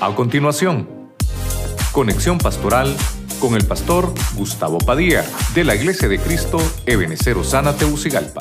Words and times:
A 0.00 0.14
continuación, 0.14 1.12
conexión 1.92 2.38
pastoral 2.38 2.96
con 3.40 3.56
el 3.56 3.66
pastor 3.66 4.14
Gustavo 4.36 4.78
Padilla 4.78 5.24
de 5.56 5.64
la 5.64 5.74
Iglesia 5.74 6.06
de 6.06 6.20
Cristo 6.20 6.58
Ebenecer 6.86 7.36
Osana 7.36 7.76
Teucigalpa. 7.76 8.38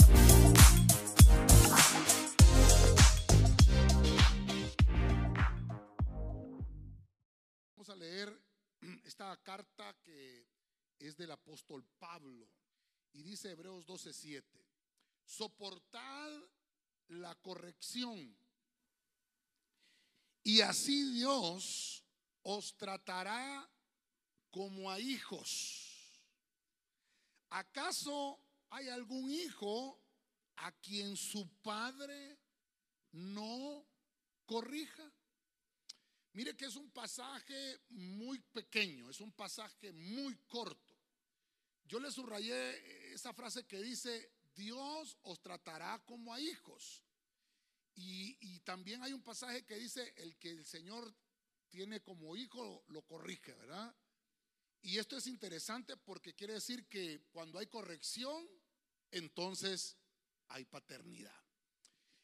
Vamos 7.76 7.90
a 7.90 7.96
leer 7.96 8.40
esta 9.04 9.36
carta 9.38 9.96
que 10.04 10.46
es 11.00 11.18
del 11.18 11.32
apóstol 11.32 11.84
Pablo 11.98 12.48
y 13.14 13.24
dice 13.24 13.50
Hebreos 13.50 13.88
12:7. 13.88 14.44
Soportad 15.26 16.30
la 17.08 17.34
corrección 17.34 18.38
y 20.48 20.62
así 20.62 21.12
Dios 21.12 22.02
os 22.42 22.78
tratará 22.78 23.70
como 24.50 24.90
a 24.90 24.98
hijos. 24.98 26.24
¿Acaso 27.50 28.40
hay 28.70 28.88
algún 28.88 29.30
hijo 29.30 30.02
a 30.56 30.72
quien 30.72 31.18
su 31.18 31.50
padre 31.62 32.40
no 33.12 33.86
corrija? 34.46 35.12
Mire 36.32 36.56
que 36.56 36.68
es 36.68 36.78
un 36.78 36.92
pasaje 36.92 37.82
muy 37.90 38.40
pequeño, 38.40 39.10
es 39.10 39.20
un 39.20 39.34
pasaje 39.34 39.92
muy 39.92 40.34
corto. 40.48 40.96
Yo 41.84 42.00
le 42.00 42.10
subrayé 42.10 43.12
esa 43.14 43.34
frase 43.34 43.68
que 43.68 43.82
dice, 43.82 44.32
Dios 44.56 45.18
os 45.24 45.42
tratará 45.42 46.02
como 46.06 46.34
a 46.34 46.40
hijos. 46.40 47.04
Y, 48.00 48.60
también 48.60 49.02
hay 49.02 49.14
un 49.14 49.24
pasaje 49.24 49.66
que 49.66 49.76
dice, 49.76 50.14
el 50.18 50.38
que 50.38 50.52
el 50.52 50.66
Señor 50.66 51.16
tiene 51.70 52.04
como 52.04 52.36
hijo 52.36 52.84
lo 52.90 53.02
corrige, 53.02 53.54
¿verdad? 53.54 53.96
Y 54.82 55.00
esto 55.00 55.18
es 55.18 55.26
interesante 55.26 55.98
porque 55.98 56.36
quiere 56.36 56.54
decir 56.54 56.88
que 56.88 57.26
cuando 57.32 57.58
hay 57.58 57.66
corrección, 57.68 58.48
entonces 59.10 59.98
hay 60.50 60.66
paternidad. 60.66 61.42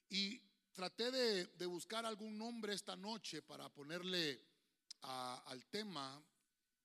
Y 0.09 0.39
traté 0.73 1.09
de, 1.09 1.65
buscar 1.65 2.05
algún 2.05 2.37
nombre 2.37 2.73
esta 2.73 2.95
noche 2.95 3.41
para 3.41 3.67
ponerle 3.69 4.45
al 5.01 5.65
tema 5.67 6.23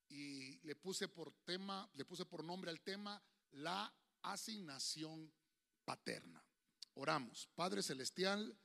y 0.08 0.58
le 0.60 0.76
puse 0.76 1.08
por 1.08 1.32
tema, 1.44 1.90
le 1.94 2.06
puse 2.06 2.24
por 2.24 2.42
nombre 2.42 2.70
al 2.70 2.80
tema 2.80 3.22
la 3.50 3.92
asignación 4.22 5.30
paterna. 5.84 6.42
Oramos, 6.94 7.48
Padre 7.54 7.82
Celestial. 7.82 8.58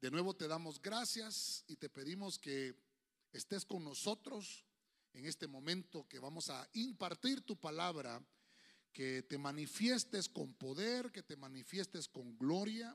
De 0.00 0.10
nuevo 0.10 0.34
te 0.34 0.46
damos 0.46 0.80
gracias 0.82 1.64
y 1.68 1.76
te 1.76 1.88
pedimos 1.88 2.38
que 2.38 2.74
estés 3.32 3.64
con 3.64 3.82
nosotros 3.82 4.66
en 5.14 5.24
este 5.24 5.46
momento 5.46 6.06
que 6.06 6.18
vamos 6.18 6.50
a 6.50 6.68
impartir 6.74 7.40
tu 7.40 7.56
palabra, 7.56 8.22
que 8.92 9.22
te 9.22 9.38
manifiestes 9.38 10.28
con 10.28 10.52
poder, 10.52 11.10
que 11.10 11.22
te 11.22 11.36
manifiestes 11.36 12.08
con 12.08 12.36
gloria. 12.36 12.94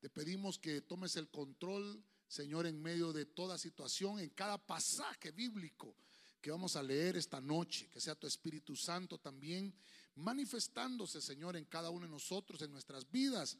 Te 0.00 0.08
pedimos 0.08 0.58
que 0.58 0.80
tomes 0.80 1.16
el 1.16 1.28
control, 1.28 2.02
Señor, 2.26 2.66
en 2.66 2.80
medio 2.80 3.12
de 3.12 3.26
toda 3.26 3.58
situación, 3.58 4.18
en 4.18 4.30
cada 4.30 4.56
pasaje 4.56 5.32
bíblico 5.32 5.94
que 6.40 6.50
vamos 6.50 6.74
a 6.74 6.82
leer 6.82 7.18
esta 7.18 7.42
noche, 7.42 7.90
que 7.90 8.00
sea 8.00 8.14
tu 8.14 8.26
Espíritu 8.26 8.74
Santo 8.74 9.18
también 9.18 9.74
manifestándose, 10.14 11.20
Señor, 11.20 11.58
en 11.58 11.66
cada 11.66 11.90
uno 11.90 12.06
de 12.06 12.12
nosotros, 12.12 12.62
en 12.62 12.72
nuestras 12.72 13.10
vidas, 13.10 13.58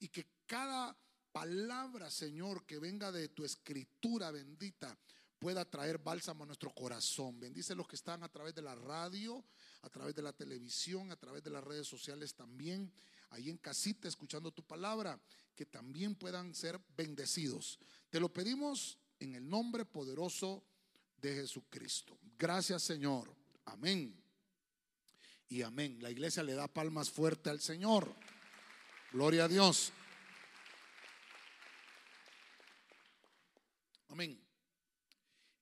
y 0.00 0.08
que 0.08 0.26
cada 0.46 0.96
palabra, 1.32 2.10
Señor, 2.10 2.64
que 2.64 2.78
venga 2.78 3.10
de 3.10 3.28
tu 3.28 3.44
escritura 3.44 4.30
bendita, 4.30 4.96
pueda 5.38 5.64
traer 5.64 5.98
bálsamo 5.98 6.44
a 6.44 6.46
nuestro 6.46 6.72
corazón. 6.72 7.40
Bendice 7.40 7.74
los 7.74 7.88
que 7.88 7.96
están 7.96 8.22
a 8.22 8.28
través 8.28 8.54
de 8.54 8.62
la 8.62 8.74
radio, 8.74 9.44
a 9.82 9.88
través 9.88 10.14
de 10.14 10.22
la 10.22 10.32
televisión, 10.32 11.10
a 11.10 11.16
través 11.16 11.42
de 11.42 11.50
las 11.50 11.64
redes 11.64 11.88
sociales 11.88 12.34
también, 12.34 12.92
ahí 13.30 13.50
en 13.50 13.58
casita 13.58 14.06
escuchando 14.06 14.52
tu 14.52 14.62
palabra, 14.62 15.18
que 15.56 15.66
también 15.66 16.14
puedan 16.14 16.54
ser 16.54 16.80
bendecidos. 16.96 17.80
Te 18.10 18.20
lo 18.20 18.32
pedimos 18.32 18.98
en 19.18 19.34
el 19.34 19.48
nombre 19.48 19.84
poderoso 19.84 20.62
de 21.16 21.34
Jesucristo. 21.34 22.16
Gracias 22.38 22.82
Señor. 22.82 23.34
Amén. 23.64 24.14
Y 25.48 25.62
amén. 25.62 25.98
La 26.00 26.10
iglesia 26.10 26.42
le 26.42 26.54
da 26.54 26.68
palmas 26.68 27.10
fuerte 27.10 27.50
al 27.50 27.60
Señor. 27.60 28.14
Gloria 29.12 29.44
a 29.44 29.48
Dios. 29.48 29.92
Amén. 34.12 34.38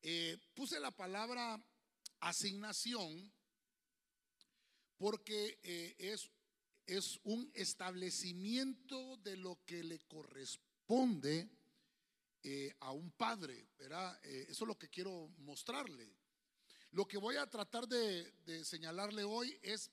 Eh, 0.03 0.37
puse 0.55 0.81
la 0.81 0.91
palabra 0.91 1.56
asignación 2.19 3.33
porque 4.97 5.61
eh, 5.62 5.94
es, 5.97 6.28
es 6.84 7.21
un 7.22 7.49
establecimiento 7.55 9.19
de 9.19 9.37
lo 9.37 9.65
que 9.65 9.84
le 9.84 10.00
corresponde 10.00 11.49
eh, 12.43 12.75
a 12.81 12.91
un 12.91 13.12
padre, 13.12 13.69
¿verdad? 13.78 14.19
eso 14.25 14.65
es 14.65 14.69
lo 14.69 14.77
que 14.77 14.91
quiero 14.91 15.28
mostrarle. 15.38 16.12
Lo 16.91 17.06
que 17.06 17.19
voy 17.19 17.37
a 17.37 17.49
tratar 17.49 17.87
de, 17.87 18.32
de, 18.47 18.65
señalarle 18.65 19.22
hoy 19.22 19.56
es 19.62 19.93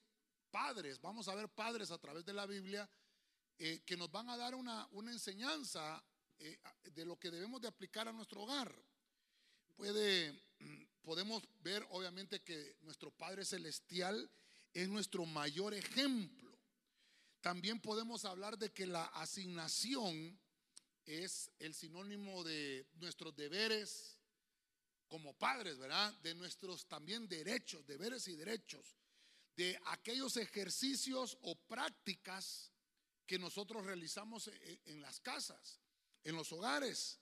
padres, 0.50 1.00
vamos 1.00 1.28
a 1.28 1.36
ver 1.36 1.48
padres 1.48 1.92
a 1.92 2.00
través 2.00 2.26
de 2.26 2.34
la 2.34 2.48
Biblia 2.48 2.90
que 3.56 3.98
nos 3.98 4.10
van 4.10 4.30
a 4.30 4.38
dar 4.38 4.56
una, 4.56 4.88
una 4.94 5.12
enseñanza 5.12 6.04
eh, 6.40 6.60
de 6.94 7.06
lo 7.06 7.18
que 7.18 7.32
debemos 7.32 7.62
de 7.62 7.68
aplicar 7.68 8.08
a 8.08 8.14
nuestro 8.14 8.42
hogar. 8.42 8.74
Puede, 9.76 10.32
mm, 10.60 10.84
podemos 11.02 11.44
ver 11.62 11.86
obviamente 11.90 12.42
que 12.42 12.78
nuestro 12.82 13.12
Padre 13.12 13.46
Celestial 13.46 14.30
es 14.74 14.88
nuestro 14.90 15.26
mayor 15.26 15.74
ejemplo. 15.74 16.58
También 17.42 17.80
podemos 17.80 18.26
hablar 18.26 18.58
de 18.58 18.72
que 18.72 18.86
la 18.86 19.06
asignación 19.06 20.40
es 21.06 21.50
el 21.60 21.74
sinónimo 21.74 22.44
de 22.44 22.86
nuestros 22.96 23.36
deberes 23.36 24.20
como 25.08 25.34
padres, 25.34 25.78
¿verdad? 25.78 26.14
De 26.22 26.36
nuestros 26.36 26.86
también 26.88 27.28
derechos, 27.28 27.86
deberes 27.88 28.28
y 28.28 28.36
derechos, 28.36 28.98
de 29.56 29.80
aquellos 29.86 30.38
ejercicios 30.38 31.38
o 31.42 31.56
prácticas 31.56 32.72
que 33.26 33.40
nosotros 33.40 33.86
realizamos 33.86 34.50
eh, 34.50 34.82
en 34.86 35.02
las 35.02 35.20
casas 35.20 35.80
en 36.24 36.36
los 36.36 36.52
hogares, 36.52 37.20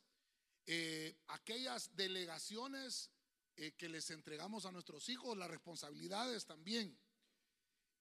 eh, 0.65 1.15
aquellas 1.27 1.95
delegaciones 1.95 3.11
eh, 3.57 3.73
que 3.77 3.87
les 3.87 4.09
entregamos 4.09 4.65
a 4.65 4.71
nuestros 4.71 5.07
hijos, 5.09 5.37
las 5.37 5.49
responsabilidades 5.49 6.45
también. 6.45 6.97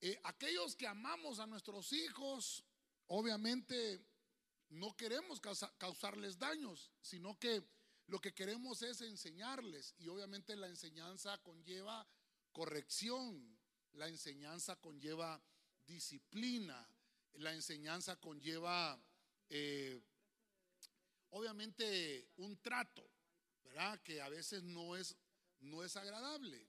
Eh, 0.00 0.18
aquellos 0.24 0.74
que 0.74 0.86
amamos 0.86 1.38
a 1.38 1.46
nuestros 1.46 1.92
hijos, 1.92 2.64
obviamente 3.06 4.04
no 4.70 4.96
queremos 4.96 5.40
causarles 5.78 6.38
daños, 6.38 6.90
sino 7.00 7.38
que 7.38 7.62
lo 8.06 8.20
que 8.20 8.34
queremos 8.34 8.82
es 8.82 9.00
enseñarles 9.02 9.94
y 9.98 10.08
obviamente 10.08 10.56
la 10.56 10.68
enseñanza 10.68 11.38
conlleva 11.38 12.06
corrección, 12.52 13.58
la 13.92 14.08
enseñanza 14.08 14.76
conlleva 14.76 15.42
disciplina, 15.86 16.88
la 17.34 17.52
enseñanza 17.52 18.16
conlleva 18.16 19.00
obviamente 21.34 22.28
un 22.36 22.56
trato, 22.58 23.04
¿verdad? 23.64 24.00
Que 24.02 24.22
a 24.22 24.28
veces 24.28 24.62
no 24.62 24.96
es, 24.96 25.16
no 25.60 25.82
es 25.82 25.96
agradable. 25.96 26.66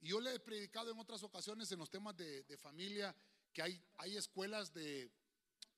Y 0.00 0.08
yo 0.08 0.20
le 0.20 0.34
he 0.34 0.40
predicado 0.40 0.90
en 0.90 0.98
otras 0.98 1.22
ocasiones 1.22 1.72
en 1.72 1.78
los 1.78 1.90
temas 1.90 2.16
de, 2.16 2.44
familia 2.58 3.14
que 3.52 3.62
hay, 3.62 3.82
hay 3.96 4.16
escuelas 4.16 4.72
de, 4.74 5.10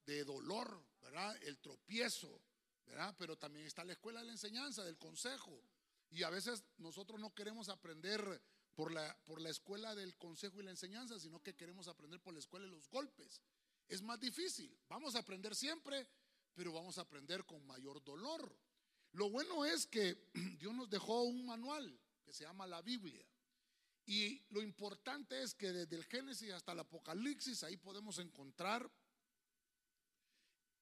de, 0.06 0.25
dolor, 0.25 0.84
¿verdad? 1.00 1.37
El 1.43 1.59
tropiezo, 1.59 2.42
¿verdad? 2.86 3.15
Pero 3.19 3.39
también 3.39 3.66
está 3.66 3.84
la 3.84 3.92
escuela 3.92 4.21
de 4.21 4.27
la 4.27 4.33
enseñanza, 4.33 4.84
del 4.84 4.98
consejo. 4.98 5.63
Y 6.10 6.25
a 6.25 6.30
veces 6.30 6.65
nosotros 6.78 7.21
no 7.21 7.34
queremos 7.34 7.69
aprender 7.69 8.42
por 8.75 8.91
la, 8.91 9.16
por 9.25 9.41
la 9.41 9.51
escuela 9.51 9.95
del 9.95 10.16
consejo 10.16 10.60
y 10.60 10.65
la 10.65 10.71
enseñanza, 10.72 11.21
sino 11.21 11.41
que 11.41 11.54
queremos 11.54 11.87
aprender 11.87 12.21
por 12.21 12.34
la 12.34 12.41
escuela 12.41 12.66
de 12.66 12.72
los 12.72 12.89
golpes. 12.89 13.41
Es 13.87 14.03
más 14.03 14.19
difícil. 14.19 14.77
Vamos 14.89 15.15
a 15.15 15.21
aprender 15.21 15.54
siempre, 15.54 16.09
pero 16.54 16.72
vamos 16.72 16.98
a 16.98 17.03
aprender 17.03 17.45
con 17.45 17.66
mayor 17.66 18.03
dolor. 18.03 18.56
Lo 19.12 19.30
bueno 19.30 19.65
es 19.65 19.86
que 19.86 20.30
Dios 20.59 20.74
nos 20.74 20.89
dejó 20.91 21.22
un 21.22 21.47
manual 21.47 22.01
que 22.24 22.33
se 22.33 22.45
llama 22.45 22.66
la 22.66 22.83
Biblia. 22.83 23.24
Y 24.06 24.45
lo 24.51 24.62
importante 24.62 25.42
es 25.42 25.54
que 25.54 25.72
desde 25.72 25.97
el 25.97 26.04
Génesis 26.04 26.53
hasta 26.53 26.72
el 26.72 26.80
Apocalipsis 26.80 27.62
ahí 27.62 27.77
podemos 27.77 28.18
encontrar 28.18 28.91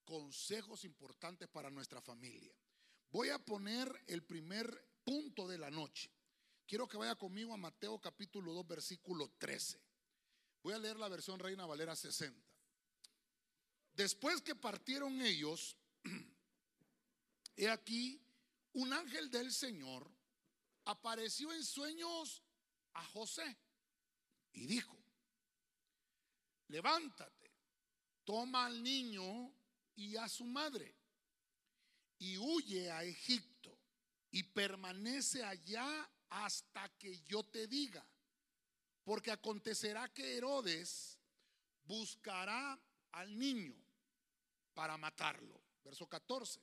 consejos 0.03 0.83
importantes 0.83 1.47
para 1.47 1.69
nuestra 1.69 2.01
familia. 2.01 2.53
Voy 3.09 3.29
a 3.29 3.39
poner 3.39 4.03
el 4.07 4.23
primer 4.23 4.89
punto 5.03 5.47
de 5.47 5.57
la 5.57 5.71
noche. 5.71 6.11
Quiero 6.65 6.87
que 6.87 6.97
vaya 6.97 7.15
conmigo 7.15 7.53
a 7.53 7.57
Mateo 7.57 7.99
capítulo 7.99 8.53
2 8.53 8.67
versículo 8.67 9.31
13. 9.37 9.79
Voy 10.63 10.73
a 10.73 10.79
leer 10.79 10.97
la 10.97 11.09
versión 11.09 11.39
Reina 11.39 11.65
Valera 11.65 11.95
60. 11.95 12.52
Después 13.93 14.41
que 14.41 14.55
partieron 14.55 15.21
ellos, 15.21 15.77
he 17.55 17.69
aquí 17.69 18.19
un 18.73 18.91
ángel 18.91 19.29
del 19.29 19.51
Señor 19.51 20.09
apareció 20.85 21.53
en 21.53 21.63
sueños 21.63 22.43
a 22.93 23.05
José 23.05 23.57
y 24.53 24.65
dijo, 24.65 24.97
levántate, 26.69 27.51
toma 28.23 28.65
al 28.65 28.81
niño 28.81 29.53
y 29.95 30.17
a 30.17 30.27
su 30.27 30.45
madre 30.45 30.95
y 32.17 32.37
huye 32.37 32.91
a 32.91 33.03
Egipto 33.03 33.77
y 34.31 34.41
permanece 34.41 35.43
allá 35.43 36.09
hasta 36.29 36.89
que 36.97 37.21
yo 37.25 37.43
te 37.43 37.67
diga, 37.67 38.03
porque 39.03 39.29
acontecerá 39.29 40.11
que 40.11 40.37
Herodes 40.37 41.19
buscará 41.83 42.81
al 43.11 43.37
niño 43.37 43.82
para 44.73 44.97
matarlo. 44.97 45.61
Verso 45.83 46.07
14. 46.07 46.61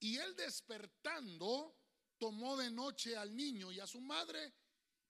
Y 0.00 0.16
él 0.16 0.34
despertando, 0.36 1.76
tomó 2.18 2.56
de 2.56 2.70
noche 2.70 3.16
al 3.16 3.34
niño 3.36 3.70
y 3.72 3.80
a 3.80 3.86
su 3.86 4.00
madre 4.00 4.52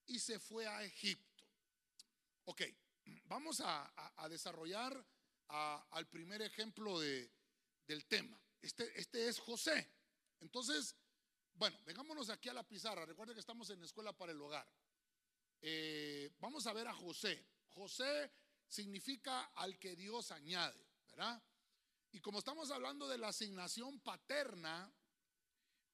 y 0.06 0.18
se 0.18 0.38
fue 0.38 0.66
a 0.66 0.82
Egipto. 0.82 1.46
Ok, 2.44 2.62
vamos 3.24 3.60
a, 3.64 3.92
desarrollar 4.28 5.04
al 5.48 6.08
primer 6.08 6.42
ejemplo 6.42 6.98
de, 6.98 7.30
del 7.86 8.06
tema. 8.06 8.40
Este, 8.60 8.98
este 8.98 9.28
es 9.28 9.38
José. 9.38 9.90
Entonces, 10.40 10.96
bueno, 11.54 11.78
vengámonos 11.84 12.30
aquí 12.30 12.48
a 12.48 12.54
la 12.54 12.66
pizarra. 12.66 13.06
Recuerden 13.06 13.34
que 13.34 13.40
estamos 13.40 13.68
en 13.70 13.82
escuela 13.82 14.12
para 14.12 14.32
el 14.32 14.40
hogar. 14.40 14.66
Eh, 15.60 16.30
vamos 16.40 16.66
a 16.66 16.72
ver 16.72 16.88
a 16.88 16.94
José. 16.94 17.46
José 17.68 18.32
significa 18.66 19.44
al 19.54 19.78
que 19.78 19.94
Dios 19.94 20.30
añade, 20.32 20.84
¿verdad? 21.10 21.42
Y 22.12 22.20
como 22.20 22.40
estamos 22.40 22.70
hablando 22.70 23.08
de 23.08 23.16
la 23.16 23.28
asignación 23.28 23.98
paterna, 24.00 24.92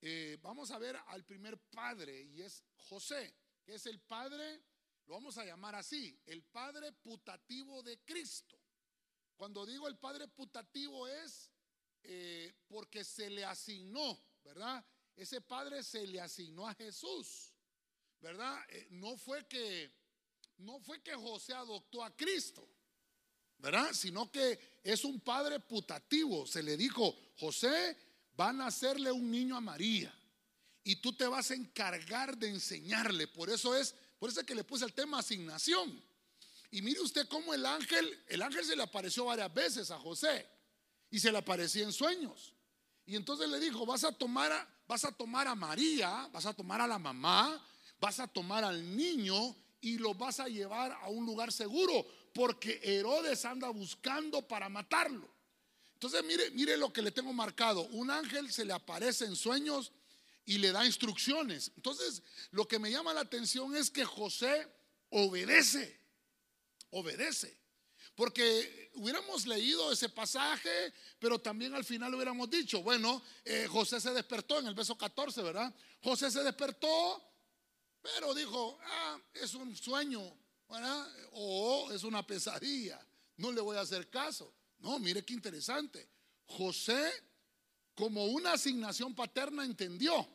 eh, 0.01 0.37
vamos 0.43 0.73
a 0.73 0.79
ver 0.79 0.97
al 1.07 1.25
primer 1.25 1.59
padre 1.71 2.23
y 2.23 2.43
es 2.43 2.65
José, 2.77 3.37
que 3.65 3.75
es 3.75 3.87
el 3.87 4.01
padre, 4.01 4.65
lo 5.07 5.15
vamos 5.15 5.39
a 5.39 5.45
llamar 5.45 5.77
así, 5.77 6.21
el 6.27 6.43
padre 6.43 6.91
putativo 6.91 7.85
de 7.85 8.01
Cristo. 8.01 8.61
Cuando 9.37 9.65
digo 9.65 9.87
el 9.87 9.97
padre 9.97 10.27
putativo 10.27 11.07
es 11.07 11.53
eh, 12.03 12.53
porque 12.67 13.05
se 13.05 13.31
le 13.31 13.45
asignó, 13.45 14.21
¿verdad? 14.43 14.85
Ese 15.15 15.41
padre 15.41 15.85
se 15.85 16.05
le 16.05 16.21
asignó 16.21 16.67
a 16.67 16.75
Jesús, 16.75 17.55
¿verdad? 18.21 18.59
Eh, 18.71 18.89
no 18.91 19.17
fue 19.17 19.47
que 19.47 19.93
no 20.57 20.81
fue 20.81 21.01
que 21.01 21.15
José 21.15 21.55
adoptó 21.55 22.03
a 22.03 22.17
Cristo, 22.17 22.69
¿verdad? 23.59 23.93
Sino 23.93 24.31
que 24.31 24.79
es 24.83 25.05
un 25.05 25.21
padre 25.21 25.61
putativo. 25.61 26.47
Se 26.47 26.63
le 26.63 26.77
dijo, 26.77 27.17
José, 27.39 27.97
van 28.37 28.61
a 28.61 28.67
hacerle 28.67 29.11
un 29.13 29.31
niño 29.31 29.57
a 29.57 29.61
María 29.61 30.15
y 30.85 30.97
tú 30.97 31.13
te 31.13 31.27
vas 31.27 31.51
a 31.51 31.55
encargar 31.55 32.39
de 32.39 32.49
enseñarle. 32.49 33.27
Por 33.29 33.51
eso 33.51 33.75
es, 33.75 33.95
por 34.19 34.31
eso 34.31 34.41
es 34.41 34.47
que 34.47 34.55
le 34.55 34.65
puse 34.65 34.85
el 34.85 34.95
tema 34.95 35.19
asignación. 35.19 36.03
Y 36.71 36.83
mire 36.83 37.01
usted 37.01 37.27
cómo 37.29 37.53
el 37.55 37.65
ángel, 37.67 38.25
el 38.27 38.43
ángel 38.43 38.65
se 38.65 38.77
le 38.77 38.83
apareció 38.83 39.25
varias 39.27 39.53
veces 39.53 39.91
a 39.91 39.99
José 39.99 40.47
y 41.11 41.19
se 41.19 41.33
le 41.33 41.39
aparecía 41.39 41.83
en 41.83 41.93
sueños. 41.93 42.55
Y 43.07 43.17
entonces 43.17 43.49
le 43.49 43.59
dijo, 43.59 43.87
vas 43.87 44.05
a 44.05 44.13
tomar 44.13 44.53
a, 44.53 44.69
vas 44.87 45.05
a 45.05 45.13
tomar 45.13 45.49
a 45.49 45.55
María, 45.55 46.29
vas 46.33 46.47
a 46.47 46.53
tomar 46.53 46.81
a 46.81 46.87
la 46.87 46.99
mamá, 46.99 47.63
vas 48.01 48.21
a 48.21 48.29
tomar 48.29 48.65
al 48.65 48.97
niño 48.97 49.57
y 49.81 49.99
lo 49.99 50.15
vas 50.15 50.41
a 50.41 50.49
llevar 50.49 50.93
a 50.93 51.09
un 51.09 51.25
lugar 51.25 51.53
seguro, 51.53 52.07
porque 52.39 52.79
Herodes 52.85 53.45
anda 53.45 53.69
buscando 53.71 54.47
para 54.47 54.69
matarlo. 54.69 55.29
Entonces 55.95 56.23
mire, 56.23 56.53
mire 56.53 56.77
lo 56.77 56.93
que 56.93 57.03
le 57.03 57.11
tengo 57.11 57.33
marcado. 57.33 57.81
Un 57.89 58.13
ángel 58.13 58.53
se 58.53 58.65
le 58.65 58.73
aparece 58.73 59.25
en 59.25 59.35
sueños 59.35 59.91
y 60.45 60.59
le 60.59 60.71
da 60.71 60.87
instrucciones. 60.87 61.73
Entonces, 61.75 62.23
lo 62.53 62.69
que 62.69 62.79
me 62.79 62.93
llama 62.93 63.13
la 63.13 63.23
atención 63.23 63.75
es 63.75 63.91
que 63.91 64.05
José 64.05 64.69
obedece, 65.11 65.99
obedece. 66.91 67.59
Porque 68.15 68.93
hubiéramos 68.95 69.45
leído 69.45 69.91
ese 69.91 70.09
pasaje, 70.09 70.93
pero 71.19 71.41
también 71.41 71.75
al 71.75 71.85
final 71.85 72.15
hubiéramos 72.15 72.49
dicho, 72.49 72.85
bueno, 72.85 73.21
eh, 73.45 73.67
José 73.69 74.01
se 74.01 74.13
despertó 74.13 74.61
en 74.61 74.69
el 74.69 74.75
verso 74.75 74.97
14, 74.97 75.43
¿verdad? 75.43 75.75
José 76.05 76.31
se 76.31 76.45
despertó, 76.45 77.21
pero 78.01 78.33
dijo, 78.33 78.79
ah, 78.81 79.19
es 79.35 79.55
un 79.55 79.75
sueño, 79.75 80.23
O 81.33 81.91
es 81.93 82.05
una 82.05 82.27
pesadilla, 82.27 83.01
no 83.37 83.53
le 83.53 83.61
voy 83.61 83.77
a 83.77 83.81
hacer 83.81 84.09
caso. 84.11 84.53
No, 84.81 84.99
mire 84.99 85.25
qué 85.25 85.35
interesante. 85.35 86.09
José, 86.47 87.11
como 87.95 88.27
una 88.27 88.53
asignación 88.53 89.15
paterna, 89.15 89.65
entendió. 89.65 90.27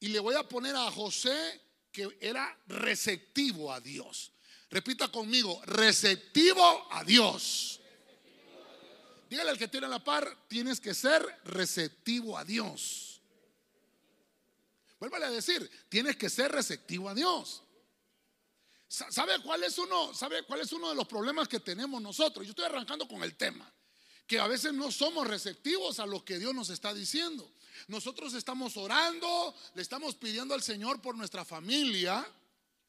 Y 0.00 0.08
le 0.08 0.18
voy 0.20 0.34
a 0.34 0.48
poner 0.48 0.74
a 0.74 0.90
José 0.90 1.60
que 1.92 2.16
era 2.20 2.58
receptivo 2.66 3.72
a 3.72 3.80
Dios. 3.80 4.32
Repita 4.70 5.08
conmigo, 5.08 5.60
receptivo 5.66 6.92
a 6.92 7.04
Dios. 7.04 7.80
Dígale 9.28 9.50
al 9.50 9.58
que 9.58 9.68
tiene 9.68 9.88
la 9.88 10.02
par, 10.02 10.46
tienes 10.48 10.80
que 10.80 10.94
ser 10.94 11.22
receptivo 11.44 12.36
a 12.36 12.44
Dios. 12.44 13.20
Vuélvale 14.98 15.26
a 15.26 15.30
decir, 15.30 15.70
tienes 15.88 16.16
que 16.16 16.30
ser 16.30 16.52
receptivo 16.52 17.08
a 17.08 17.14
Dios. 17.14 17.62
¿Sabe 18.92 19.40
cuál 19.42 19.64
es 19.64 19.78
uno? 19.78 20.12
¿Sabe 20.12 20.42
cuál 20.42 20.60
es 20.60 20.72
uno 20.72 20.90
de 20.90 20.94
los 20.94 21.06
problemas 21.06 21.48
que 21.48 21.60
tenemos 21.60 22.02
nosotros? 22.02 22.44
Yo 22.44 22.50
estoy 22.50 22.66
arrancando 22.66 23.08
con 23.08 23.22
el 23.22 23.36
tema, 23.36 23.72
que 24.26 24.38
a 24.38 24.46
veces 24.46 24.74
no 24.74 24.92
somos 24.92 25.26
receptivos 25.26 25.98
a 25.98 26.04
lo 26.04 26.22
que 26.24 26.38
Dios 26.38 26.54
nos 26.54 26.68
está 26.68 26.92
diciendo. 26.92 27.50
Nosotros 27.88 28.34
estamos 28.34 28.76
orando, 28.76 29.54
le 29.74 29.80
estamos 29.80 30.14
pidiendo 30.16 30.52
al 30.52 30.62
Señor 30.62 31.00
por 31.00 31.16
nuestra 31.16 31.44
familia, 31.44 32.26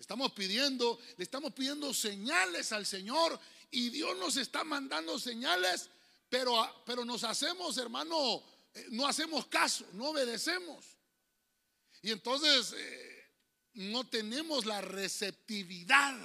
Estamos 0.03 0.33
pidiendo, 0.33 0.99
le 1.15 1.23
estamos 1.23 1.53
pidiendo 1.53 1.93
señales 1.93 2.73
al 2.73 2.85
Señor 2.85 3.39
y 3.71 3.89
Dios 3.89 4.17
nos 4.17 4.35
está 4.35 4.65
mandando 4.65 5.17
señales, 5.17 5.89
pero, 6.27 6.83
pero 6.85 7.05
nos 7.05 7.23
hacemos, 7.23 7.77
hermano, 7.77 8.43
eh, 8.73 8.87
no 8.89 9.07
hacemos 9.07 9.45
caso, 9.45 9.85
no 9.93 10.09
obedecemos. 10.09 10.85
Y 12.01 12.11
entonces 12.11 12.73
eh, 12.75 13.12
no 13.75 14.03
tenemos 14.05 14.65
la 14.65 14.81
receptividad. 14.81 16.15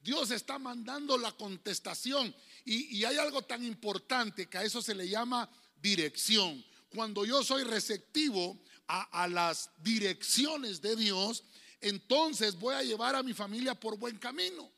Dios 0.00 0.30
está 0.30 0.58
mandando 0.58 1.18
la 1.18 1.32
contestación. 1.32 2.34
Y, 2.64 3.04
hay 3.04 3.16
algo 3.16 3.42
tan 3.42 3.64
importante 3.64 4.46
que 4.46 4.58
a 4.58 4.64
eso 4.64 4.82
se 4.82 4.94
le 4.94 5.08
llama 5.08 5.48
dirección. 5.80 6.64
Cuando 6.94 7.24
yo 7.24 7.42
soy 7.44 7.64
receptivo 7.64 8.60
a, 8.88 9.22
a 9.22 9.28
las 9.28 9.70
direcciones 9.78 10.80
de 10.80 10.96
Dios, 10.96 11.44
entonces 11.80 12.58
voy 12.58 12.74
a 12.74 12.82
llevar 12.82 13.14
a 13.14 13.22
mi 13.22 13.34
familia 13.34 13.74
por 13.74 13.98
buen 13.98 14.18
camino. 14.18 14.70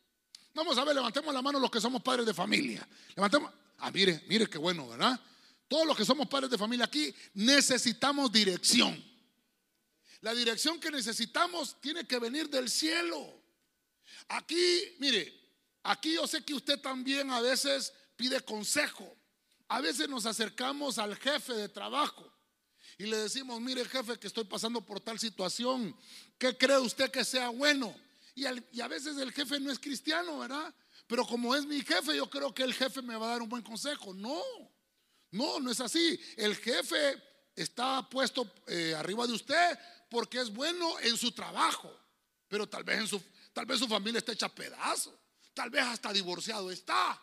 Vamos 0.54 0.76
a 0.76 0.84
ver, 0.84 0.94
levantemos 0.94 1.32
la 1.32 1.40
mano 1.40 1.60
los 1.60 1.70
que 1.70 1.80
somos 1.80 2.02
padres 2.02 2.26
de 2.26 2.34
familia. 2.34 2.86
Levantemos. 3.14 3.52
Ah, 3.78 3.90
mire, 3.90 4.24
mire 4.28 4.48
qué 4.48 4.58
bueno, 4.58 4.88
¿verdad? 4.88 5.18
Todos 5.68 5.86
los 5.86 5.96
que 5.96 6.04
somos 6.04 6.26
padres 6.26 6.50
de 6.50 6.58
familia 6.58 6.86
aquí 6.86 7.14
necesitamos 7.34 8.32
dirección. 8.32 9.04
La 10.20 10.34
dirección 10.34 10.80
que 10.80 10.90
necesitamos 10.90 11.80
tiene 11.80 12.06
que 12.06 12.18
venir 12.18 12.48
del 12.48 12.68
cielo. 12.68 13.42
Aquí, 14.28 14.96
mire, 14.98 15.32
aquí 15.82 16.14
yo 16.14 16.26
sé 16.26 16.44
que 16.44 16.54
usted 16.54 16.80
también 16.80 17.30
a 17.30 17.40
veces 17.40 17.92
pide 18.16 18.40
consejo. 18.40 19.16
A 19.68 19.80
veces 19.80 20.08
nos 20.08 20.26
acercamos 20.26 20.98
al 20.98 21.16
jefe 21.16 21.52
de 21.52 21.68
trabajo 21.68 22.32
y 22.98 23.06
le 23.06 23.16
decimos, 23.16 23.60
mire 23.60 23.84
jefe 23.84 24.18
que 24.18 24.26
estoy 24.26 24.44
pasando 24.44 24.84
por 24.84 24.98
tal 25.00 25.18
situación, 25.20 25.96
¿qué 26.36 26.56
cree 26.56 26.78
usted 26.78 27.10
que 27.10 27.24
sea 27.24 27.48
bueno? 27.50 27.94
Y, 28.34 28.44
a 28.44 28.88
veces 28.88 29.16
el 29.18 29.32
jefe 29.32 29.60
no 29.60 29.70
es 29.70 29.78
cristiano, 29.78 30.38
¿verdad? 30.38 30.74
Pero 31.06 31.26
como 31.26 31.54
es 31.54 31.64
mi 31.64 31.80
jefe, 31.80 32.16
yo 32.16 32.28
creo 32.28 32.52
que 32.52 32.62
el 32.64 32.74
jefe 32.74 33.02
me 33.02 33.16
va 33.16 33.26
a 33.26 33.30
dar 33.30 33.42
un 33.42 33.48
buen 33.48 33.62
consejo. 33.62 34.14
No, 34.14 34.42
no, 35.30 35.60
no 35.60 35.70
es 35.70 35.80
así. 35.80 36.20
El 36.36 36.56
jefe 36.56 37.20
está 37.54 38.08
puesto 38.08 38.52
eh, 38.66 38.94
arriba 38.96 39.26
de 39.26 39.32
usted 39.32 39.78
porque 40.08 40.40
es 40.40 40.52
bueno 40.52 40.98
en 41.00 41.16
su 41.16 41.32
trabajo, 41.32 41.94
pero 42.48 42.68
tal 42.68 42.84
vez, 42.84 43.00
en 43.00 43.08
su, 43.08 43.22
tal 43.52 43.66
vez 43.66 43.78
su 43.78 43.88
familia 43.88 44.18
está 44.18 44.32
hecha 44.32 44.48
pedazo, 44.48 45.18
tal 45.54 45.70
vez 45.70 45.82
hasta 45.82 46.12
divorciado 46.12 46.70
está. 46.70 47.20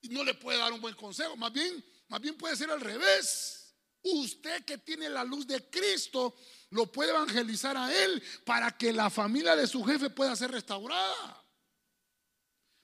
Y 0.00 0.08
no 0.08 0.24
le 0.24 0.34
puede 0.34 0.58
dar 0.58 0.72
un 0.72 0.80
buen 0.80 0.94
consejo, 0.94 1.36
más 1.36 1.52
bien, 1.52 1.84
más 2.08 2.20
bien 2.20 2.36
puede 2.36 2.56
ser 2.56 2.70
al 2.70 2.80
revés. 2.80 3.74
Usted 4.02 4.64
que 4.64 4.78
tiene 4.78 5.08
la 5.08 5.22
luz 5.22 5.46
de 5.46 5.70
Cristo 5.70 6.34
lo 6.70 6.90
puede 6.90 7.10
evangelizar 7.10 7.76
a 7.76 7.94
él 7.94 8.22
para 8.44 8.76
que 8.76 8.92
la 8.92 9.10
familia 9.10 9.54
de 9.54 9.66
su 9.66 9.84
jefe 9.84 10.10
pueda 10.10 10.34
ser 10.34 10.50
restaurada. 10.50 11.44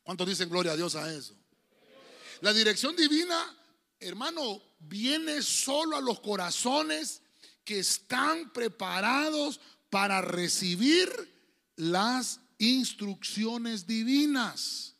¿Cuántos 0.02 0.28
dicen 0.28 0.48
gloria 0.48 0.72
a 0.72 0.76
Dios 0.76 0.94
a 0.94 1.12
eso? 1.12 1.34
La 2.40 2.52
dirección 2.52 2.94
divina, 2.94 3.56
hermano, 3.98 4.62
viene 4.78 5.42
solo 5.42 5.96
a 5.96 6.00
los 6.00 6.20
corazones 6.20 7.22
que 7.68 7.80
están 7.80 8.50
preparados 8.50 9.60
para 9.90 10.22
recibir 10.22 11.10
las 11.76 12.40
instrucciones 12.56 13.87
divinas. 13.87 14.94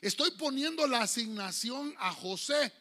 Estoy 0.00 0.30
poniendo 0.30 0.86
la 0.86 1.02
asignación 1.02 1.94
a 1.98 2.14
José. 2.14 2.72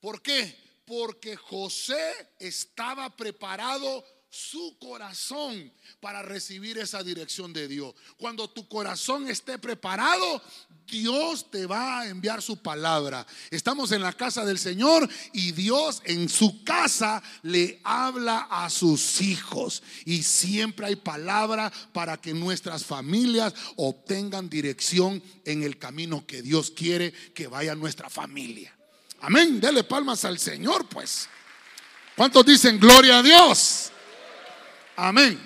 ¿Por 0.00 0.22
qué? 0.22 0.56
porque 0.90 1.36
José 1.36 2.34
estaba 2.40 3.14
preparado 3.14 4.04
su 4.30 4.78
corazón 4.78 5.72
para 5.98 6.22
recibir 6.22 6.78
esa 6.78 7.02
dirección 7.02 7.52
de 7.52 7.66
Dios. 7.66 7.94
Cuando 8.16 8.48
tu 8.48 8.68
corazón 8.68 9.28
esté 9.28 9.58
preparado, 9.58 10.40
Dios 10.86 11.50
te 11.50 11.66
va 11.66 12.00
a 12.00 12.08
enviar 12.08 12.40
su 12.40 12.56
palabra. 12.56 13.26
Estamos 13.50 13.90
en 13.90 14.02
la 14.02 14.12
casa 14.12 14.44
del 14.44 14.58
Señor 14.58 15.08
y 15.32 15.50
Dios 15.50 16.00
en 16.04 16.28
su 16.28 16.62
casa 16.62 17.22
le 17.42 17.80
habla 17.82 18.46
a 18.50 18.70
sus 18.70 19.20
hijos. 19.20 19.82
Y 20.04 20.22
siempre 20.22 20.86
hay 20.86 20.96
palabra 20.96 21.72
para 21.92 22.16
que 22.16 22.32
nuestras 22.32 22.84
familias 22.84 23.52
obtengan 23.76 24.48
dirección 24.48 25.20
en 25.44 25.64
el 25.64 25.76
camino 25.76 26.24
que 26.24 26.40
Dios 26.40 26.70
quiere 26.70 27.12
que 27.34 27.48
vaya 27.48 27.74
nuestra 27.74 28.08
familia. 28.08 28.76
Amén. 29.22 29.60
Dele 29.60 29.82
palmas 29.82 30.24
al 30.24 30.38
Señor, 30.38 30.88
pues. 30.88 31.28
¿Cuántos 32.16 32.46
dicen 32.46 32.78
gloria 32.78 33.18
a 33.18 33.22
Dios? 33.22 33.90
Amén. 35.02 35.40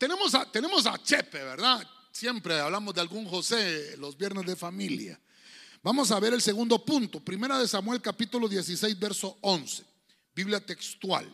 tenemos, 0.00 0.34
a, 0.34 0.50
tenemos 0.50 0.84
a 0.84 1.00
Chepe, 1.00 1.38
¿verdad? 1.44 1.88
Siempre 2.10 2.58
hablamos 2.58 2.92
de 2.92 3.00
algún 3.00 3.24
José 3.24 3.96
los 3.98 4.16
viernes 4.16 4.44
de 4.46 4.56
familia. 4.56 5.20
Vamos 5.80 6.10
a 6.10 6.18
ver 6.18 6.34
el 6.34 6.42
segundo 6.42 6.84
punto. 6.84 7.20
Primera 7.20 7.56
de 7.56 7.68
Samuel 7.68 8.02
capítulo 8.02 8.48
16, 8.48 8.98
verso 8.98 9.38
11. 9.42 9.84
Biblia 10.34 10.58
textual. 10.58 11.32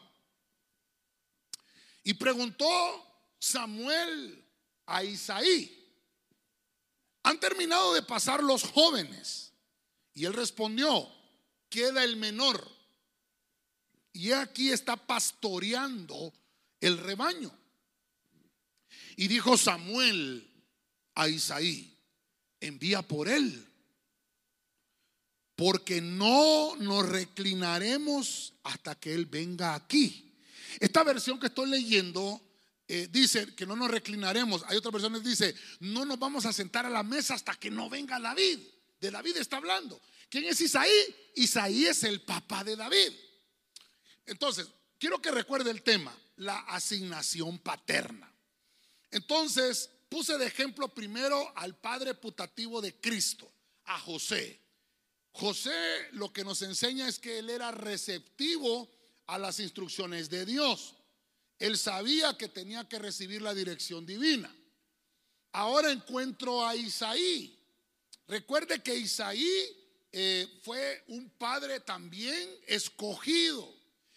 Y 2.04 2.12
preguntó 2.12 2.68
Samuel 3.38 4.44
a 4.84 5.02
Isaí, 5.02 5.90
¿han 7.22 7.40
terminado 7.40 7.94
de 7.94 8.02
pasar 8.02 8.42
los 8.42 8.64
jóvenes? 8.64 9.54
Y 10.12 10.26
él 10.26 10.34
respondió, 10.34 11.08
queda 11.70 12.04
el 12.04 12.16
menor. 12.16 12.70
Y 14.12 14.32
aquí 14.32 14.70
está 14.70 14.96
pastoreando 14.96 16.34
el 16.80 16.98
rebaño. 16.98 17.52
Y 19.16 19.28
dijo 19.28 19.56
Samuel 19.56 20.48
a 21.14 21.28
Isaí, 21.28 21.96
envía 22.60 23.02
por 23.02 23.28
él, 23.28 23.66
porque 25.56 26.00
no 26.00 26.76
nos 26.76 27.08
reclinaremos 27.08 28.54
hasta 28.62 28.94
que 28.94 29.14
él 29.14 29.26
venga 29.26 29.74
aquí. 29.74 30.32
Esta 30.78 31.02
versión 31.02 31.38
que 31.38 31.48
estoy 31.48 31.68
leyendo 31.68 32.40
eh, 32.88 33.08
dice 33.10 33.54
que 33.54 33.66
no 33.66 33.76
nos 33.76 33.90
reclinaremos. 33.90 34.64
Hay 34.66 34.76
otras 34.76 34.92
versiones 34.92 35.22
que 35.22 35.28
dice, 35.28 35.54
no 35.80 36.04
nos 36.04 36.18
vamos 36.18 36.46
a 36.46 36.52
sentar 36.52 36.86
a 36.86 36.90
la 36.90 37.02
mesa 37.02 37.34
hasta 37.34 37.54
que 37.54 37.70
no 37.70 37.90
venga 37.90 38.18
David. 38.18 38.58
De 39.00 39.10
David 39.10 39.36
está 39.36 39.58
hablando. 39.58 40.00
¿Quién 40.28 40.44
es 40.44 40.60
Isaí? 40.60 40.90
Isaí 41.34 41.86
es 41.86 42.04
el 42.04 42.22
papá 42.22 42.64
de 42.64 42.76
David. 42.76 43.12
Entonces, 44.26 44.68
quiero 44.98 45.20
que 45.20 45.30
recuerde 45.30 45.70
el 45.70 45.82
tema 45.82 46.16
la 46.40 46.58
asignación 46.60 47.58
paterna. 47.58 48.32
Entonces, 49.10 49.90
puse 50.08 50.38
de 50.38 50.46
ejemplo 50.46 50.88
primero 50.88 51.52
al 51.54 51.76
padre 51.76 52.14
putativo 52.14 52.80
de 52.80 52.94
Cristo, 52.94 53.50
a 53.84 53.98
José. 54.00 54.58
José 55.32 56.08
lo 56.12 56.32
que 56.32 56.42
nos 56.42 56.62
enseña 56.62 57.06
es 57.08 57.18
que 57.18 57.38
él 57.38 57.50
era 57.50 57.70
receptivo 57.72 58.90
a 59.26 59.38
las 59.38 59.60
instrucciones 59.60 60.30
de 60.30 60.46
Dios. 60.46 60.94
Él 61.58 61.76
sabía 61.76 62.36
que 62.38 62.48
tenía 62.48 62.88
que 62.88 62.98
recibir 62.98 63.42
la 63.42 63.52
dirección 63.52 64.06
divina. 64.06 64.54
Ahora 65.52 65.92
encuentro 65.92 66.66
a 66.66 66.74
Isaí. 66.74 67.54
Recuerde 68.26 68.82
que 68.82 68.96
Isaí 68.96 69.76
eh, 70.10 70.48
fue 70.62 71.04
un 71.08 71.28
padre 71.28 71.80
también 71.80 72.48
escogido. 72.66 73.70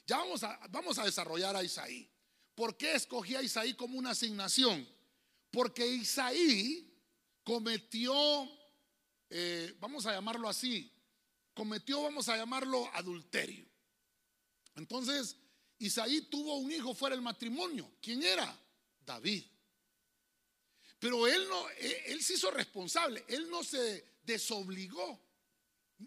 Ya 0.08 0.18
vamos 0.20 0.42
a, 0.44 0.58
vamos 0.70 0.98
a 1.00 1.04
desarrollar 1.04 1.56
a 1.58 1.64
Isaí. 1.64 2.10
¿Por 2.56 2.78
qué 2.78 2.94
escogí 2.94 3.36
a 3.36 3.42
Isaí 3.42 3.74
como 3.74 3.98
una 3.98 4.12
asignación? 4.12 4.88
Porque 5.50 5.86
Isaí 5.86 6.92
cometió, 7.44 8.14
eh, 9.30 9.76
vamos 9.80 10.06
a 10.06 10.14
llamarlo 10.14 10.48
así, 10.48 10.92
cometió, 11.54 12.04
vamos 12.04 12.30
a 12.30 12.38
llamarlo 12.38 12.90
adulterio. 12.94 13.66
Entonces, 14.76 15.36
Isaí 15.80 16.22
tuvo 16.22 16.58
un 16.58 16.72
hijo 16.72 16.94
fuera 16.94 17.16
del 17.16 17.24
matrimonio. 17.24 17.92
¿Quién 18.02 18.24
era? 18.24 18.60
David. 19.06 19.44
Pero 21.00 21.28
él 21.28 21.48
no, 21.50 21.70
él, 21.72 22.24
se 22.24 22.36
hizo 22.36 22.50
responsable, 22.50 23.26
él 23.28 23.50
no 23.50 23.64
se 23.64 24.20
desobligó. 24.24 25.20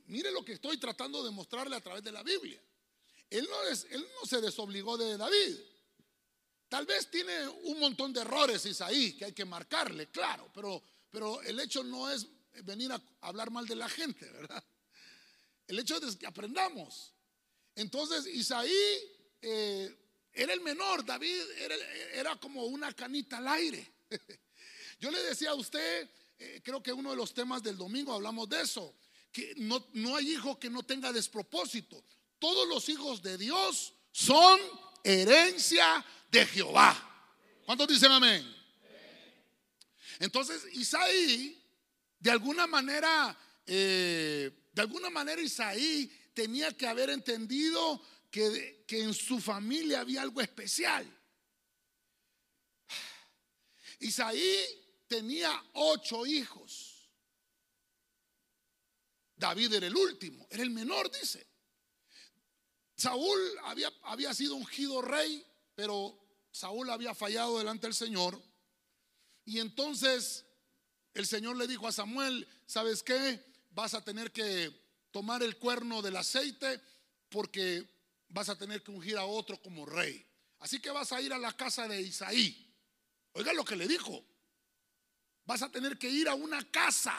Mire 0.07 0.31
lo 0.31 0.45
que 0.45 0.55
estoy 0.55 0.79
tratando 0.79 1.23
de 1.23 1.31
mostrarle 1.31 1.77
a 1.77 1.83
través 1.83 2.03
de 2.03 2.13
la 2.13 2.23
Biblia. 2.23 2.61
Él 3.29 3.47
no 3.49 4.27
se 4.27 4.41
desobligó 4.41 4.97
de 4.97 5.17
David. 5.17 5.57
Tal 6.69 6.85
vez 6.85 7.11
tiene 7.11 7.47
un 7.49 7.79
montón 7.79 8.13
de 8.13 8.21
errores 8.21 8.67
Isaí 8.67 9.13
que 9.13 9.27
hay 9.27 9.33
que 9.33 9.45
marcarle, 9.45 10.09
claro, 10.09 10.51
pero, 10.53 10.83
pero 11.11 11.41
el 11.43 11.61
hecho 11.61 11.85
no 11.85 12.11
es 12.11 12.27
venir 12.65 12.91
a 12.93 13.01
hablar 13.21 13.51
mal 13.51 13.67
de 13.67 13.77
la 13.77 13.89
gente, 13.89 14.29
¿verdad? 14.33 14.63
El 15.67 15.79
hecho 15.79 15.97
es 15.97 16.17
que 16.17 16.27
aprendamos. 16.27 17.13
Entonces 17.75 18.27
Isaí 18.27 18.73
eh, 19.43 19.95
era 20.33 20.53
el 20.53 20.61
menor, 20.61 21.05
David 21.05 21.41
era, 22.13 22.37
como 22.37 22.65
una 22.65 22.93
canita 22.93 23.39
al 23.39 23.49
aire. 23.49 23.93
Yo 25.01 25.11
le 25.11 25.23
decía 25.23 25.51
a 25.51 25.55
usted, 25.55 26.09
eh, 26.39 26.61
creo 26.65 26.83
que 26.83 26.93
uno 26.93 27.11
de 27.11 27.17
los 27.17 27.35
temas 27.35 27.63
del 27.63 27.77
domingo 27.77 28.13
hablamos 28.13 28.49
de 28.49 28.63
eso, 28.63 28.95
que 29.31 29.55
no, 29.57 29.87
no 29.93 30.17
hay 30.17 30.33
hijo 30.33 30.59
que 30.59 30.71
no 30.71 30.83
tenga 30.83 31.13
despropósito. 31.13 32.03
Todos 32.39 32.67
los 32.69 32.89
hijos 32.89 33.23
de 33.23 33.39
Dios 33.39 33.93
son 34.13 34.59
herencia 35.07 36.05
de 36.31 36.45
Jehová. 36.47 37.03
¿Cuántos 37.65 37.89
dicen 37.89 38.11
amén? 38.11 38.45
Entonces 40.19 40.65
Isaí, 40.73 41.63
de 42.19 42.31
alguna 42.31 42.67
manera, 42.67 43.37
eh, 43.67 44.51
de 44.73 44.83
alguna 44.83 45.11
manera 45.11 45.41
Isaí 45.41 46.11
tenía 46.35 46.77
que 46.77 46.87
haber 46.87 47.11
entendido 47.11 48.03
que, 48.31 48.85
que 48.87 49.03
en 49.03 49.15
su 49.15 49.41
familia 49.41 50.01
había 50.01 50.23
algo 50.23 50.41
especial. 50.41 51.07
Isaí 54.01 54.67
tenía 55.07 55.63
ocho 55.75 56.27
hijos. 56.27 57.11
David 59.37 59.75
era 59.75 59.87
el 59.87 59.97
último, 59.97 60.47
era 60.51 60.63
el 60.63 60.71
menor, 60.71 61.11
dice. 61.11 61.47
Saúl 62.97 63.39
había, 63.65 63.93
había 64.03 64.33
sido 64.35 64.55
ungido 64.57 65.03
rey 65.03 65.45
pero 65.77 66.19
Saúl 66.51 66.91
había 66.91 67.15
fallado 67.15 67.59
delante 67.59 67.87
del 67.87 67.95
Señor. 67.95 68.43
Y 69.45 69.61
entonces 69.61 70.45
el 71.15 71.27
Señor 71.27 71.57
le 71.57 71.69
dijo 71.69 71.87
a 71.87 71.93
Samuel, 71.93 72.49
¿sabes 72.67 73.05
qué? 73.05 73.45
Vas 73.71 73.95
a 73.95 74.03
tener 74.03 74.33
que 74.33 74.75
tomar 75.13 75.43
el 75.43 75.59
cuerno 75.59 76.03
del 76.03 76.17
aceite 76.17 76.81
porque 77.29 77.87
vas 78.29 78.49
a 78.49 78.59
tener 78.59 78.83
que 78.83 78.91
ungir 78.91 79.19
a 79.19 79.27
otro 79.27 79.61
como 79.63 79.87
rey. 79.87 80.27
Así 80.59 80.81
que 80.81 80.91
vas 80.91 81.13
a 81.13 81.21
ir 81.21 81.33
a 81.33 81.39
la 81.39 81.53
casa 81.53 81.87
de 81.87 82.01
Isaí. 82.01 82.75
Oiga 83.33 83.53
lo 83.53 83.65
que 83.65 83.77
le 83.77 83.87
dijo. 83.87 84.25
Vas 85.45 85.61
a 85.61 85.71
tener 85.71 85.99
que 85.99 86.09
ir 86.09 86.27
a 86.29 86.35
una 86.35 86.65
casa. 86.71 87.15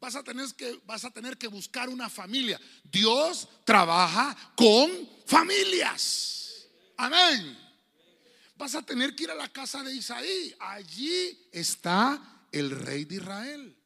Vas 0.00 0.16
a 0.16 0.22
tener 0.22 0.46
que, 0.54 0.80
vas 0.86 1.04
a 1.04 1.10
tener 1.10 1.36
que 1.36 1.48
buscar 1.48 1.88
una 1.88 2.08
familia. 2.08 2.60
Dios 2.84 3.48
trabaja 3.64 4.36
con 4.56 4.90
familias. 5.26 6.66
Amén 6.96 7.70
vas 8.60 8.74
a 8.74 8.82
tener 8.82 9.16
que 9.16 9.22
ir 9.22 9.30
a 9.30 9.34
la 9.34 9.50
casa 9.50 9.82
de 9.82 9.94
Isaí. 9.94 10.54
Allí 10.60 11.48
está 11.50 12.46
el 12.52 12.70
rey 12.70 13.06
de 13.06 13.14
Israel. 13.16 13.76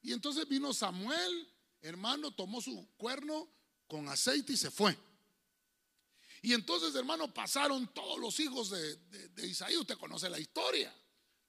Y 0.00 0.12
entonces 0.12 0.48
vino 0.48 0.72
Samuel, 0.72 1.52
hermano, 1.82 2.30
tomó 2.30 2.62
su 2.62 2.88
cuerno 2.96 3.50
con 3.88 4.08
aceite 4.08 4.52
y 4.52 4.56
se 4.56 4.70
fue. 4.70 4.96
Y 6.40 6.52
entonces, 6.52 6.94
hermano, 6.94 7.34
pasaron 7.34 7.92
todos 7.92 8.20
los 8.20 8.38
hijos 8.38 8.70
de, 8.70 9.48
Isaí. 9.48 9.76
Usted 9.76 9.98
conoce 9.98 10.30
la 10.30 10.38
historia. 10.38 10.94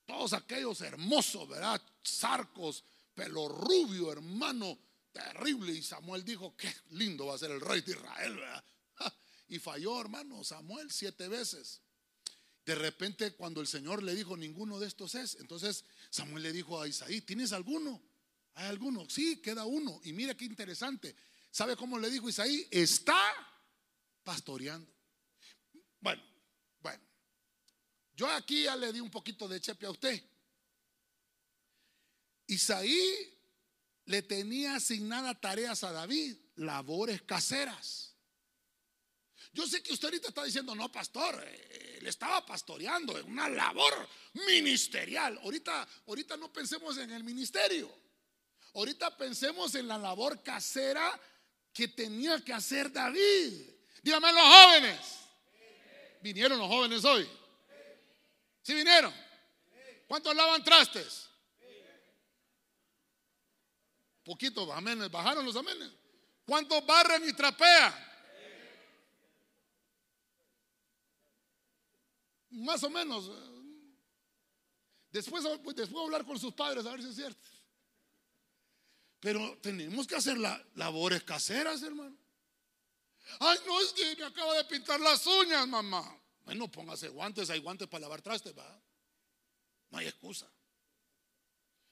Todos 0.07 0.33
aquellos 0.33 0.81
hermosos, 0.81 1.47
¿verdad? 1.47 1.79
Sarcos, 2.01 2.83
pelo 3.19 3.49
rubio, 3.49 4.13
hermano, 4.13 4.79
terrible. 5.11 5.73
Y 5.73 5.83
Samuel 5.83 6.23
dijo, 6.23 6.55
qué 6.55 6.73
lindo 6.91 7.25
va 7.25 7.35
a 7.35 7.37
ser 7.37 7.51
el 7.51 7.59
rey 7.59 7.81
de 7.81 7.91
Israel. 7.91 8.39
Y 9.49 9.59
falló, 9.59 9.99
hermano, 9.99 10.41
Samuel 10.45 10.89
siete 10.89 11.27
veces. 11.27 11.81
De 12.65 12.75
repente 12.75 13.31
cuando 13.31 13.59
el 13.59 13.67
Señor 13.67 14.03
le 14.03 14.15
dijo, 14.15 14.37
ninguno 14.37 14.79
de 14.79 14.87
estos 14.87 15.15
es, 15.15 15.35
entonces 15.41 15.83
Samuel 16.09 16.43
le 16.43 16.53
dijo 16.53 16.81
a 16.81 16.87
Isaí, 16.87 17.19
¿tienes 17.21 17.51
alguno? 17.51 18.01
¿Hay 18.53 18.67
alguno? 18.67 19.09
Sí, 19.09 19.41
queda 19.41 19.65
uno. 19.65 19.99
Y 20.05 20.13
mira 20.13 20.33
qué 20.35 20.45
interesante. 20.45 21.13
¿Sabe 21.51 21.75
cómo 21.75 21.99
le 21.99 22.09
dijo 22.09 22.29
Isaí? 22.29 22.67
Está 22.71 23.19
pastoreando. 24.23 24.89
Bueno, 25.99 26.23
bueno. 26.79 27.03
Yo 28.15 28.29
aquí 28.29 28.63
ya 28.63 28.77
le 28.77 28.93
di 28.93 29.01
un 29.01 29.11
poquito 29.11 29.45
de 29.47 29.59
chepe 29.59 29.87
a 29.87 29.91
usted. 29.91 30.23
Isaí 32.49 33.39
le 34.05 34.23
tenía 34.23 34.75
asignadas 34.75 35.39
tareas 35.39 35.83
a 35.83 35.91
David, 35.91 36.35
labores 36.55 37.21
caseras. 37.21 38.15
Yo 39.53 39.67
sé 39.67 39.83
que 39.83 39.93
usted 39.93 40.07
ahorita 40.07 40.29
está 40.29 40.43
diciendo, 40.43 40.73
no, 40.73 40.91
pastor, 40.91 41.43
eh, 41.45 41.97
él 41.99 42.07
estaba 42.07 42.43
pastoreando 42.43 43.17
en 43.19 43.29
una 43.29 43.47
labor 43.49 44.07
ministerial. 44.47 45.39
Ahorita, 45.43 45.87
ahorita 46.07 46.37
no 46.37 46.51
pensemos 46.51 46.97
en 46.97 47.11
el 47.11 47.23
ministerio. 47.23 47.95
Ahorita 48.73 49.15
pensemos 49.15 49.75
en 49.75 49.87
la 49.87 49.99
labor 49.99 50.41
casera 50.41 51.19
que 51.71 51.87
tenía 51.87 52.43
que 52.43 52.53
hacer 52.53 52.91
David. 52.91 53.69
Dígame 54.01 54.33
los 54.33 54.43
jóvenes. 54.43 54.99
¿Vinieron 56.21 56.57
los 56.57 56.67
jóvenes 56.67 57.05
hoy? 57.05 57.29
¿Sí 58.63 58.73
vinieron? 58.73 59.13
¿Cuántos 60.07 60.35
lavan 60.35 60.63
trastes? 60.63 61.28
Poquito, 64.29 64.71
amenes. 64.71 65.09
Bajaron 65.09 65.43
los 65.43 65.55
amenes. 65.55 65.89
¿Cuántos 66.45 66.85
barren 66.85 67.27
y 67.27 67.33
trapean? 67.33 67.91
Más 72.51 72.83
o 72.83 72.91
menos. 72.91 73.31
Después, 75.11 75.43
después 75.43 75.89
voy 75.89 76.01
a 76.01 76.05
hablar 76.05 76.25
con 76.25 76.37
sus 76.37 76.53
padres 76.53 76.85
a 76.85 76.91
ver 76.91 77.01
si 77.01 77.09
es 77.09 77.15
cierto. 77.15 77.47
Pero 79.19 79.57
tenemos 79.63 80.05
que 80.05 80.15
hacer 80.15 80.37
la, 80.37 80.63
labores 80.75 81.23
caseras, 81.23 81.81
hermano. 81.81 82.15
Ay, 83.39 83.57
no 83.65 83.81
es 83.81 83.93
que 83.93 84.15
me 84.15 84.25
acabo 84.25 84.53
de 84.53 84.63
pintar 84.65 84.99
las 84.99 85.25
uñas, 85.25 85.67
mamá. 85.67 86.21
Bueno, 86.45 86.67
póngase 86.67 87.09
guantes, 87.09 87.49
hay 87.49 87.61
guantes 87.61 87.87
para 87.87 88.01
lavar 88.01 88.21
trastes, 88.21 88.55
va. 88.55 88.79
No 89.89 89.97
hay 89.97 90.05
excusa. 90.05 90.47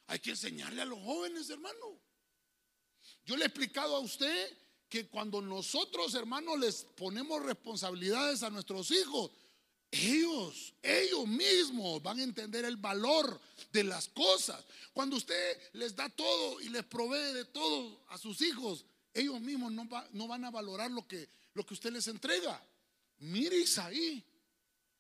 Hay 0.06 0.20
que 0.20 0.30
enseñarle 0.30 0.84
a 0.84 0.86
los 0.86 1.00
jóvenes, 1.00 1.50
hermano. 1.50 2.07
Yo 3.28 3.36
le 3.36 3.44
he 3.44 3.48
explicado 3.48 3.94
a 3.94 4.00
usted 4.00 4.58
que 4.88 5.10
cuando 5.10 5.42
nosotros, 5.42 6.16
hermanos, 6.16 6.58
les 6.58 6.86
ponemos 6.96 7.44
responsabilidades 7.44 8.42
a 8.42 8.50
nuestros 8.50 8.90
hijos, 8.90 9.32
ellos, 9.92 10.74
ellos 10.82 11.28
mismos 11.28 12.02
van 12.02 12.20
a 12.20 12.24
entender 12.24 12.64
el 12.64 12.78
valor 12.78 13.40
de 13.74 13.84
las 13.84 14.08
cosas. 14.08 14.64
Cuando 14.94 15.18
usted 15.18 15.60
les 15.74 15.94
da 15.94 16.08
todo 16.08 16.62
y 16.62 16.70
les 16.70 16.86
provee 16.86 17.34
de 17.34 17.44
todo 17.44 18.02
a 18.08 18.18
sus 18.18 18.42
hijos, 18.42 18.86
ellos 19.14 19.42
mismos 19.42 19.74
no, 19.74 19.90
no 20.14 20.28
van 20.28 20.46
a 20.46 20.52
valorar 20.52 20.90
lo 20.90 21.06
que, 21.06 21.28
lo 21.54 21.66
que 21.66 21.74
usted 21.74 21.92
les 21.92 22.08
entrega. 22.08 22.64
Mire 23.18 23.58
Isaí. 23.58 24.24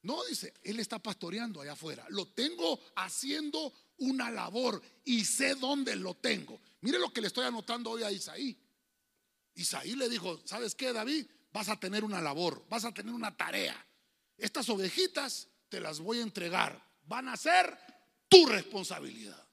No, 0.01 0.23
dice, 0.25 0.53
él 0.63 0.81
está 0.81 0.99
pastoreando 0.99 1.61
allá 1.61 1.73
afuera. 1.73 2.05
Lo 2.09 2.27
tengo 2.27 2.77
haciendo 2.95 3.73
una 3.97 4.31
labor 4.31 4.81
y 5.05 5.25
sé 5.25 5.55
dónde 5.55 5.95
lo 5.95 6.15
tengo. 6.15 6.59
Mire 6.81 6.99
lo 6.99 7.11
que 7.11 7.21
le 7.21 7.27
estoy 7.27 7.45
anotando 7.45 7.91
hoy 7.91 8.03
a 8.03 8.11
Isaí. 8.11 8.57
Isaí 9.55 9.95
le 9.95 10.09
dijo, 10.09 10.39
¿sabes 10.45 10.75
qué, 10.75 10.93
David? 10.93 11.25
Vas 11.51 11.69
a 11.69 11.79
tener 11.79 12.03
una 12.03 12.21
labor, 12.21 12.65
vas 12.69 12.85
a 12.85 12.93
tener 12.93 13.13
una 13.13 13.35
tarea 13.35 13.87
estas 14.37 14.69
ovejitas 14.69 15.47
te 15.69 15.79
las 15.79 15.99
voy 15.99 16.19
a 16.19 16.23
entregar. 16.23 16.81
Van 17.05 17.27
a 17.27 17.37
ser 17.37 17.77
tu 18.29 18.45
responsabilidad. 18.45 19.43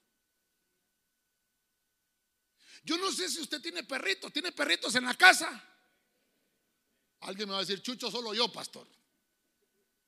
Yo 2.84 2.98
no 2.98 3.10
sé 3.10 3.30
si 3.30 3.40
usted 3.40 3.62
tiene 3.62 3.82
perritos. 3.84 4.32
¿Tiene 4.32 4.52
perritos 4.52 4.94
en 4.94 5.04
la 5.04 5.14
casa? 5.14 5.62
Alguien 7.20 7.48
me 7.48 7.52
va 7.54 7.60
a 7.60 7.64
decir, 7.64 7.80
Chucho, 7.80 8.10
solo 8.10 8.34
yo, 8.34 8.52
pastor. 8.52 8.86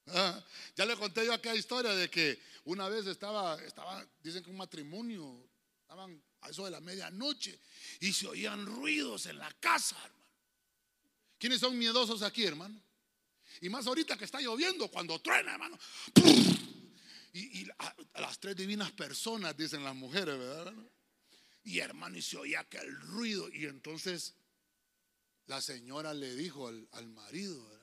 Ah, 0.09 0.43
ya 0.77 0.87
le 0.87 0.97
conté 0.97 1.25
yo 1.25 1.33
aquella 1.33 1.57
historia 1.57 1.95
de 1.95 2.09
que 2.09 2.39
una 2.65 2.89
vez 2.89 3.07
estaba, 3.07 3.63
estaba, 3.63 4.07
dicen 4.23 4.43
que 4.43 4.51
un 4.51 4.57
matrimonio, 4.57 5.49
estaban 5.83 6.23
a 6.41 6.51
eso 6.51 6.65
de 6.65 6.71
la 6.71 6.81
medianoche 6.81 7.59
y 8.01 8.13
se 8.13 8.27
oían 8.27 8.67
ruidos 8.67 9.27
en 9.27 9.39
la 9.39 9.51
casa, 9.61 9.97
hermano. 10.05 10.17
¿Quiénes 11.39 11.61
son 11.61 11.79
miedosos 11.79 12.23
aquí, 12.23 12.45
hermano? 12.45 12.81
Y 13.61 13.69
más 13.69 13.87
ahorita 13.87 14.17
que 14.17 14.25
está 14.25 14.41
lloviendo, 14.41 14.88
cuando 14.88 15.21
truena, 15.21 15.53
hermano. 15.53 15.79
Y, 17.33 17.66
las 18.14 18.38
tres 18.38 18.57
divinas 18.57 18.92
personas, 18.92 19.57
dicen 19.57 19.85
las 19.85 19.95
mujeres, 19.95 20.38
¿verdad? 20.38 20.73
Y 21.64 21.81
hermano, 21.81 22.16
y 22.16 22.23
se 22.23 22.38
oía 22.38 22.61
aquel 22.61 22.99
ruido. 23.03 23.49
Y 23.53 23.66
entonces 23.66 24.35
la 25.47 25.61
señora 25.61 26.14
le 26.14 26.35
dijo 26.35 26.69
al, 26.69 27.09
marido, 27.09 27.62
¿verdad? 27.69 27.76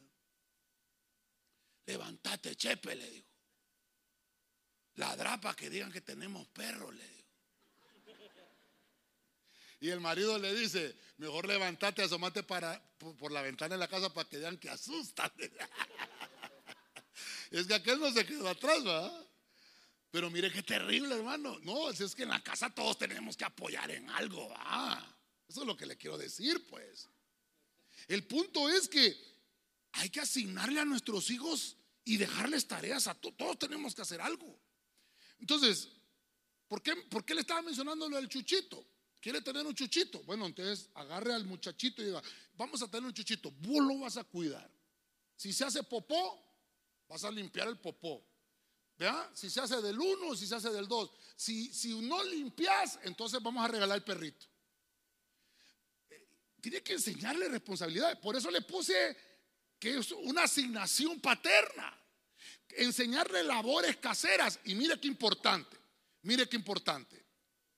Levantate, 1.85 2.55
chepe, 2.55 2.95
le 2.95 3.09
dijo. 3.09 3.27
Ladra 4.95 5.41
para 5.41 5.55
que 5.55 5.69
digan 5.69 5.91
que 5.91 6.01
tenemos 6.01 6.47
perros, 6.49 6.93
le 6.93 7.07
dijo. 7.07 7.23
Y 9.83 9.89
el 9.89 9.99
marido 9.99 10.39
le 10.39 10.55
dice, 10.55 10.95
mejor 11.17 11.45
levantate, 11.45 12.03
asomate 12.03 12.41
para, 12.41 12.81
por, 12.97 13.33
la 13.33 13.41
ventana 13.41 13.75
de 13.75 13.79
la 13.79 13.89
casa 13.89 14.13
para 14.13 14.29
que 14.29 14.37
vean 14.37 14.57
que 14.57 14.69
asustan. 14.69 15.29
es 17.51 17.67
que 17.67 17.73
aquel 17.73 17.99
no 17.99 18.09
se 18.13 18.25
quedó 18.25 18.47
atrás, 18.47 18.81
¿verdad? 18.81 19.27
Pero 20.09 20.29
mire 20.29 20.49
qué 20.53 20.63
terrible, 20.63 21.15
hermano. 21.15 21.59
No, 21.63 21.89
es 21.89 22.15
que 22.15 22.23
en 22.23 22.29
la 22.29 22.41
casa 22.41 22.73
todos 22.73 22.97
tenemos 22.97 23.35
que 23.35 23.43
apoyar 23.43 23.91
en 23.91 24.09
algo, 24.11 24.47
¿va? 24.47 25.17
Eso 25.49 25.61
es 25.61 25.67
lo 25.67 25.75
que 25.75 25.85
le 25.85 25.97
quiero 25.97 26.17
decir, 26.17 26.65
pues. 26.67 27.09
El 28.07 28.25
punto 28.25 28.69
es 28.69 28.87
que 28.87 29.17
hay 29.93 30.09
que 30.09 30.19
asignarle 30.19 30.79
a 30.79 30.85
nuestros 30.85 31.29
hijos 31.29 31.77
y 32.03 32.17
dejarles 32.17 32.67
tareas 32.67 33.07
a 33.07 33.13
todos. 33.13 33.37
Todos 33.37 33.59
tenemos 33.59 33.95
que 33.95 34.01
hacer 34.01 34.21
algo. 34.21 34.59
Entonces, 35.39 35.89
¿por 36.67 36.81
qué, 36.81 36.95
¿por 36.95 37.23
qué 37.23 37.35
le 37.35 37.41
estaba 37.41 37.61
mencionando 37.61 38.09
lo 38.09 38.17
del 38.17 38.27
chuchito? 38.27 38.85
¿Quiere 39.21 39.41
tener 39.41 39.65
un 39.65 39.73
chuchito? 39.73 40.21
Bueno, 40.23 40.47
entonces 40.47 40.89
agarre 40.95 41.33
al 41.33 41.45
muchachito 41.45 42.01
y 42.01 42.07
diga, 42.07 42.21
vamos 42.55 42.81
a 42.81 42.87
tener 42.89 43.05
un 43.05 43.13
chuchito, 43.13 43.51
vos 43.51 43.81
lo 43.83 43.99
vas 43.99 44.17
a 44.17 44.23
cuidar. 44.23 44.69
Si 45.35 45.53
se 45.53 45.63
hace 45.63 45.83
popó, 45.83 46.43
vas 47.07 47.23
a 47.23 47.31
limpiar 47.31 47.67
el 47.67 47.77
popó. 47.77 48.25
¿Vea? 48.97 49.31
Si 49.33 49.49
se 49.49 49.61
hace 49.61 49.81
del 49.81 49.99
uno, 49.99 50.35
si 50.35 50.45
se 50.45 50.55
hace 50.55 50.69
del 50.69 50.87
dos. 50.87 51.11
Si, 51.35 51.73
si 51.73 51.99
no 52.01 52.23
limpias, 52.23 52.99
entonces 53.03 53.41
vamos 53.41 53.63
a 53.63 53.67
regalar 53.67 53.97
el 53.97 54.03
perrito. 54.03 54.45
Eh, 56.09 56.27
tiene 56.61 56.81
que 56.81 56.93
enseñarle 56.93 57.47
responsabilidades. 57.47 58.17
Por 58.17 58.35
eso 58.35 58.51
le 58.51 58.61
puse 58.61 59.17
que 59.83 59.97
es 59.97 60.13
una 60.13 60.43
asignación 60.43 61.19
paterna. 61.19 61.93
Enseñarle 62.69 63.43
labores 63.43 63.97
caseras. 63.97 64.57
Y 64.63 64.75
mire 64.75 64.97
qué 64.97 65.09
importante. 65.09 65.75
Mire 66.21 66.47
qué 66.47 66.55
importante. 66.55 67.21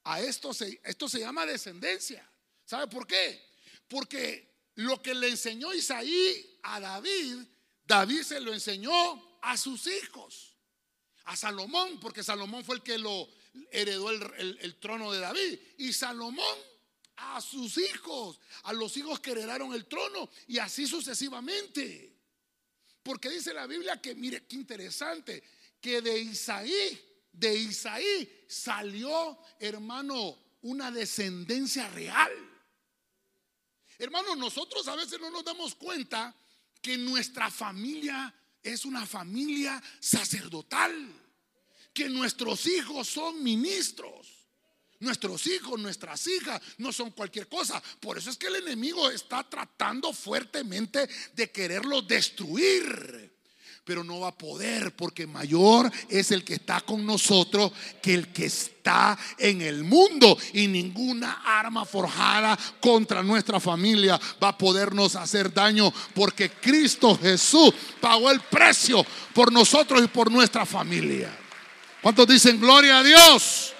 A 0.03 0.21
esto 0.21 0.53
se, 0.53 0.79
esto 0.83 1.09
se 1.09 1.21
llama 1.21 1.47
descendencia. 1.47 2.23
¿Sabe 2.63 2.85
por 2.85 3.07
qué? 3.07 3.43
Porque 3.87 4.69
lo 4.75 5.01
que 5.01 5.15
le 5.15 5.29
enseñó 5.29 5.73
Isaí 5.73 6.59
a 6.61 6.79
David, 6.79 7.39
David 7.83 8.21
se 8.21 8.39
lo 8.39 8.53
enseñó 8.53 9.39
a 9.41 9.57
sus 9.57 9.87
hijos. 9.87 10.55
A 11.23 11.35
Salomón, 11.35 11.99
porque 11.99 12.23
Salomón 12.23 12.63
fue 12.63 12.75
el 12.75 12.83
que 12.83 12.99
lo 12.99 13.27
heredó 13.71 14.11
el, 14.11 14.59
el 14.61 14.75
trono 14.75 15.11
de 15.11 15.21
David. 15.21 15.59
Y 15.79 15.91
Salomón 15.91 16.55
a 17.17 17.41
sus 17.41 17.78
hijos, 17.78 18.39
a 18.63 18.73
los 18.73 18.95
hijos 18.97 19.19
que 19.19 19.32
heredaron 19.32 19.73
el 19.73 19.86
trono 19.86 20.30
y 20.47 20.60
así 20.60 20.88
sucesivamente. 20.88 22.13
Porque 23.04 23.30
dice 23.30 23.54
la 23.54 23.67
Biblia 23.67 24.01
que, 24.01 24.15
mire, 24.15 24.45
qué 24.45 24.56
interesante, 24.56 25.43
que 25.80 26.01
de 26.01 26.19
Isaí 26.19 27.01
de 27.38 27.56
Isaí 27.56 28.45
salió, 28.47 29.38
hermano, 29.60 30.38
una 30.62 30.89
descendencia 30.91 31.89
real. 31.89 32.32
Hermano, 33.97 34.36
nosotros 34.36 34.88
a 34.88 34.95
veces 34.95 35.19
no 35.19 35.30
nos 35.30 35.43
damos 35.43 35.75
cuenta 35.75 36.36
que 36.82 36.97
nuestra 36.97 37.49
familia 37.51 38.34
es 38.62 38.86
una 38.86 39.06
familia 39.06 39.82
sacerdotal, 39.99 40.93
que 41.93 42.10
nuestros 42.10 42.65
hijos 42.65 43.08
son 43.08 43.43
ministros. 43.43 44.34
Nuestros 45.05 45.45
hijos, 45.45 45.79
nuestras 45.79 46.25
hijas 46.25 46.59
no 46.79 46.91
son 46.91 47.11
cualquier 47.11 47.47
cosa. 47.47 47.81
Por 47.99 48.17
eso 48.17 48.31
es 48.31 48.37
que 48.37 48.47
el 48.47 48.55
enemigo 48.55 49.11
está 49.11 49.43
tratando 49.43 50.11
fuertemente 50.11 51.07
de 51.35 51.51
quererlo 51.51 52.01
destruir 52.01 53.35
pero 53.85 54.03
no 54.03 54.21
va 54.21 54.29
a 54.29 54.37
poder 54.37 54.95
porque 54.95 55.27
mayor 55.27 55.91
es 56.09 56.31
el 56.31 56.43
que 56.43 56.55
está 56.55 56.81
con 56.81 57.05
nosotros 57.05 57.71
que 58.01 58.15
el 58.15 58.29
que 58.29 58.45
está 58.45 59.15
en 59.37 59.61
el 59.61 59.83
mundo 59.83 60.35
y 60.53 60.67
ninguna 60.67 61.43
arma 61.45 61.85
forjada 61.85 62.57
contra 62.81 63.21
nuestra 63.21 63.59
familia 63.59 64.19
va 64.43 64.49
a 64.49 64.57
podernos 64.57 65.15
hacer 65.15 65.53
daño 65.53 65.93
porque 66.15 66.49
Cristo 66.49 67.15
Jesús 67.15 67.75
pagó 68.01 68.31
el 68.31 68.41
precio 68.41 69.05
por 69.35 69.51
nosotros 69.51 70.03
y 70.03 70.07
por 70.07 70.31
nuestra 70.31 70.65
familia. 70.65 71.29
¿Cuántos 72.01 72.27
dicen 72.27 72.59
gloria 72.59 72.97
a 72.97 73.03
Dios? 73.03 73.74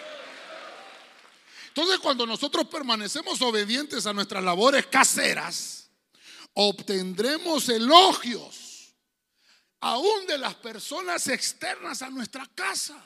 Entonces 1.76 2.00
cuando 2.00 2.26
nosotros 2.26 2.68
permanecemos 2.70 3.42
obedientes 3.42 4.06
a 4.06 4.14
nuestras 4.14 4.42
labores 4.42 4.88
caseras, 4.88 5.90
obtendremos 6.54 7.68
elogios 7.68 8.96
aún 9.82 10.26
de 10.26 10.38
las 10.38 10.56
personas 10.56 11.28
externas 11.28 12.02
a 12.02 12.10
nuestra 12.10 12.46
casa. 12.56 13.04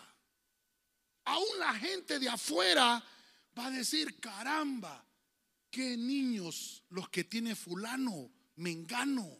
Aún 1.26 1.48
la 1.58 1.74
gente 1.74 2.20
de 2.20 2.30
afuera 2.30 3.04
va 3.58 3.66
a 3.66 3.72
decir, 3.72 4.20
caramba, 4.20 5.04
qué 5.72 5.98
niños 5.98 6.84
los 6.90 7.10
que 7.10 7.24
tiene 7.24 7.56
fulano, 7.56 8.32
mengano. 8.58 9.36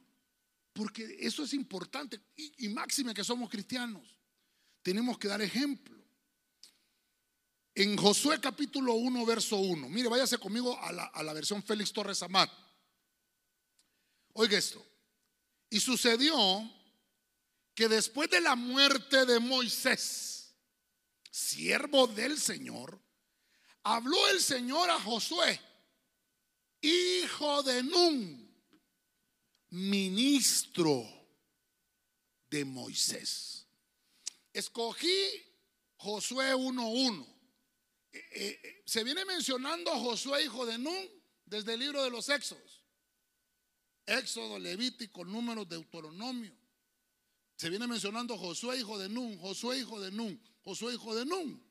Porque 0.74 1.18
eso 1.20 1.44
es 1.44 1.54
importante. 1.54 2.20
Y, 2.36 2.66
y 2.66 2.70
máxime 2.70 3.14
que 3.14 3.24
somos 3.24 3.48
cristianos. 3.52 4.18
Tenemos 4.82 5.20
que 5.20 5.28
dar 5.28 5.44
ejemplo. 5.44 5.99
En 7.80 7.96
Josué 7.96 8.42
capítulo 8.42 8.96
1, 8.96 9.26
verso 9.26 9.56
1. 9.56 9.88
Mire, 9.88 10.10
váyase 10.10 10.38
conmigo 10.38 10.78
a 10.82 10.92
la, 10.92 11.06
a 11.06 11.24
la 11.24 11.32
versión 11.32 11.64
Félix 11.64 11.94
Torres 11.94 12.22
Amat. 12.22 12.52
Oiga 14.34 14.58
esto. 14.58 14.86
Y 15.70 15.80
sucedió 15.80 16.36
que 17.74 17.88
después 17.88 18.30
de 18.30 18.42
la 18.42 18.58
muerte 18.58 19.26
de 19.26 19.40
Moisés, 19.40 20.54
siervo 21.32 22.06
del 22.08 22.38
Señor, 22.38 23.00
habló 23.84 24.28
el 24.28 24.42
Señor 24.42 24.90
a 24.90 25.00
Josué, 25.00 25.58
hijo 26.82 27.64
de 27.64 27.82
Nun, 27.82 28.62
ministro 29.70 31.08
de 32.50 32.66
Moisés. 32.66 33.66
Escogí 34.52 35.30
Josué 35.96 36.54
1.1. 36.54 37.39
Eh, 38.12 38.30
eh, 38.32 38.84
se 38.86 39.04
viene 39.04 39.24
mencionando 39.26 39.92
a 39.92 40.00
Josué, 40.00 40.44
hijo 40.44 40.66
de 40.66 40.78
Nun, 40.78 41.10
desde 41.46 41.74
el 41.74 41.80
libro 41.80 42.04
de 42.04 42.10
los 42.10 42.28
Éxodos. 42.30 42.84
Éxodo, 44.06 44.58
Levítico, 44.58 45.24
Números, 45.24 45.70
Deuteronomio. 45.70 46.56
Se 47.56 47.70
viene 47.70 47.88
mencionando 47.88 48.38
Josué, 48.38 48.78
hijo 48.78 48.98
de 48.98 49.10
Nun, 49.10 49.38
Josué, 49.38 49.80
hijo 49.80 50.00
de 50.00 50.12
Nun, 50.12 50.42
Josué, 50.64 50.94
hijo 50.94 51.16
de 51.16 51.26
Nun. 51.26 51.70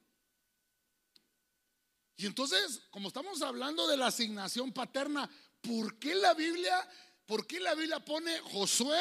Y 2.17 2.27
entonces, 2.27 2.83
como 2.91 3.09
estamos 3.09 3.41
hablando 3.43 3.87
de 3.89 3.97
la 3.97 4.09
asignación 4.09 4.73
paterna, 4.73 5.31
¿por 5.61 5.99
qué 5.99 6.15
la 6.15 6.35
Biblia, 6.35 6.89
por 7.27 7.47
qué 7.47 7.61
la 7.61 7.75
Biblia 7.75 8.05
pone 8.05 8.39
Josué, 8.41 9.01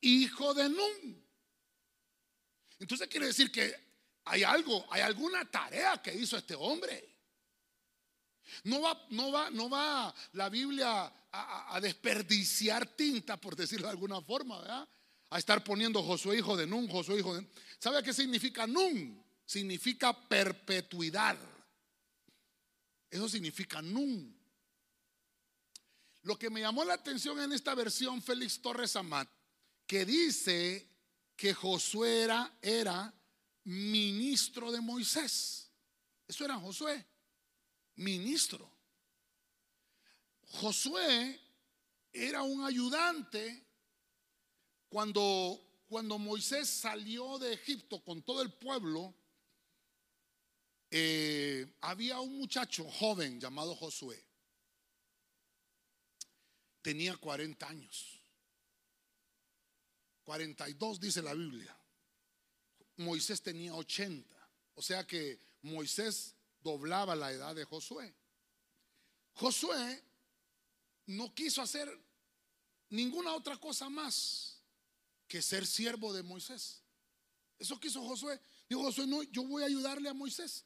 hijo 0.00 0.54
de 0.54 0.68
Nun? 0.68 1.26
Entonces 2.78 3.08
quiere 3.08 3.26
decir 3.26 3.50
que 3.50 3.91
hay 4.24 4.42
algo, 4.42 4.86
hay 4.90 5.02
alguna 5.02 5.44
tarea 5.50 6.00
que 6.00 6.14
hizo 6.14 6.36
este 6.36 6.54
hombre. 6.54 7.08
No 8.64 8.80
va, 8.80 9.06
no 9.10 9.32
va, 9.32 9.50
no 9.50 9.68
va 9.68 10.14
la 10.32 10.48
Biblia 10.48 11.12
a, 11.32 11.80
desperdiciar 11.80 12.86
tinta, 12.86 13.40
por 13.40 13.56
decirlo 13.56 13.86
de 13.86 13.92
alguna 13.92 14.20
forma, 14.20 14.60
¿verdad? 14.60 14.88
A 15.30 15.38
estar 15.38 15.64
poniendo 15.64 16.02
Josué 16.02 16.38
hijo 16.38 16.56
de 16.56 16.66
Nun, 16.66 16.88
Josué 16.88 17.18
hijo 17.18 17.34
de 17.34 17.46
¿Sabe 17.78 18.02
qué 18.02 18.12
significa 18.12 18.66
Nun? 18.66 19.24
Significa 19.46 20.12
perpetuidad. 20.28 21.36
Eso 23.10 23.28
significa 23.28 23.80
Nun. 23.80 24.38
Lo 26.22 26.38
que 26.38 26.50
me 26.50 26.60
llamó 26.60 26.84
la 26.84 26.94
atención 26.94 27.40
en 27.40 27.52
esta 27.52 27.74
versión 27.74 28.22
Félix 28.22 28.60
Torres 28.60 28.94
Amat, 28.94 29.28
que 29.86 30.04
dice 30.04 30.88
que 31.34 31.54
Josué 31.54 32.22
era, 32.22 32.58
era 32.62 33.12
ministro 33.64 34.72
de 34.72 34.80
Moisés. 34.80 35.70
Eso 36.26 36.44
era 36.44 36.56
Josué, 36.56 37.04
ministro. 37.96 38.70
Josué 40.46 41.40
era 42.12 42.42
un 42.42 42.64
ayudante 42.64 43.64
cuando, 44.88 45.60
cuando 45.88 46.18
Moisés 46.18 46.68
salió 46.68 47.38
de 47.38 47.54
Egipto 47.54 48.02
con 48.04 48.22
todo 48.22 48.42
el 48.42 48.52
pueblo. 48.52 49.14
Eh, 50.90 51.74
había 51.80 52.20
un 52.20 52.36
muchacho 52.38 52.84
joven 52.84 53.40
llamado 53.40 53.74
Josué. 53.74 54.22
Tenía 56.82 57.16
40 57.16 57.66
años. 57.66 58.20
42 60.24 61.00
dice 61.00 61.22
la 61.22 61.32
Biblia. 61.32 61.76
Moisés 62.96 63.42
tenía 63.42 63.74
80. 63.74 64.36
O 64.74 64.82
sea 64.82 65.06
que 65.06 65.38
Moisés 65.62 66.34
doblaba 66.62 67.14
la 67.14 67.32
edad 67.32 67.54
de 67.54 67.64
Josué. 67.64 68.14
Josué 69.34 70.02
no 71.06 71.34
quiso 71.34 71.62
hacer 71.62 71.88
ninguna 72.90 73.34
otra 73.34 73.56
cosa 73.56 73.88
más 73.88 74.60
que 75.26 75.42
ser 75.42 75.66
siervo 75.66 76.12
de 76.12 76.22
Moisés. 76.22 76.82
Eso 77.58 77.78
quiso 77.78 78.02
Josué. 78.02 78.40
Dijo 78.68 78.82
Josué, 78.82 79.06
no, 79.06 79.22
yo 79.24 79.44
voy 79.44 79.62
a 79.62 79.66
ayudarle 79.66 80.08
a 80.08 80.14
Moisés. 80.14 80.64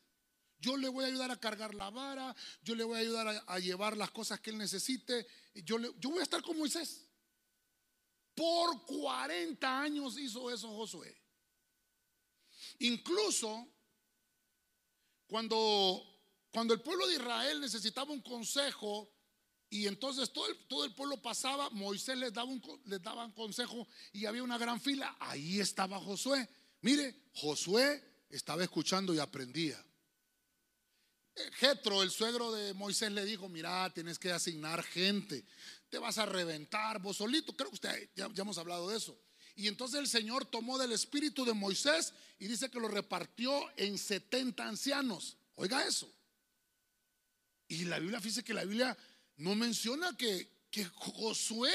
Yo 0.58 0.76
le 0.76 0.88
voy 0.88 1.04
a 1.04 1.08
ayudar 1.08 1.30
a 1.30 1.38
cargar 1.38 1.74
la 1.74 1.90
vara, 1.90 2.34
yo 2.62 2.74
le 2.74 2.82
voy 2.82 2.96
a 2.96 3.00
ayudar 3.00 3.44
a, 3.46 3.58
llevar 3.58 3.96
las 3.96 4.10
cosas 4.10 4.40
que 4.40 4.50
él 4.50 4.58
necesite. 4.58 5.26
Yo, 5.54 5.76
le, 5.76 5.92
yo 5.98 6.10
voy 6.10 6.20
a 6.20 6.22
estar 6.22 6.42
con 6.42 6.56
Moisés. 6.56 7.06
Por 8.34 8.84
40 8.86 9.80
años 9.80 10.18
hizo 10.18 10.50
eso 10.50 10.68
Josué. 10.68 11.14
Incluso 12.80 13.68
cuando, 15.26 16.02
cuando 16.50 16.74
el 16.74 16.80
pueblo 16.80 17.06
de 17.06 17.14
Israel 17.14 17.60
necesitaba 17.60 18.12
un 18.12 18.22
consejo 18.22 19.10
y 19.68 19.86
entonces 19.86 20.32
todo 20.32 20.46
el, 20.48 20.56
todo 20.68 20.84
el 20.84 20.94
pueblo 20.94 21.20
pasaba, 21.20 21.70
Moisés 21.70 22.16
les 22.16 22.32
daba, 22.32 22.48
un, 22.48 22.62
les 22.84 23.02
daba 23.02 23.24
un 23.24 23.32
consejo 23.32 23.86
y 24.12 24.26
había 24.26 24.42
una 24.42 24.58
gran 24.58 24.80
fila, 24.80 25.16
ahí 25.18 25.60
estaba 25.60 25.98
Josué. 25.98 26.48
Mire, 26.82 27.28
Josué 27.34 28.24
estaba 28.30 28.62
escuchando 28.62 29.12
y 29.12 29.18
aprendía. 29.18 29.82
Jetro, 31.54 32.02
el 32.02 32.10
suegro 32.10 32.52
de 32.52 32.72
Moisés, 32.72 33.12
le 33.12 33.24
dijo: 33.24 33.48
Mira, 33.48 33.92
tienes 33.92 34.18
que 34.18 34.32
asignar 34.32 34.82
gente, 34.82 35.44
te 35.90 35.98
vas 35.98 36.16
a 36.16 36.24
reventar 36.24 37.00
vos 37.00 37.18
solito. 37.18 37.54
Creo 37.54 37.68
que 37.68 37.74
usted 37.74 38.10
ya, 38.14 38.28
ya 38.32 38.42
hemos 38.42 38.56
hablado 38.56 38.88
de 38.88 38.96
eso. 38.96 39.18
Y 39.56 39.68
entonces 39.68 39.98
el 39.98 40.06
Señor 40.06 40.44
tomó 40.44 40.78
del 40.78 40.92
espíritu 40.92 41.44
de 41.44 41.54
Moisés 41.54 42.12
y 42.38 42.46
dice 42.46 42.70
que 42.70 42.78
lo 42.78 42.88
repartió 42.88 43.50
en 43.78 43.96
70 43.96 44.62
ancianos. 44.62 45.38
Oiga 45.54 45.86
eso. 45.86 46.08
Y 47.66 47.86
la 47.86 47.98
Biblia, 47.98 48.20
dice 48.20 48.44
que 48.44 48.54
la 48.54 48.64
Biblia 48.64 48.96
no 49.38 49.54
menciona 49.54 50.14
que, 50.16 50.66
que 50.70 50.84
Josué 50.84 51.72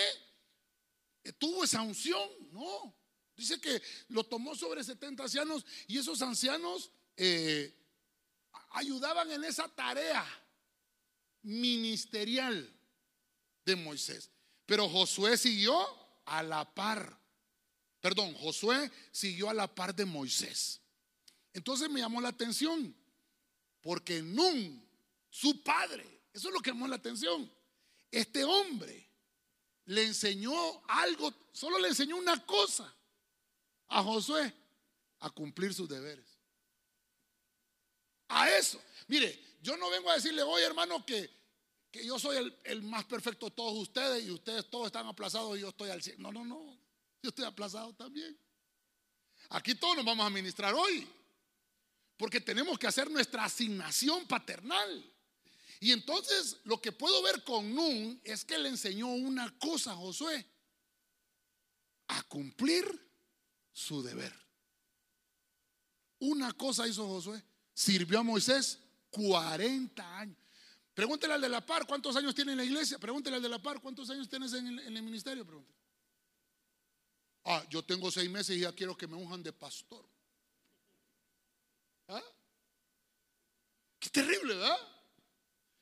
tuvo 1.38 1.64
esa 1.64 1.82
unción, 1.82 2.30
no. 2.52 2.96
Dice 3.36 3.60
que 3.60 3.82
lo 4.10 4.24
tomó 4.24 4.56
sobre 4.56 4.84
70 4.84 5.24
ancianos 5.24 5.66
y 5.88 5.98
esos 5.98 6.22
ancianos 6.22 6.92
eh, 7.18 7.74
ayudaban 8.72 9.32
en 9.32 9.44
esa 9.44 9.68
tarea 9.70 10.24
ministerial 11.42 12.72
de 13.66 13.76
Moisés. 13.76 14.30
Pero 14.68 14.88
Josué 14.88 15.38
siguió 15.38 15.76
a 16.26 16.44
la 16.44 16.72
par. 16.74 17.21
Perdón, 18.02 18.34
Josué 18.34 18.92
siguió 19.12 19.50
a 19.50 19.54
la 19.54 19.74
par 19.74 19.96
de 19.96 20.06
Moisés. 20.06 20.82
Entonces 21.54 21.90
me 21.90 22.00
llamó 22.00 22.20
la 22.20 22.30
atención, 22.30 22.96
porque 23.82 24.22
Nun, 24.22 24.84
su 25.30 25.62
padre, 25.62 26.22
eso 26.34 26.48
es 26.48 26.54
lo 26.54 26.62
que 26.62 26.72
llamó 26.72 26.88
la 26.88 26.96
atención. 26.96 27.50
Este 28.10 28.44
hombre 28.44 29.08
le 29.86 30.04
enseñó 30.04 30.54
algo, 30.88 31.34
solo 31.54 31.78
le 31.78 31.90
enseñó 31.90 32.18
una 32.18 32.44
cosa 32.46 32.92
a 33.90 34.02
Josué, 34.02 34.52
a 35.20 35.30
cumplir 35.30 35.74
sus 35.74 35.88
deberes. 35.88 36.26
A 38.30 38.50
eso. 38.50 38.82
Mire, 39.08 39.40
yo 39.62 39.78
no 39.78 39.90
vengo 39.92 40.10
a 40.10 40.16
decirle, 40.16 40.42
oye 40.42 40.66
hermano, 40.66 41.06
que, 41.06 41.30
que 41.92 42.04
yo 42.06 42.18
soy 42.18 42.38
el, 42.38 42.58
el, 42.64 42.82
más 42.82 43.04
perfecto 43.06 43.48
de 43.48 43.56
todos 43.56 43.78
ustedes 43.78 44.24
y 44.24 44.32
ustedes 44.32 44.70
todos 44.70 44.88
están 44.88 45.06
aplazados 45.06 45.58
y 45.58 45.62
yo 45.62 45.70
estoy 45.70 45.92
al 45.92 46.02
cielo. 46.02 46.20
No, 46.20 46.32
no, 46.32 46.46
no. 46.46 46.81
Yo 47.22 47.30
estoy 47.30 47.46
aplazado 47.46 47.94
también. 47.94 48.38
Aquí 49.50 49.76
todos 49.76 49.96
nos 49.96 50.06
vamos 50.06 50.26
a 50.26 50.30
ministrar 50.30 50.74
hoy. 50.74 51.08
Porque 52.18 52.40
tenemos 52.40 52.78
que 52.78 52.88
hacer 52.88 53.10
nuestra 53.10 53.46
asignación 53.46 54.28
paternal. 54.28 55.12
Y 55.80 55.92
entonces 55.92 56.58
lo 56.66 56.80
que 56.80 56.92
puedo 56.92 57.22
ver 57.24 57.44
con 57.44 57.74
Nun 57.74 58.22
es 58.24 58.46
que 58.46 58.58
le 58.58 58.70
enseñó 58.70 59.08
una 59.08 59.58
cosa 59.58 59.92
a 59.92 59.96
Josué. 59.96 60.46
A 62.08 62.24
cumplir 62.24 62.86
su 63.72 64.04
deber. 64.04 64.34
Una 66.20 66.54
cosa 66.54 66.88
hizo 66.88 67.08
Josué. 67.08 67.44
Sirvió 67.74 68.20
a 68.20 68.24
Moisés 68.24 68.80
40 69.10 70.20
años. 70.20 70.38
Pregúntele 70.94 71.34
al 71.34 71.42
de 71.42 71.50
la 71.50 71.66
par 71.66 71.88
cuántos 71.88 72.16
años 72.16 72.36
tiene 72.36 72.52
en 72.52 72.58
la 72.58 72.64
iglesia. 72.64 73.00
Pregúntele 73.00 73.38
al 73.38 73.42
de 73.42 73.50
la 73.50 73.60
par 73.60 73.82
cuántos 73.82 74.10
años 74.10 74.30
tienes 74.30 74.54
en 74.54 74.68
el, 74.68 75.02
ministerio. 75.02 75.46
Pregúntele. 75.46 75.81
Ah, 77.46 77.66
yo 77.70 77.84
tengo 77.84 78.12
seis 78.12 78.30
meses 78.30 78.56
y 78.56 78.62
ya 78.62 78.72
quiero 78.74 78.96
que 78.96 79.08
me 79.08 79.16
unjan 79.16 79.42
de 79.42 79.52
pastor. 79.52 80.06
¿Ah? 82.08 82.24
Qué 84.00 84.10
terrible, 84.10 84.56
¿verdad? 84.56 84.78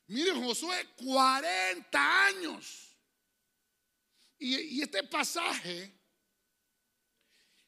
Miren, 0.08 0.43
Josué, 0.43 0.88
40 0.95 2.26
años. 2.26 2.95
Y, 4.38 4.58
y 4.78 4.82
este 4.82 5.04
pasaje, 5.04 5.93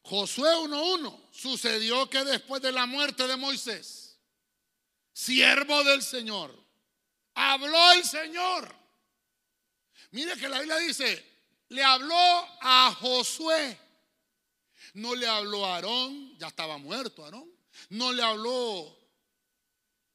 Josué 0.04 0.50
1.1, 0.56 1.30
sucedió 1.32 2.10
que 2.10 2.24
después 2.24 2.62
de 2.62 2.72
la 2.72 2.86
muerte 2.86 3.28
de 3.28 3.36
Moisés, 3.36 4.18
siervo 5.14 5.84
del 5.84 6.02
Señor, 6.02 6.58
habló 7.34 7.92
el 7.94 8.04
Señor. 8.04 8.74
Mire 10.12 10.36
que 10.36 10.50
la 10.50 10.60
Biblia 10.60 10.78
dice, 10.78 11.32
le 11.70 11.84
habló 11.84 12.16
a 12.62 12.94
Josué. 13.00 13.80
No 14.94 15.16
le 15.16 15.28
habló 15.28 15.66
a 15.66 15.76
Aarón, 15.76 16.38
ya 16.38 16.48
estaba 16.48 16.78
muerto 16.78 17.24
Aarón. 17.24 17.50
No 17.90 18.12
le 18.12 18.24
habló 18.24 18.98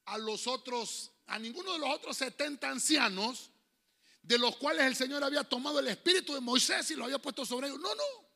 a 0.05 0.17
los 0.17 0.47
otros, 0.47 1.11
a 1.25 1.39
ninguno 1.39 1.73
de 1.73 1.79
los 1.79 1.89
otros 1.89 2.17
70 2.17 2.69
ancianos, 2.69 3.51
de 4.21 4.37
los 4.37 4.55
cuales 4.57 4.85
el 4.85 4.95
Señor 4.95 5.23
había 5.23 5.43
tomado 5.43 5.79
el 5.79 5.87
espíritu 5.87 6.33
de 6.33 6.41
Moisés 6.41 6.91
y 6.91 6.95
lo 6.95 7.05
había 7.05 7.19
puesto 7.19 7.45
sobre 7.45 7.67
ellos. 7.67 7.79
No, 7.79 7.93
no. 7.95 8.27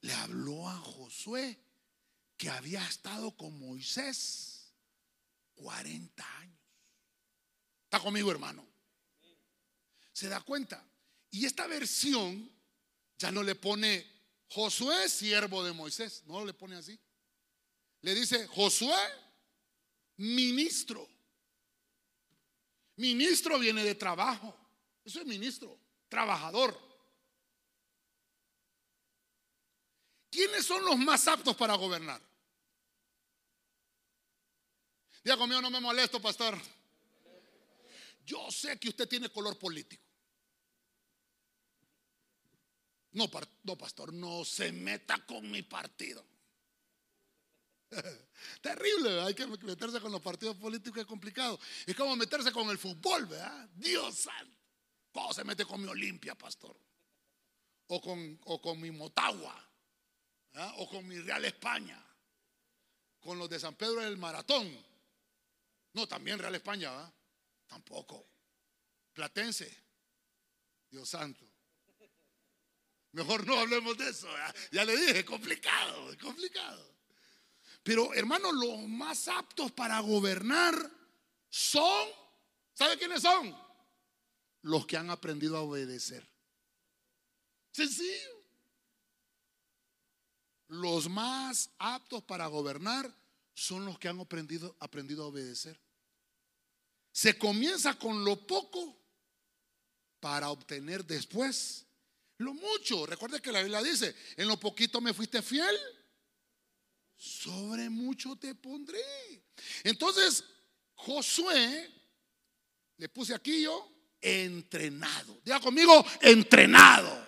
Le 0.00 0.12
habló 0.12 0.68
a 0.68 0.76
Josué 0.76 1.58
que 2.36 2.48
había 2.48 2.84
estado 2.86 3.36
con 3.36 3.58
Moisés 3.58 4.72
40 5.56 6.38
años. 6.38 6.58
¿Está 7.84 8.00
conmigo, 8.00 8.30
hermano? 8.30 8.66
¿Se 10.12 10.28
da 10.28 10.40
cuenta? 10.40 10.84
Y 11.30 11.46
esta 11.46 11.66
versión 11.66 12.50
ya 13.18 13.32
no 13.32 13.42
le 13.42 13.54
pone 13.54 14.06
Josué, 14.48 15.08
siervo 15.08 15.62
de 15.64 15.72
Moisés. 15.72 16.22
No 16.26 16.44
le 16.44 16.54
pone 16.54 16.76
así. 16.76 16.98
Le 18.00 18.14
dice 18.14 18.46
Josué, 18.46 18.96
ministro. 20.16 21.06
Ministro 22.96 23.58
viene 23.58 23.84
de 23.84 23.94
trabajo. 23.94 24.56
Eso 25.04 25.20
es 25.20 25.26
ministro, 25.26 25.78
trabajador. 26.08 26.78
¿Quiénes 30.30 30.64
son 30.64 30.84
los 30.84 30.98
más 30.98 31.26
aptos 31.26 31.56
para 31.56 31.74
gobernar? 31.74 32.20
Diga 35.24 35.36
conmigo, 35.36 35.60
no 35.60 35.70
me 35.70 35.80
molesto, 35.80 36.20
pastor. 36.20 36.58
Yo 38.24 38.50
sé 38.50 38.78
que 38.78 38.90
usted 38.90 39.08
tiene 39.08 39.30
color 39.30 39.58
político. 39.58 40.07
No, 43.12 43.30
no, 43.62 43.76
pastor, 43.76 44.12
no 44.12 44.44
se 44.44 44.72
meta 44.72 45.24
con 45.24 45.50
mi 45.50 45.62
partido. 45.62 46.24
Terrible, 48.60 49.22
hay 49.22 49.34
que 49.34 49.46
meterse 49.46 50.00
con 50.00 50.12
los 50.12 50.20
partidos 50.20 50.56
políticos 50.56 51.00
es 51.00 51.06
complicado. 51.06 51.58
Es 51.86 51.96
como 51.96 52.16
meterse 52.16 52.52
con 52.52 52.68
el 52.70 52.78
fútbol, 52.78 53.26
¿verdad? 53.26 53.68
Dios 53.74 54.16
santo. 54.16 54.56
¿Cómo 55.12 55.32
se 55.32 55.44
mete 55.44 55.64
con 55.64 55.80
mi 55.80 55.88
Olimpia, 55.88 56.34
pastor? 56.34 56.78
O 57.86 58.00
con, 58.00 58.38
o 58.44 58.60
con 58.60 58.80
mi 58.80 58.90
Motagua. 58.90 59.64
O 60.76 60.88
con 60.88 61.06
mi 61.06 61.18
Real 61.18 61.44
España. 61.44 62.04
Con 63.20 63.38
los 63.38 63.48
de 63.48 63.58
San 63.58 63.74
Pedro 63.74 64.00
del 64.02 64.18
Maratón. 64.18 64.70
No, 65.94 66.06
también 66.06 66.38
Real 66.38 66.54
España, 66.54 66.90
¿verdad? 66.90 67.12
Tampoco. 67.66 68.28
Platense. 69.12 69.84
Dios 70.90 71.08
santo. 71.08 71.47
Mejor 73.18 73.44
no 73.48 73.58
hablemos 73.58 73.98
de 73.98 74.10
eso. 74.10 74.28
Ya 74.70 74.84
le 74.84 74.96
dije, 74.96 75.24
complicado, 75.24 76.16
complicado. 76.22 76.94
Pero 77.82 78.14
hermano, 78.14 78.52
los 78.52 78.86
más 78.86 79.26
aptos 79.26 79.72
para 79.72 79.98
gobernar 79.98 80.88
son, 81.48 82.08
¿sabe 82.74 82.96
quiénes 82.96 83.22
son? 83.22 83.56
Los 84.62 84.86
que 84.86 84.96
han 84.96 85.10
aprendido 85.10 85.56
a 85.56 85.62
obedecer. 85.62 86.28
Sencillo. 87.72 88.44
Los 90.68 91.08
más 91.08 91.70
aptos 91.80 92.22
para 92.22 92.46
gobernar 92.46 93.12
son 93.52 93.84
los 93.84 93.98
que 93.98 94.06
han 94.06 94.20
aprendido, 94.20 94.76
aprendido 94.78 95.24
a 95.24 95.26
obedecer. 95.26 95.76
Se 97.10 97.36
comienza 97.36 97.98
con 97.98 98.24
lo 98.24 98.46
poco 98.46 98.96
para 100.20 100.50
obtener 100.50 101.04
después 101.04 101.87
lo 102.38 102.54
mucho. 102.54 103.06
Recuerde 103.06 103.40
que 103.40 103.52
la 103.52 103.60
Biblia 103.60 103.82
dice, 103.82 104.14
en 104.36 104.48
lo 104.48 104.58
poquito 104.58 105.00
me 105.00 105.14
fuiste 105.14 105.42
fiel, 105.42 105.76
sobre 107.16 107.90
mucho 107.90 108.36
te 108.36 108.54
pondré. 108.54 109.02
Entonces, 109.84 110.44
Josué, 110.94 111.90
le 112.96 113.08
puse 113.08 113.34
aquí 113.34 113.62
yo, 113.62 113.92
entrenado. 114.20 115.40
Diga 115.44 115.60
conmigo, 115.60 116.04
entrenado. 116.20 117.26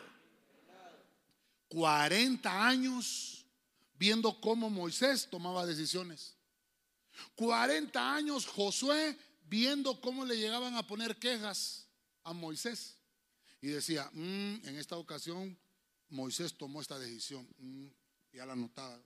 40 1.68 2.66
años 2.66 3.46
viendo 3.94 4.40
cómo 4.40 4.70
Moisés 4.70 5.28
tomaba 5.30 5.66
decisiones. 5.66 6.36
40 7.34 8.14
años 8.14 8.46
Josué 8.46 9.16
viendo 9.42 10.00
cómo 10.00 10.24
le 10.24 10.36
llegaban 10.36 10.76
a 10.76 10.86
poner 10.86 11.16
quejas 11.18 11.86
a 12.22 12.32
Moisés. 12.32 12.99
Y 13.60 13.68
decía, 13.68 14.08
mm, 14.12 14.66
en 14.66 14.76
esta 14.76 14.96
ocasión 14.96 15.58
Moisés 16.08 16.56
tomó 16.56 16.80
esta 16.80 16.98
decisión. 16.98 17.48
Mm, 17.58 17.86
ya 18.32 18.46
la 18.46 18.56
notaba. 18.56 19.00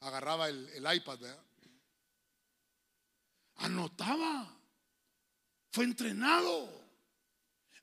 Agarraba 0.00 0.48
el, 0.48 0.86
iPad, 0.94 1.18
¿verdad? 1.18 1.44
Anotaba. 3.56 4.58
Fue 5.70 5.84
entrenado. 5.84 6.84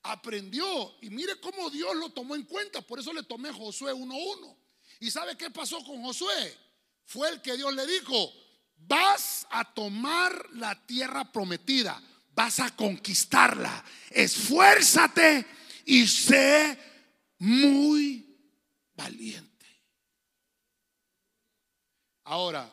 Aprendió. 0.04 0.96
Y 1.02 1.10
mire 1.10 1.40
cómo 1.40 1.70
Dios 1.70 1.96
lo 1.96 2.10
tomó 2.10 2.36
en 2.36 2.44
cuenta. 2.44 2.82
Por 2.82 3.00
eso 3.00 3.14
le 3.14 3.24
tomé 3.24 3.52
Josué 3.52 3.94
1.1. 3.94 4.58
¿Y 5.00 5.10
sabe 5.10 5.38
qué 5.38 5.50
pasó 5.50 5.84
con 5.84 6.02
Josué? 6.04 6.58
Fue 7.06 7.30
el 7.30 7.42
que 7.42 7.58
Dios 7.58 7.74
le 7.74 7.86
dijo, 7.88 8.32
vas 8.76 9.48
a 9.50 9.74
tomar 9.74 10.50
la 10.54 10.86
tierra 10.86 11.32
prometida 11.32 12.02
vas 12.34 12.60
a 12.60 12.76
conquistarla. 12.76 13.84
Esfuérzate 14.10 15.46
y 15.86 16.08
sé 16.08 16.78
muy 17.39 18.26
valiente. 18.93 19.54
Ahora, 22.26 22.72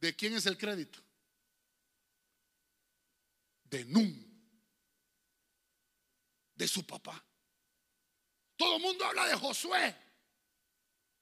¿de 0.00 0.16
quién 0.16 0.34
es 0.34 0.46
el 0.46 0.56
crédito? 0.56 1.00
De 3.64 3.84
Nun, 3.84 4.32
de 6.54 6.68
su 6.68 6.86
papá. 6.86 7.22
Todo 8.56 8.76
el 8.76 8.82
mundo 8.82 9.04
habla 9.04 9.26
de 9.26 9.34
Josué. 9.34 10.01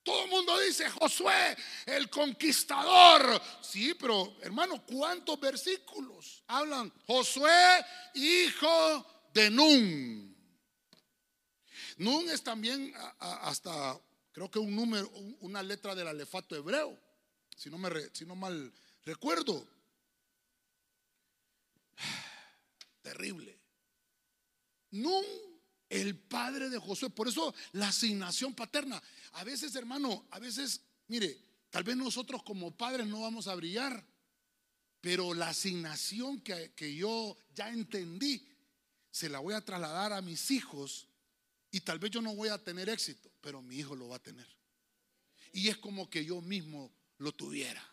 Todo 0.03 0.25
el 0.25 0.31
mundo 0.31 0.59
dice 0.61 0.89
Josué, 0.89 1.57
el 1.87 2.09
conquistador. 2.09 3.41
Sí, 3.61 3.95
pero 3.95 4.37
hermano, 4.41 4.83
¿cuántos 4.87 5.39
versículos 5.39 6.43
hablan? 6.47 6.91
Josué, 7.07 7.85
hijo 8.15 9.29
de 9.35 9.51
Nun. 9.51 10.37
Nun 11.99 12.31
es 12.31 12.43
también 12.43 12.95
hasta, 13.19 14.01
creo 14.33 14.51
que 14.51 14.59
un 14.59 14.75
número, 14.75 15.11
una 15.41 15.63
letra 15.63 15.95
del 15.95 16.09
alefato 16.09 16.57
hebreo, 16.57 16.99
si 17.55 17.69
no, 17.69 17.77
me, 17.77 17.91
si 18.15 18.25
no 18.25 18.35
mal 18.35 18.73
recuerdo. 19.05 19.69
Terrible. 23.03 23.61
Nun 24.93 25.50
el 25.90 26.16
padre 26.16 26.70
de 26.70 26.79
Josué. 26.79 27.11
Por 27.11 27.29
eso 27.29 27.55
la 27.72 27.88
asignación 27.88 28.55
paterna. 28.55 29.03
A 29.33 29.44
veces, 29.44 29.74
hermano, 29.74 30.26
a 30.31 30.38
veces, 30.38 30.81
mire, 31.09 31.37
tal 31.68 31.85
vez 31.85 31.96
nosotros 31.96 32.42
como 32.42 32.70
padres 32.70 33.07
no 33.07 33.20
vamos 33.20 33.48
a 33.48 33.55
brillar, 33.55 34.07
pero 35.00 35.35
la 35.35 35.48
asignación 35.48 36.40
que, 36.40 36.72
que 36.74 36.94
yo 36.94 37.37
ya 37.55 37.68
entendí, 37.68 38.46
se 39.11 39.29
la 39.29 39.40
voy 39.40 39.55
a 39.55 39.64
trasladar 39.64 40.12
a 40.12 40.22
mis 40.22 40.50
hijos 40.53 41.09
y 41.72 41.81
tal 41.81 41.98
vez 41.98 42.12
yo 42.12 42.22
no 42.22 42.35
voy 42.35 42.48
a 42.48 42.62
tener 42.62 42.88
éxito, 42.88 43.31
pero 43.40 43.61
mi 43.61 43.76
hijo 43.76 43.96
lo 43.96 44.09
va 44.09 44.16
a 44.16 44.22
tener. 44.22 44.46
Y 45.53 45.68
es 45.68 45.76
como 45.79 46.09
que 46.09 46.24
yo 46.24 46.40
mismo 46.40 46.92
lo 47.18 47.33
tuviera. 47.33 47.85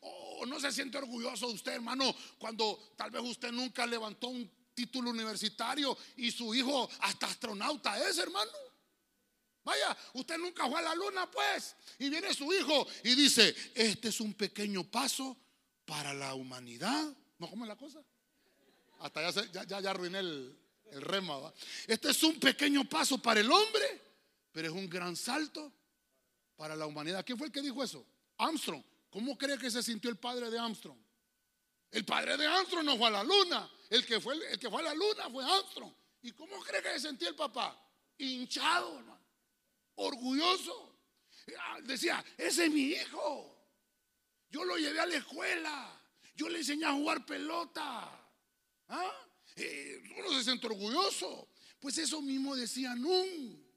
O 0.00 0.44
no 0.46 0.58
se 0.58 0.72
siente 0.72 0.98
orgulloso 0.98 1.48
de 1.48 1.54
usted, 1.54 1.72
hermano, 1.72 2.14
cuando 2.38 2.92
tal 2.96 3.10
vez 3.10 3.22
usted 3.22 3.52
nunca 3.52 3.86
levantó 3.86 4.28
un 4.28 4.57
título 4.78 5.10
universitario 5.10 5.98
y 6.16 6.30
su 6.30 6.54
hijo 6.54 6.88
hasta 7.00 7.26
astronauta 7.26 7.98
es, 8.08 8.16
hermano. 8.18 8.52
Vaya, 9.64 9.96
usted 10.14 10.38
nunca 10.38 10.68
fue 10.68 10.78
a 10.78 10.82
la 10.82 10.94
luna, 10.94 11.28
pues. 11.28 11.74
Y 11.98 12.08
viene 12.08 12.32
su 12.32 12.52
hijo 12.52 12.86
y 13.02 13.16
dice, 13.16 13.54
este 13.74 14.08
es 14.08 14.20
un 14.20 14.34
pequeño 14.34 14.84
paso 14.84 15.36
para 15.84 16.14
la 16.14 16.34
humanidad. 16.34 17.12
¿No, 17.38 17.50
cómo 17.50 17.66
la 17.66 17.74
cosa? 17.74 18.00
Hasta 19.00 19.32
ya, 19.32 19.64
ya, 19.66 19.80
ya, 19.80 19.90
arruiné 19.90 20.20
el, 20.20 20.56
el 20.92 21.02
rema. 21.02 21.52
Este 21.88 22.10
es 22.10 22.22
un 22.22 22.38
pequeño 22.38 22.88
paso 22.88 23.18
para 23.18 23.40
el 23.40 23.50
hombre, 23.50 24.00
pero 24.52 24.68
es 24.68 24.74
un 24.74 24.88
gran 24.88 25.16
salto 25.16 25.72
para 26.56 26.76
la 26.76 26.86
humanidad. 26.86 27.24
¿Quién 27.26 27.36
fue 27.36 27.48
el 27.48 27.52
que 27.52 27.62
dijo 27.62 27.82
eso? 27.82 28.06
Armstrong. 28.36 28.82
¿Cómo 29.10 29.36
cree 29.36 29.58
que 29.58 29.70
se 29.72 29.82
sintió 29.82 30.08
el 30.08 30.18
padre 30.18 30.50
de 30.50 30.58
Armstrong? 30.58 30.98
El 31.90 32.04
padre 32.04 32.36
de 32.36 32.46
Armstrong 32.46 32.84
no 32.84 32.96
fue 32.96 33.08
a 33.08 33.10
la 33.10 33.24
luna. 33.24 33.68
El 33.88 34.04
que 34.04 34.20
fue, 34.20 34.34
el 34.50 34.58
que 34.58 34.70
fue 34.70 34.80
a 34.80 34.84
la 34.84 34.94
luna 34.94 35.30
fue 35.30 35.44
Armstrong. 35.44 35.92
¿Y 36.22 36.32
cómo 36.32 36.60
cree 36.60 36.82
que 36.82 36.92
se 36.94 37.00
sentía 37.00 37.28
el 37.28 37.36
papá? 37.36 37.80
Hinchado. 38.18 39.02
Orgulloso. 39.94 40.96
Ah, 41.58 41.78
decía, 41.82 42.24
ese 42.36 42.66
es 42.66 42.70
mi 42.70 42.90
hijo. 42.90 43.54
Yo 44.50 44.64
lo 44.64 44.76
llevé 44.76 45.00
a 45.00 45.06
la 45.06 45.16
escuela. 45.16 46.00
Yo 46.34 46.48
le 46.48 46.58
enseñé 46.58 46.84
a 46.84 46.92
jugar 46.92 47.24
pelota. 47.24 48.30
¿Ah? 48.88 49.26
Eh, 49.56 50.02
uno 50.18 50.32
se 50.34 50.44
siente 50.44 50.66
orgulloso. 50.66 51.48
Pues 51.80 51.98
eso 51.98 52.20
mismo 52.20 52.56
decía 52.56 52.94
Nun. 52.94 53.67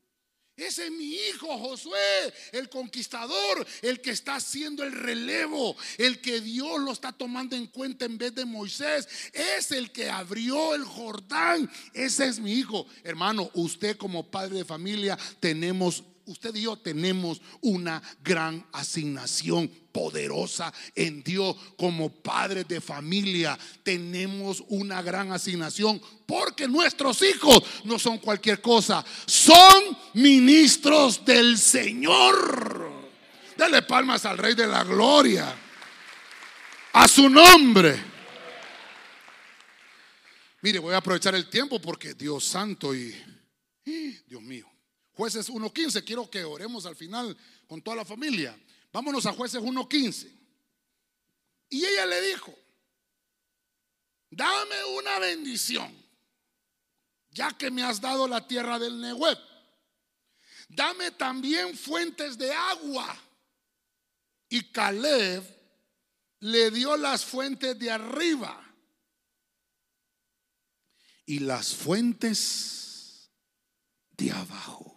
Ese 0.62 0.86
es 0.86 0.92
mi 0.92 1.16
hijo 1.16 1.58
Josué, 1.58 2.34
el 2.52 2.70
conquistador, 2.70 3.66
el 3.82 4.00
que 4.00 4.12
está 4.12 4.36
haciendo 4.36 4.84
el 4.84 4.92
relevo, 4.92 5.76
el 5.98 6.22
que 6.22 6.40
Dios 6.40 6.80
lo 6.80 6.92
está 6.92 7.12
tomando 7.12 7.56
en 7.56 7.66
cuenta 7.66 8.06
en 8.06 8.20
vez 8.20 8.36
de 8.36 8.46
Moisés. 8.46 9.08
Es 9.34 9.72
el 9.72 9.92
que 9.92 10.10
abrió 10.10 10.76
el 10.76 10.84
Jordán. 10.84 11.70
Ese 11.94 12.28
es 12.28 12.40
mi 12.40 12.54
hijo. 12.54 12.86
Hermano, 13.04 13.50
usted 13.56 13.98
como 13.98 14.30
padre 14.30 14.58
de 14.58 14.66
familia 14.66 15.18
tenemos 15.40 16.04
usted 16.26 16.56
y 16.56 16.64
yo 16.64 16.78
tenemos 16.78 17.42
una 17.62 18.02
gran 18.24 18.66
asignación 18.72 19.68
poderosa 19.92 20.74
en 20.96 21.24
Dios 21.24 21.56
como 21.78 22.10
padres 22.10 22.68
de 22.68 22.82
familia. 22.82 23.58
Tenemos 23.84 24.64
una 24.70 25.02
gran 25.02 25.32
asignación 25.32 26.02
porque 26.26 26.68
nuestros 26.68 27.22
hijos 27.22 27.64
no 27.84 28.00
son 28.00 28.18
cualquier 28.20 28.62
cosa, 28.62 29.04
son 29.26 29.98
ministros 30.14 31.24
del 31.26 31.58
Señor. 31.58 32.92
Dale 33.58 33.82
palmas 33.84 34.26
al 34.26 34.38
Rey 34.38 34.56
de 34.56 34.68
la 34.68 34.84
Gloria, 34.84 35.54
a 36.94 37.08
su 37.08 37.30
nombre. 37.30 38.12
Mire, 40.62 40.80
voy 40.80 40.94
a 40.94 40.98
aprovechar 40.98 41.36
el 41.36 41.50
tiempo 41.50 41.82
porque 41.82 42.14
Dios 42.14 42.44
santo 42.44 42.94
y 42.96 43.16
Dios 43.84 44.42
mío. 44.42 44.71
Jueces 45.22 45.52
1.15, 45.52 46.04
quiero 46.04 46.28
que 46.32 46.44
oremos 46.44 46.88
al 46.88 46.96
final 46.96 47.38
con 47.68 47.80
toda 47.80 47.98
la 47.98 48.06
familia. 48.06 48.60
Vámonos 48.92 49.24
a 49.28 49.34
jueces 49.34 49.62
1.15. 49.62 50.36
Y 51.70 51.86
ella 51.86 52.08
le 52.08 52.22
dijo, 52.24 52.52
dame 54.32 54.84
una 54.98 55.20
bendición, 55.20 55.96
ya 57.30 57.56
que 57.56 57.70
me 57.70 57.84
has 57.84 58.02
dado 58.02 58.28
la 58.28 58.48
tierra 58.48 58.80
del 58.80 59.00
Nehueb. 59.00 59.38
Dame 60.70 61.12
también 61.12 61.78
fuentes 61.78 62.36
de 62.36 62.52
agua. 62.52 63.16
Y 64.50 64.72
Caleb 64.72 65.44
le 66.40 66.72
dio 66.72 66.98
las 66.98 67.24
fuentes 67.24 67.78
de 67.78 67.92
arriba 67.92 68.74
y 71.28 71.38
las 71.38 71.76
fuentes 71.76 73.30
de 74.18 74.32
abajo. 74.32 74.91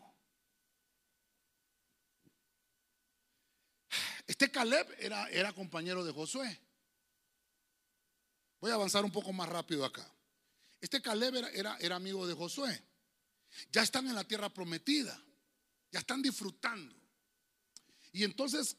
Este 4.27 4.51
Caleb 4.51 4.95
era, 4.99 5.29
era 5.31 5.53
compañero 5.53 6.05
de 6.05 6.13
Josué. 6.13 6.61
Voy 8.61 8.71
a 8.71 8.75
avanzar 8.75 9.05
un 9.05 9.13
poco 9.13 9.33
más 9.33 9.49
rápido 9.49 9.85
acá. 9.85 10.11
Este 10.81 11.03
Caleb 11.03 11.35
era, 11.55 11.77
era, 11.79 11.97
amigo 11.97 12.27
de 12.27 12.35
Josué. 12.35 12.83
Ya 13.71 13.83
están 13.83 14.07
en 14.09 14.15
la 14.15 14.25
tierra 14.25 14.49
prometida. 14.49 15.19
Ya 15.91 16.01
están 16.01 16.23
disfrutando. 16.23 16.95
Y 18.13 18.25
entonces 18.25 18.77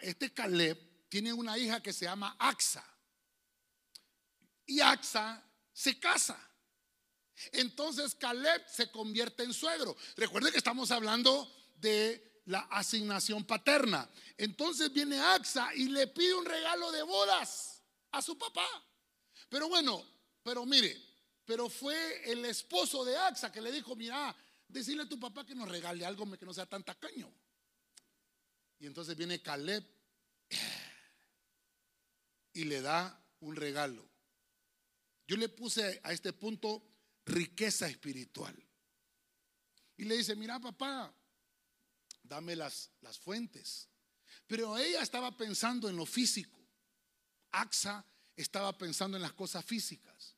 este 0.00 0.32
Caleb 0.32 1.08
tiene 1.08 1.32
una 1.32 1.58
hija 1.58 1.82
que 1.82 1.92
se 1.92 2.06
llama 2.06 2.36
Axa. 2.38 2.84
Y 4.64 4.80
Axa 4.80 5.44
se 5.72 6.00
casa. 6.00 6.38
Entonces 7.52 8.14
Caleb 8.14 8.66
se 8.68 8.90
convierte 8.90 9.42
en 9.42 9.52
suegro. 9.52 9.96
Recuerden 10.16 10.52
que 10.52 10.58
estamos 10.58 10.90
hablando 10.90 11.52
de 11.76 12.35
la 12.46 12.60
asignación 12.70 13.44
paterna. 13.44 14.08
Entonces 14.36 14.92
viene 14.92 15.20
Axa 15.20 15.74
y 15.74 15.88
le 15.88 16.06
pide 16.06 16.34
un 16.34 16.44
regalo 16.44 16.90
de 16.92 17.02
bodas 17.02 17.82
a 18.12 18.22
su 18.22 18.36
papá. 18.38 18.66
Pero 19.48 19.68
bueno, 19.68 20.04
pero 20.42 20.64
mire, 20.64 20.96
pero 21.44 21.68
fue 21.68 22.30
el 22.30 22.44
esposo 22.44 23.04
de 23.04 23.16
Axa 23.16 23.52
que 23.52 23.60
le 23.60 23.70
dijo, 23.70 23.94
mira, 23.94 24.34
decirle 24.68 25.02
a 25.02 25.08
tu 25.08 25.18
papá 25.18 25.44
que 25.44 25.54
nos 25.54 25.68
regale 25.68 26.04
algo 26.04 26.30
que 26.36 26.46
no 26.46 26.54
sea 26.54 26.66
tan 26.66 26.82
tacaño. 26.82 27.32
Y 28.78 28.86
entonces 28.86 29.16
viene 29.16 29.42
Caleb 29.42 29.84
y 32.52 32.64
le 32.64 32.80
da 32.80 33.22
un 33.40 33.56
regalo. 33.56 34.08
Yo 35.26 35.36
le 35.36 35.48
puse 35.48 36.00
a 36.04 36.12
este 36.12 36.32
punto 36.32 36.82
riqueza 37.24 37.88
espiritual. 37.88 38.56
Y 39.96 40.04
le 40.04 40.16
dice, 40.16 40.36
mira 40.36 40.60
papá, 40.60 41.12
dame 42.28 42.56
las, 42.56 42.90
las 43.00 43.18
fuentes. 43.18 43.88
Pero 44.46 44.76
ella 44.76 45.02
estaba 45.02 45.36
pensando 45.36 45.88
en 45.88 45.96
lo 45.96 46.06
físico. 46.06 46.58
Axa 47.52 48.04
estaba 48.36 48.76
pensando 48.76 49.16
en 49.16 49.22
las 49.22 49.32
cosas 49.32 49.64
físicas. 49.64 50.34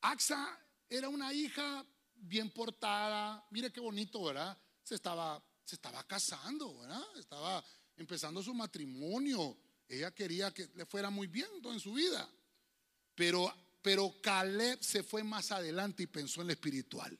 Axa 0.00 0.58
era 0.88 1.08
una 1.08 1.32
hija 1.32 1.84
bien 2.14 2.50
portada. 2.50 3.44
Mire 3.50 3.72
qué 3.72 3.80
bonito, 3.80 4.22
¿verdad? 4.24 4.56
Se 4.82 4.94
estaba, 4.94 5.42
se 5.64 5.74
estaba 5.74 6.06
casando, 6.06 6.78
¿verdad? 6.78 7.02
Estaba 7.18 7.64
empezando 7.96 8.42
su 8.42 8.54
matrimonio. 8.54 9.58
Ella 9.88 10.14
quería 10.14 10.52
que 10.52 10.70
le 10.74 10.86
fuera 10.86 11.10
muy 11.10 11.26
bien 11.26 11.48
en 11.64 11.80
su 11.80 11.94
vida. 11.94 12.28
Pero, 13.14 13.52
pero 13.82 14.20
Caleb 14.22 14.82
se 14.82 15.02
fue 15.02 15.24
más 15.24 15.50
adelante 15.50 16.04
y 16.04 16.06
pensó 16.06 16.40
en 16.40 16.48
lo 16.48 16.52
espiritual. 16.52 17.18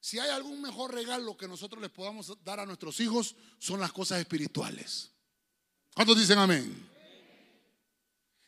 Si 0.00 0.18
hay 0.18 0.30
algún 0.30 0.62
mejor 0.62 0.94
regalo 0.94 1.36
que 1.36 1.46
nosotros 1.46 1.82
les 1.82 1.90
podamos 1.90 2.42
dar 2.42 2.58
a 2.58 2.66
nuestros 2.66 2.98
hijos, 3.00 3.36
son 3.58 3.80
las 3.80 3.92
cosas 3.92 4.18
espirituales. 4.18 5.10
¿Cuántos 5.94 6.18
dicen 6.18 6.38
amén? 6.38 6.88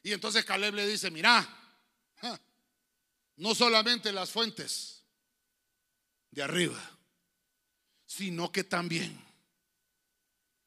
Y 0.03 0.13
entonces 0.13 0.45
Caleb 0.45 0.75
le 0.75 0.87
dice, 0.87 1.11
mira, 1.11 1.47
no 3.37 3.55
solamente 3.55 4.13
las 4.13 4.31
fuentes 4.31 5.05
de 6.31 6.43
arriba, 6.43 6.81
sino 8.07 8.51
que 8.51 8.65
también 8.65 9.23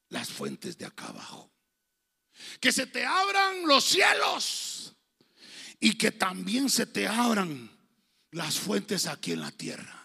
las 0.10 0.30
fuentes 0.30 0.78
de 0.78 0.86
acá 0.86 1.08
abajo. 1.08 1.52
Que 2.60 2.72
se 2.72 2.86
te 2.86 3.06
abran 3.06 3.68
los 3.68 3.84
cielos 3.86 4.94
y 5.80 5.98
que 5.98 6.12
también 6.12 6.70
se 6.70 6.86
te 6.86 7.08
abran 7.08 7.72
las 8.32 8.60
fuentes 8.60 9.08
aquí 9.08 9.32
en 9.32 9.42
la 9.42 9.52
tierra. 9.52 10.05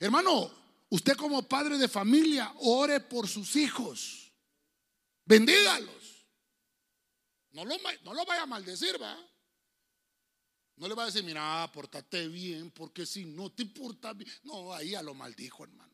Hermano, 0.00 0.50
usted 0.90 1.16
como 1.16 1.42
padre 1.42 1.78
de 1.78 1.88
familia, 1.88 2.52
ore 2.60 3.00
por 3.00 3.26
sus 3.28 3.56
hijos. 3.56 4.32
Bendígalos. 5.24 6.26
No 7.50 7.64
lo, 7.64 7.76
no 8.04 8.14
lo 8.14 8.24
vaya 8.24 8.42
a 8.42 8.46
maldecir, 8.46 9.00
¿va? 9.00 9.16
No 10.76 10.86
le 10.86 10.94
va 10.94 11.02
a 11.02 11.06
decir, 11.06 11.24
mira, 11.24 11.68
portate 11.72 12.28
bien, 12.28 12.70
porque 12.70 13.04
si 13.04 13.24
no 13.24 13.50
te 13.50 13.66
portas 13.66 14.16
bien. 14.16 14.30
No, 14.44 14.72
ahí 14.72 14.90
ya 14.90 15.02
lo 15.02 15.12
maldijo, 15.12 15.64
hermano. 15.64 15.92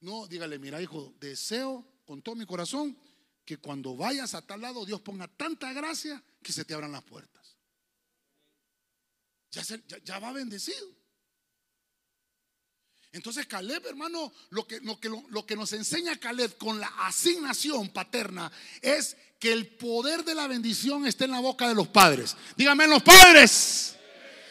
No, 0.00 0.26
dígale, 0.26 0.58
mira, 0.58 0.80
hijo, 0.80 1.14
deseo 1.18 1.84
con 2.04 2.22
todo 2.22 2.36
mi 2.36 2.46
corazón 2.46 2.96
que 3.44 3.58
cuando 3.58 3.96
vayas 3.96 4.34
a 4.34 4.42
tal 4.46 4.60
lado, 4.60 4.86
Dios 4.86 5.00
ponga 5.00 5.26
tanta 5.28 5.72
gracia 5.72 6.22
que 6.42 6.52
se 6.52 6.64
te 6.64 6.74
abran 6.74 6.92
las 6.92 7.02
puertas. 7.02 7.56
Ya, 9.50 9.62
ya 10.04 10.18
va 10.18 10.32
bendecido. 10.32 11.03
Entonces 13.14 13.46
Caleb, 13.46 13.86
hermano, 13.86 14.32
lo 14.50 14.66
que, 14.66 14.80
lo, 14.80 14.98
que, 14.98 15.08
lo, 15.08 15.46
que 15.46 15.54
nos 15.54 15.72
enseña 15.72 16.18
Caleb 16.18 16.58
con 16.58 16.80
la 16.80 16.88
asignación 17.06 17.88
paterna 17.90 18.50
es 18.82 19.16
que 19.38 19.52
el 19.52 19.68
poder 19.68 20.24
de 20.24 20.34
la 20.34 20.48
bendición 20.48 21.06
está 21.06 21.24
en 21.24 21.30
la 21.30 21.38
boca 21.38 21.68
de 21.68 21.76
los 21.76 21.86
padres. 21.86 22.36
Díganme, 22.56 22.88
los 22.88 23.04
padres. 23.04 23.94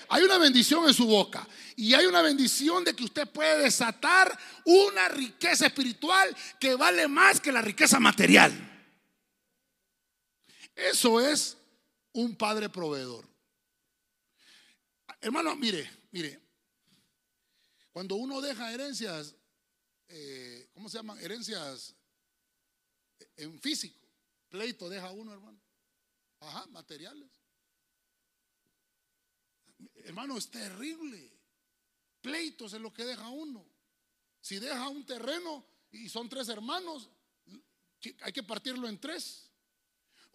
Hay 0.07 0.23
una 0.23 0.37
bendición 0.37 0.87
en 0.87 0.93
su 0.93 1.05
boca. 1.05 1.45
Y 1.75 1.93
hay 1.93 2.05
una 2.05 2.21
bendición 2.21 2.85
de 2.85 2.95
que 2.95 3.03
usted 3.03 3.27
puede 3.27 3.63
desatar 3.63 4.37
una 4.63 5.09
riqueza 5.09 5.65
espiritual 5.65 6.33
que 6.57 6.75
vale 6.75 7.09
más 7.09 7.41
que 7.41 7.51
la 7.51 7.61
riqueza 7.61 7.99
material. 7.99 8.53
Eso 10.73 11.19
es 11.19 11.57
un 12.13 12.37
padre 12.37 12.69
proveedor. 12.69 13.27
Hermano, 15.19 15.53
mire, 15.57 15.91
mire, 16.11 16.39
cuando 17.93 18.15
uno 18.15 18.41
deja 18.41 18.73
herencias, 18.73 19.35
eh, 20.07 20.67
¿cómo 20.73 20.89
se 20.89 20.97
llaman? 20.97 21.19
Herencias 21.19 21.95
en 23.37 23.59
físico. 23.61 23.99
Pleito 24.49 24.89
deja 24.89 25.11
uno, 25.11 25.31
hermano. 25.31 25.61
Ajá, 26.39 26.65
materiales. 26.67 27.29
Hermano, 30.05 30.37
es 30.37 30.49
terrible. 30.49 31.31
Pleitos 32.19 32.73
es 32.73 32.81
lo 32.81 32.91
que 32.91 33.05
deja 33.05 33.29
uno. 33.29 33.63
Si 34.41 34.57
deja 34.57 34.89
un 34.89 35.05
terreno 35.05 35.63
y 35.91 36.09
son 36.09 36.27
tres 36.27 36.49
hermanos, 36.49 37.09
hay 38.21 38.33
que 38.33 38.43
partirlo 38.43 38.89
en 38.89 38.99
tres. 38.99 39.51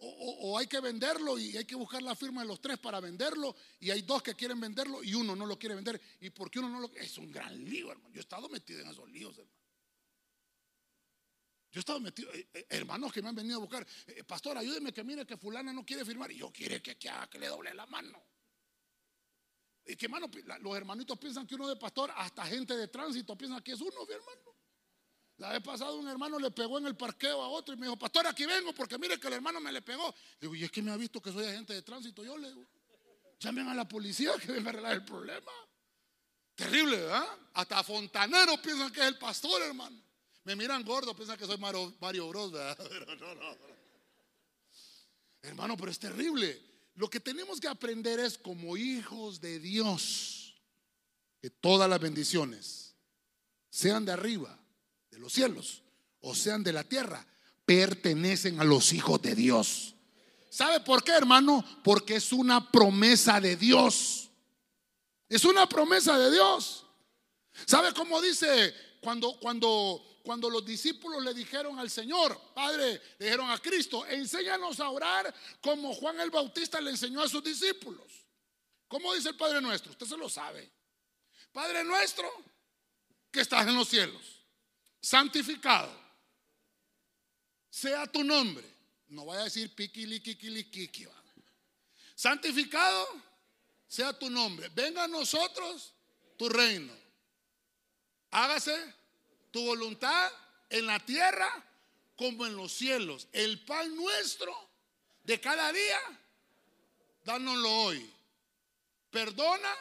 O, 0.01 0.57
hay 0.57 0.67
que 0.67 0.79
venderlo 0.79 1.37
y 1.37 1.57
hay 1.57 1.65
que 1.65 1.75
buscar 1.75 2.01
la 2.01 2.15
firma 2.15 2.41
de 2.41 2.47
los 2.47 2.61
tres 2.61 2.77
para 2.77 3.01
venderlo 3.01 3.53
y 3.81 3.91
hay 3.91 4.01
dos 4.01 4.23
que 4.23 4.33
quieren 4.33 4.59
venderlo 4.59 5.03
y 5.03 5.13
uno 5.13 5.35
no 5.35 5.45
lo 5.45 5.59
quiere 5.59 5.75
vender. 5.75 5.99
¿Y 6.21 6.29
por 6.29 6.49
qué 6.49 6.59
uno 6.59 6.69
no 6.69 6.79
lo 6.79 6.91
Es 6.95 7.17
un 7.17 7.29
gran 7.29 7.53
lío, 7.65 7.91
hermano. 7.91 8.09
Yo 8.13 8.19
he 8.19 8.21
estado 8.21 8.47
metido 8.47 8.79
en 8.79 8.87
esos 8.87 9.09
líos, 9.09 9.37
hermano. 9.37 9.59
Yo 11.71 11.79
he 11.79 11.81
estado 11.81 11.99
metido, 11.99 12.33
eh, 12.33 12.47
eh, 12.53 12.65
hermanos 12.69 13.11
que 13.11 13.21
me 13.21 13.29
han 13.29 13.35
venido 13.35 13.57
a 13.57 13.59
buscar, 13.59 13.85
eh, 14.07 14.23
pastor, 14.23 14.57
ayúdeme 14.57 14.91
que 14.91 15.03
mire 15.03 15.25
que 15.25 15.37
fulana 15.37 15.71
no 15.71 15.85
quiere 15.85 16.03
firmar 16.03 16.31
y 16.31 16.37
yo 16.37 16.51
quiere 16.51 16.81
que, 16.81 16.97
que, 16.97 17.11
que 17.29 17.37
le 17.37 17.47
doble 17.47 17.73
la 17.73 17.85
mano. 17.85 18.23
Y 19.85 19.95
que 19.95 20.05
hermano, 20.05 20.29
los 20.61 20.77
hermanitos 20.77 21.19
piensan 21.19 21.45
que 21.45 21.55
uno 21.55 21.67
de 21.67 21.75
pastor, 21.75 22.11
hasta 22.15 22.45
gente 22.45 22.75
de 22.75 22.87
tránsito 22.87 23.37
piensa 23.37 23.61
que 23.61 23.73
es 23.73 23.81
uno, 23.81 24.07
hermano. 24.09 24.58
La 25.39 25.53
vez 25.53 25.61
pasada 25.61 25.93
un 25.93 26.07
hermano 26.07 26.37
le 26.37 26.51
pegó 26.51 26.77
en 26.79 26.85
el 26.85 26.97
parqueo 26.97 27.41
a 27.41 27.47
otro 27.47 27.73
y 27.73 27.77
me 27.77 27.85
dijo, 27.85 27.97
pastor, 27.97 28.27
aquí 28.27 28.45
vengo 28.45 28.73
porque 28.73 28.97
mire 28.97 29.17
que 29.17 29.27
el 29.27 29.33
hermano 29.33 29.61
me 29.61 29.71
le 29.71 29.81
pegó. 29.81 30.13
Digo, 30.39 30.53
y 30.53 30.65
es 30.65 30.71
que 30.71 30.81
me 30.81 30.91
ha 30.91 30.97
visto 30.97 31.21
que 31.21 31.31
soy 31.31 31.45
agente 31.45 31.73
de 31.73 31.81
tránsito. 31.81 32.25
Yo 32.25 32.37
le 32.37 32.49
digo, 32.49 32.67
llamen 33.39 33.69
a 33.69 33.73
la 33.73 33.87
policía 33.87 34.33
que 34.37 34.51
venga 34.51 34.67
a 34.67 34.73
arreglar 34.73 34.93
el 34.93 35.05
problema. 35.05 35.51
Terrible, 36.55 36.97
¿verdad? 36.97 37.25
Hasta 37.53 37.81
fontaneros 37.83 38.59
piensan 38.59 38.91
que 38.91 38.99
es 38.99 39.07
el 39.07 39.17
pastor, 39.17 39.61
hermano. 39.61 39.97
Me 40.43 40.57
miran 40.57 40.83
gordo, 40.83 41.15
piensan 41.15 41.37
que 41.37 41.45
soy 41.45 41.57
Mario, 41.57 41.93
Mario 42.01 42.27
Bros, 42.27 42.51
¿verdad? 42.51 42.77
No, 43.19 43.35
no. 43.35 43.57
Hermano, 45.41 45.77
pero 45.77 45.89
es 45.89 45.99
terrible. 45.99 46.61
Lo 46.95 47.09
que 47.09 47.21
tenemos 47.21 47.61
que 47.61 47.69
aprender 47.69 48.19
es 48.19 48.37
como 48.37 48.75
hijos 48.75 49.39
de 49.39 49.57
Dios, 49.59 50.61
que 51.41 51.49
todas 51.49 51.89
las 51.89 52.01
bendiciones, 52.01 52.93
sean 53.69 54.03
de 54.03 54.11
arriba, 54.11 54.58
los 55.19 55.33
cielos, 55.33 55.83
o 56.21 56.33
sean 56.33 56.63
de 56.63 56.73
la 56.73 56.83
tierra, 56.83 57.25
pertenecen 57.65 58.59
a 58.59 58.63
los 58.63 58.93
hijos 58.93 59.21
de 59.21 59.35
Dios. 59.35 59.95
¿Sabe 60.49 60.79
por 60.79 61.03
qué, 61.03 61.11
hermano? 61.11 61.63
Porque 61.83 62.15
es 62.15 62.33
una 62.33 62.71
promesa 62.71 63.39
de 63.39 63.55
Dios. 63.55 64.29
Es 65.27 65.45
una 65.45 65.69
promesa 65.69 66.17
de 66.17 66.31
Dios. 66.31 66.85
¿Sabe 67.67 67.93
cómo 67.93 68.21
dice 68.21 68.73
cuando, 69.01 69.39
cuando, 69.39 70.19
cuando 70.23 70.49
los 70.49 70.65
discípulos 70.65 71.23
le 71.23 71.33
dijeron 71.33 71.77
al 71.77 71.89
Señor, 71.89 72.39
Padre, 72.55 72.99
le 73.19 73.25
dijeron 73.25 73.51
a 73.51 73.57
Cristo, 73.59 74.05
enséñanos 74.07 74.79
a 74.79 74.89
orar 74.89 75.33
como 75.61 75.93
Juan 75.93 76.19
el 76.19 76.31
Bautista 76.31 76.81
le 76.81 76.91
enseñó 76.91 77.21
a 77.21 77.29
sus 77.29 77.43
discípulos? 77.43 78.25
¿Cómo 78.87 79.13
dice 79.13 79.29
el 79.29 79.37
Padre 79.37 79.61
nuestro? 79.61 79.91
Usted 79.91 80.07
se 80.07 80.17
lo 80.17 80.29
sabe. 80.29 80.71
Padre 81.51 81.83
nuestro, 81.83 82.27
que 83.31 83.41
estás 83.41 83.67
en 83.67 83.75
los 83.75 83.87
cielos, 83.87 84.38
santificado 85.01 85.91
sea 87.69 88.05
tu 88.07 88.23
nombre. 88.23 88.65
No 89.09 89.25
vaya 89.25 89.41
a 89.41 89.43
decir 89.45 89.73
piquili, 89.73 90.19
kiki. 90.19 91.07
Santificado 92.15 93.07
sea 93.87 94.13
tu 94.13 94.29
nombre. 94.29 94.69
Venga 94.69 95.03
a 95.03 95.07
nosotros 95.07 95.93
tu 96.37 96.49
reino. 96.49 96.93
Hágase 98.31 98.77
tu 99.51 99.65
voluntad 99.65 100.31
en 100.69 100.85
la 100.85 100.99
tierra 100.99 101.49
como 102.15 102.45
en 102.45 102.55
los 102.55 102.71
cielos. 102.71 103.27
El 103.31 103.63
pan 103.65 103.95
nuestro 103.95 104.53
de 105.23 105.39
cada 105.39 105.71
día, 105.71 105.99
dánoslo 107.23 107.71
hoy. 107.83 108.13
Perdona 109.09 109.73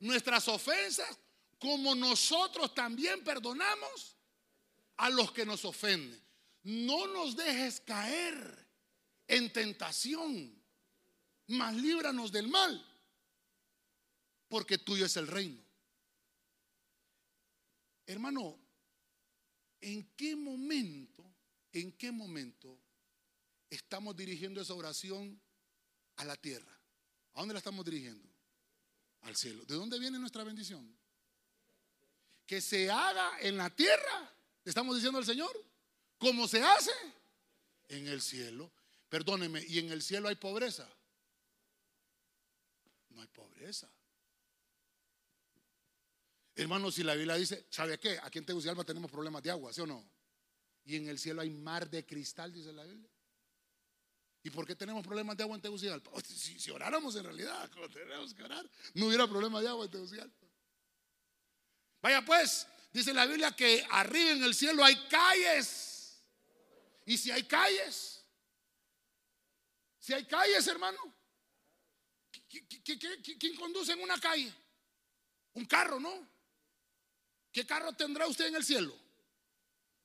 nuestras 0.00 0.46
ofensas 0.48 1.16
como 1.58 1.94
nosotros 1.94 2.74
también 2.74 3.24
perdonamos 3.24 4.17
a 4.98 5.10
los 5.10 5.32
que 5.32 5.44
nos 5.44 5.64
ofenden. 5.64 6.22
No 6.62 7.06
nos 7.08 7.36
dejes 7.36 7.80
caer 7.80 8.66
en 9.26 9.52
tentación, 9.52 10.54
mas 11.48 11.74
líbranos 11.74 12.30
del 12.30 12.48
mal 12.48 12.84
porque 14.48 14.78
tuyo 14.78 15.06
es 15.06 15.16
el 15.16 15.26
reino. 15.26 15.62
Hermano, 18.06 18.58
¿en 19.80 20.10
qué 20.16 20.34
momento, 20.34 21.24
en 21.72 21.92
qué 21.92 22.10
momento 22.10 22.78
estamos 23.68 24.16
dirigiendo 24.16 24.60
esa 24.60 24.74
oración 24.74 25.38
a 26.16 26.24
la 26.24 26.36
tierra? 26.36 26.72
¿A 27.34 27.40
dónde 27.40 27.54
la 27.54 27.58
estamos 27.58 27.84
dirigiendo? 27.84 28.26
Al 29.22 29.36
cielo. 29.36 29.64
¿De 29.66 29.74
dónde 29.74 29.98
viene 29.98 30.18
nuestra 30.18 30.42
bendición? 30.42 30.96
Que 32.46 32.62
se 32.62 32.90
haga 32.90 33.38
en 33.40 33.58
la 33.58 33.68
tierra, 33.68 34.32
estamos 34.68 34.94
diciendo 34.96 35.18
al 35.18 35.24
Señor, 35.24 35.50
¿cómo 36.18 36.46
se 36.46 36.62
hace? 36.62 36.92
En 37.88 38.06
el 38.06 38.20
cielo. 38.20 38.70
Perdóneme, 39.08 39.64
¿y 39.66 39.78
en 39.78 39.90
el 39.90 40.02
cielo 40.02 40.28
hay 40.28 40.34
pobreza? 40.34 40.88
No 43.10 43.22
hay 43.22 43.28
pobreza. 43.28 43.90
Hermanos, 46.54 46.94
si 46.94 47.02
la 47.02 47.14
Biblia 47.14 47.36
dice, 47.36 47.66
¿sabe 47.70 47.98
qué? 47.98 48.18
Aquí 48.22 48.38
en 48.38 48.44
Tegucigalpa 48.46 48.84
tenemos 48.84 49.10
problemas 49.10 49.42
de 49.42 49.50
agua, 49.50 49.72
¿sí 49.72 49.80
o 49.80 49.86
no? 49.86 50.04
Y 50.84 50.96
en 50.96 51.08
el 51.08 51.18
cielo 51.18 51.40
hay 51.40 51.50
mar 51.50 51.88
de 51.88 52.04
cristal, 52.04 52.52
dice 52.52 52.72
la 52.72 52.84
Biblia. 52.84 53.08
¿Y 54.42 54.50
por 54.50 54.66
qué 54.66 54.74
tenemos 54.74 55.06
problemas 55.06 55.36
de 55.36 55.42
agua 55.44 55.56
en 55.56 55.62
Tegucigalpa? 55.62 56.10
Si, 56.24 56.58
si 56.58 56.70
oráramos 56.70 57.14
en 57.16 57.24
realidad, 57.24 57.70
como 57.74 57.88
tenemos 57.88 58.34
que 58.34 58.42
orar, 58.42 58.68
no 58.94 59.06
hubiera 59.06 59.26
problema 59.26 59.60
de 59.60 59.68
agua 59.68 59.84
en 59.84 59.90
Tegucigalpa. 59.90 60.46
Vaya 62.00 62.24
pues, 62.24 62.66
dice 62.92 63.12
la 63.12 63.26
Biblia 63.26 63.52
que 63.52 63.86
arriba 63.90 64.30
en 64.30 64.42
el 64.42 64.54
cielo 64.54 64.84
hay 64.84 64.96
calles. 65.08 66.22
Y 67.06 67.16
si 67.16 67.30
hay 67.30 67.44
calles, 67.44 68.22
si 69.98 70.12
hay 70.12 70.26
calles, 70.26 70.66
hermano, 70.66 70.98
¿quién 72.48 73.56
conduce 73.56 73.92
en 73.92 74.00
una 74.00 74.18
calle? 74.18 74.52
Un 75.54 75.64
carro, 75.64 75.98
¿no? 75.98 76.28
¿Qué 77.50 77.66
carro 77.66 77.92
tendrá 77.92 78.26
usted 78.26 78.46
en 78.46 78.56
el 78.56 78.64
cielo? 78.64 78.94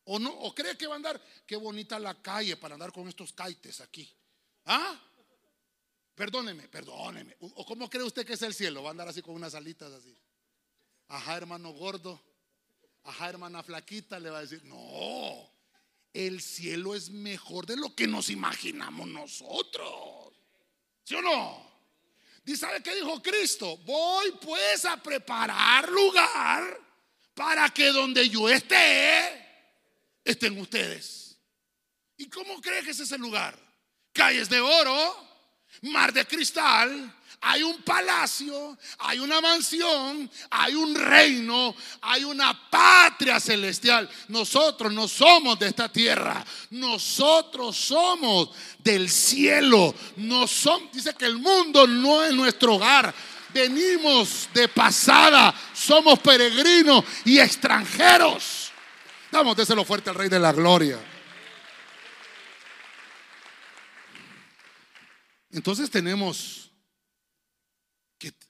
¿O 0.05 0.19
no? 0.19 0.31
¿O 0.31 0.53
cree 0.53 0.77
que 0.77 0.87
va 0.87 0.93
a 0.93 0.97
andar? 0.97 1.21
Qué 1.45 1.55
bonita 1.55 1.99
la 1.99 2.21
calle 2.21 2.57
para 2.57 2.73
andar 2.73 2.91
con 2.91 3.07
estos 3.07 3.31
caites 3.33 3.79
aquí. 3.81 4.11
¿Ah? 4.65 4.99
Perdóneme, 6.15 6.67
perdóneme. 6.67 7.35
¿O 7.39 7.65
cómo 7.65 7.89
cree 7.89 8.03
usted 8.03 8.25
que 8.25 8.33
es 8.33 8.41
el 8.41 8.53
cielo? 8.53 8.83
Va 8.83 8.89
a 8.89 8.91
andar 8.91 9.07
así 9.07 9.21
con 9.21 9.35
unas 9.35 9.55
alitas 9.55 9.91
así. 9.93 10.17
Ajá, 11.07 11.37
hermano 11.37 11.71
gordo. 11.71 12.21
Ajá, 13.03 13.29
hermana 13.29 13.63
flaquita. 13.63 14.19
Le 14.19 14.29
va 14.29 14.39
a 14.39 14.41
decir, 14.41 14.63
no. 14.65 15.51
El 16.13 16.41
cielo 16.41 16.93
es 16.95 17.09
mejor 17.09 17.65
de 17.65 17.75
lo 17.75 17.95
que 17.95 18.07
nos 18.07 18.29
imaginamos 18.29 19.07
nosotros. 19.07 20.33
¿Sí 21.03 21.15
o 21.15 21.21
no? 21.21 21.73
¿Y 22.45 22.55
sabe 22.55 22.83
qué 22.83 22.93
dijo 22.95 23.21
Cristo? 23.21 23.77
Voy 23.77 24.31
pues 24.41 24.85
a 24.85 25.01
preparar 25.01 25.89
lugar 25.89 26.79
para 27.33 27.69
que 27.69 27.87
donde 27.87 28.29
yo 28.29 28.49
esté, 28.49 29.43
estén 30.23 30.57
ustedes. 30.59 31.37
¿Y 32.17 32.29
cómo 32.29 32.61
cree 32.61 32.83
que 32.83 32.91
es 32.91 32.99
ese 32.99 33.17
lugar? 33.17 33.57
Calles 34.11 34.49
de 34.49 34.59
oro, 34.59 35.15
mar 35.81 36.13
de 36.13 36.25
cristal, 36.25 37.15
hay 37.45 37.61
un 37.61 37.81
palacio, 37.81 38.77
hay 38.99 39.19
una 39.19 39.41
mansión, 39.41 40.29
hay 40.49 40.75
un 40.75 40.95
reino, 40.95 41.75
hay 42.01 42.23
una 42.23 42.69
patria 42.69 43.37
celestial. 43.37 44.09
Nosotros 44.29 44.93
no 44.93 45.09
somos 45.09 45.59
de 45.59 45.67
esta 45.67 45.91
tierra, 45.91 46.43
nosotros 46.69 47.75
somos 47.75 48.49
del 48.79 49.09
cielo. 49.09 49.93
No 50.15 50.47
son, 50.47 50.89
dice 50.93 51.13
que 51.15 51.25
el 51.25 51.37
mundo 51.37 51.85
no 51.85 52.23
es 52.23 52.33
nuestro 52.33 52.75
hogar 52.75 53.13
venimos 53.53 54.49
de 54.51 54.67
pasada, 54.67 55.53
somos 55.73 56.17
peregrinos 56.19 57.05
y 57.23 57.37
extranjeros. 57.37 58.71
Damos 59.31 59.69
lo 59.69 59.85
fuerte 59.85 60.09
al 60.09 60.15
Rey 60.15 60.27
de 60.27 60.39
la 60.39 60.51
Gloria. 60.51 60.97
Entonces 65.51 65.91
tenemos 65.91 66.62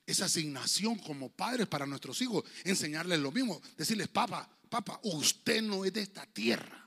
esa 0.05 0.25
asignación 0.25 0.97
como 0.99 1.29
padres 1.31 1.67
para 1.67 1.85
nuestros 1.85 2.21
hijos, 2.21 2.43
enseñarles 2.63 3.19
lo 3.19 3.31
mismo, 3.31 3.61
decirles, 3.77 4.07
papá, 4.07 4.49
papá, 4.69 4.99
usted 5.03 5.61
no 5.61 5.85
es 5.85 5.93
de 5.93 6.01
esta 6.01 6.25
tierra. 6.25 6.79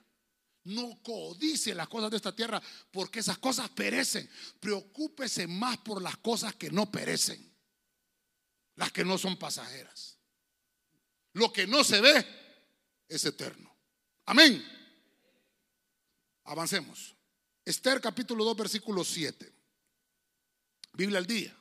No 0.64 1.00
codice 1.02 1.74
las 1.74 1.86
cosas 1.86 2.10
de 2.10 2.16
esta 2.16 2.34
tierra 2.34 2.60
porque 2.90 3.20
esas 3.20 3.38
cosas 3.38 3.70
perecen. 3.70 4.28
Preocúpese 4.58 5.46
más 5.46 5.78
por 5.78 6.02
las 6.02 6.16
cosas 6.16 6.56
que 6.56 6.70
no 6.70 6.90
perecen 6.90 7.56
las 8.76 8.92
que 8.92 9.04
no 9.04 9.18
son 9.18 9.36
pasajeras. 9.36 10.18
Lo 11.32 11.52
que 11.52 11.66
no 11.66 11.82
se 11.82 12.00
ve 12.00 12.24
es 13.08 13.24
eterno. 13.24 13.74
Amén. 14.26 14.64
Avancemos. 16.44 17.14
Esther 17.64 18.00
capítulo 18.00 18.44
2 18.44 18.56
versículo 18.56 19.04
7. 19.04 19.52
Biblia 20.92 21.18
al 21.18 21.26
día. 21.26 21.55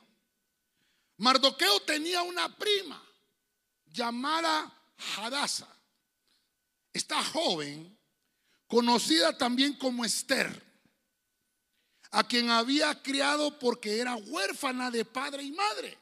Mardoqueo 1.18 1.80
tenía 1.80 2.22
una 2.22 2.54
prima 2.56 3.02
llamada 3.86 4.72
Hadasa. 5.16 5.68
Esta 6.92 7.22
joven, 7.24 7.98
conocida 8.66 9.36
también 9.36 9.74
como 9.74 10.04
Esther, 10.04 10.62
a 12.10 12.24
quien 12.24 12.50
había 12.50 13.02
criado 13.02 13.58
porque 13.58 13.98
era 13.98 14.16
huérfana 14.16 14.90
de 14.90 15.04
padre 15.04 15.42
y 15.42 15.52
madre. 15.52 15.98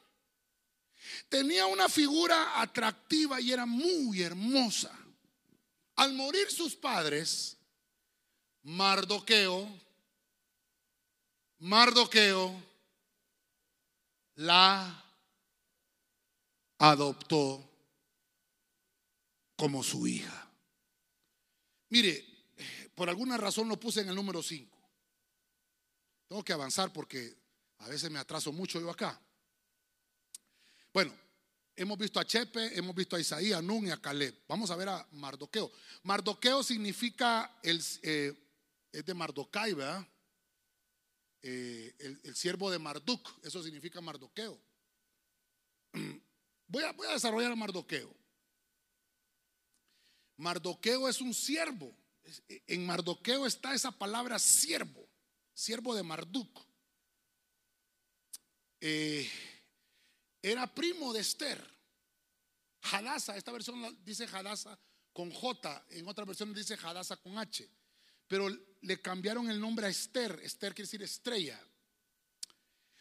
Tenía 1.29 1.65
una 1.65 1.89
figura 1.89 2.61
atractiva 2.61 3.39
y 3.41 3.51
era 3.51 3.65
muy 3.65 4.21
hermosa. 4.21 4.97
Al 5.95 6.13
morir 6.13 6.51
sus 6.51 6.75
padres, 6.75 7.57
Mardoqueo, 8.63 9.69
Mardoqueo 11.59 12.63
la 14.35 15.04
adoptó 16.77 17.69
como 19.55 19.83
su 19.83 20.07
hija. 20.07 20.51
Mire, 21.89 22.25
por 22.93 23.09
alguna 23.09 23.37
razón 23.37 23.69
lo 23.69 23.79
puse 23.79 24.01
en 24.01 24.09
el 24.09 24.15
número 24.15 24.41
5. 24.41 24.75
Tengo 26.27 26.43
que 26.43 26.53
avanzar 26.53 26.91
porque 26.91 27.35
a 27.79 27.87
veces 27.87 28.09
me 28.09 28.19
atraso 28.19 28.51
mucho 28.51 28.79
yo 28.79 28.89
acá. 28.89 29.19
Bueno, 30.93 31.13
hemos 31.75 31.97
visto 31.97 32.19
a 32.19 32.25
Chepe, 32.25 32.77
hemos 32.77 32.95
visto 32.95 33.15
a 33.15 33.19
Isaías, 33.19 33.59
a 33.59 33.61
Nun 33.61 33.87
y 33.87 33.91
a 33.91 34.01
Caleb. 34.01 34.43
Vamos 34.47 34.71
a 34.71 34.75
ver 34.75 34.89
a 34.89 35.07
Mardoqueo. 35.11 35.71
Mardoqueo 36.03 36.63
significa 36.63 37.59
el, 37.61 37.83
eh, 38.01 38.33
es 38.91 39.05
de 39.05 39.13
Mardokai, 39.13 39.73
¿verdad? 39.73 40.07
Eh, 41.47 41.93
el, 42.23 42.35
siervo 42.35 42.71
de 42.71 42.79
Marduk, 42.79 43.29
eso 43.43 43.61
significa 43.61 44.01
Mardoqueo. 44.01 44.59
Voy 46.67 46.83
a, 46.83 46.93
desarrollar 47.13 47.51
a 47.51 47.55
Mardoqueo. 47.55 48.13
Mardoqueo 50.37 51.07
es 51.07 51.21
un 51.21 51.33
siervo. 51.33 51.95
En 52.67 52.85
Mardoqueo 52.85 53.45
está 53.45 53.73
esa 53.73 53.91
palabra 53.91 54.39
siervo, 54.39 55.07
siervo 55.53 55.93
de 55.93 56.03
Marduk. 56.03 56.65
Eh, 58.81 59.29
era 60.41 60.73
primo 60.73 61.13
de 61.13 61.21
Esther. 61.21 61.63
Hadasa, 62.81 63.35
esta 63.35 63.51
versión 63.51 63.97
dice 64.03 64.25
Hadasa 64.25 64.77
con 65.13 65.31
J, 65.31 65.85
en 65.91 66.07
otra 66.07 66.25
versión 66.25 66.53
dice 66.53 66.77
Hadasa 66.81 67.17
con 67.17 67.37
H. 67.37 67.69
Pero 68.27 68.49
le 68.81 69.01
cambiaron 69.01 69.49
el 69.49 69.59
nombre 69.59 69.85
a 69.85 69.89
Esther. 69.89 70.39
Esther 70.43 70.73
quiere 70.73 70.87
decir 70.87 71.03
estrella. 71.03 71.59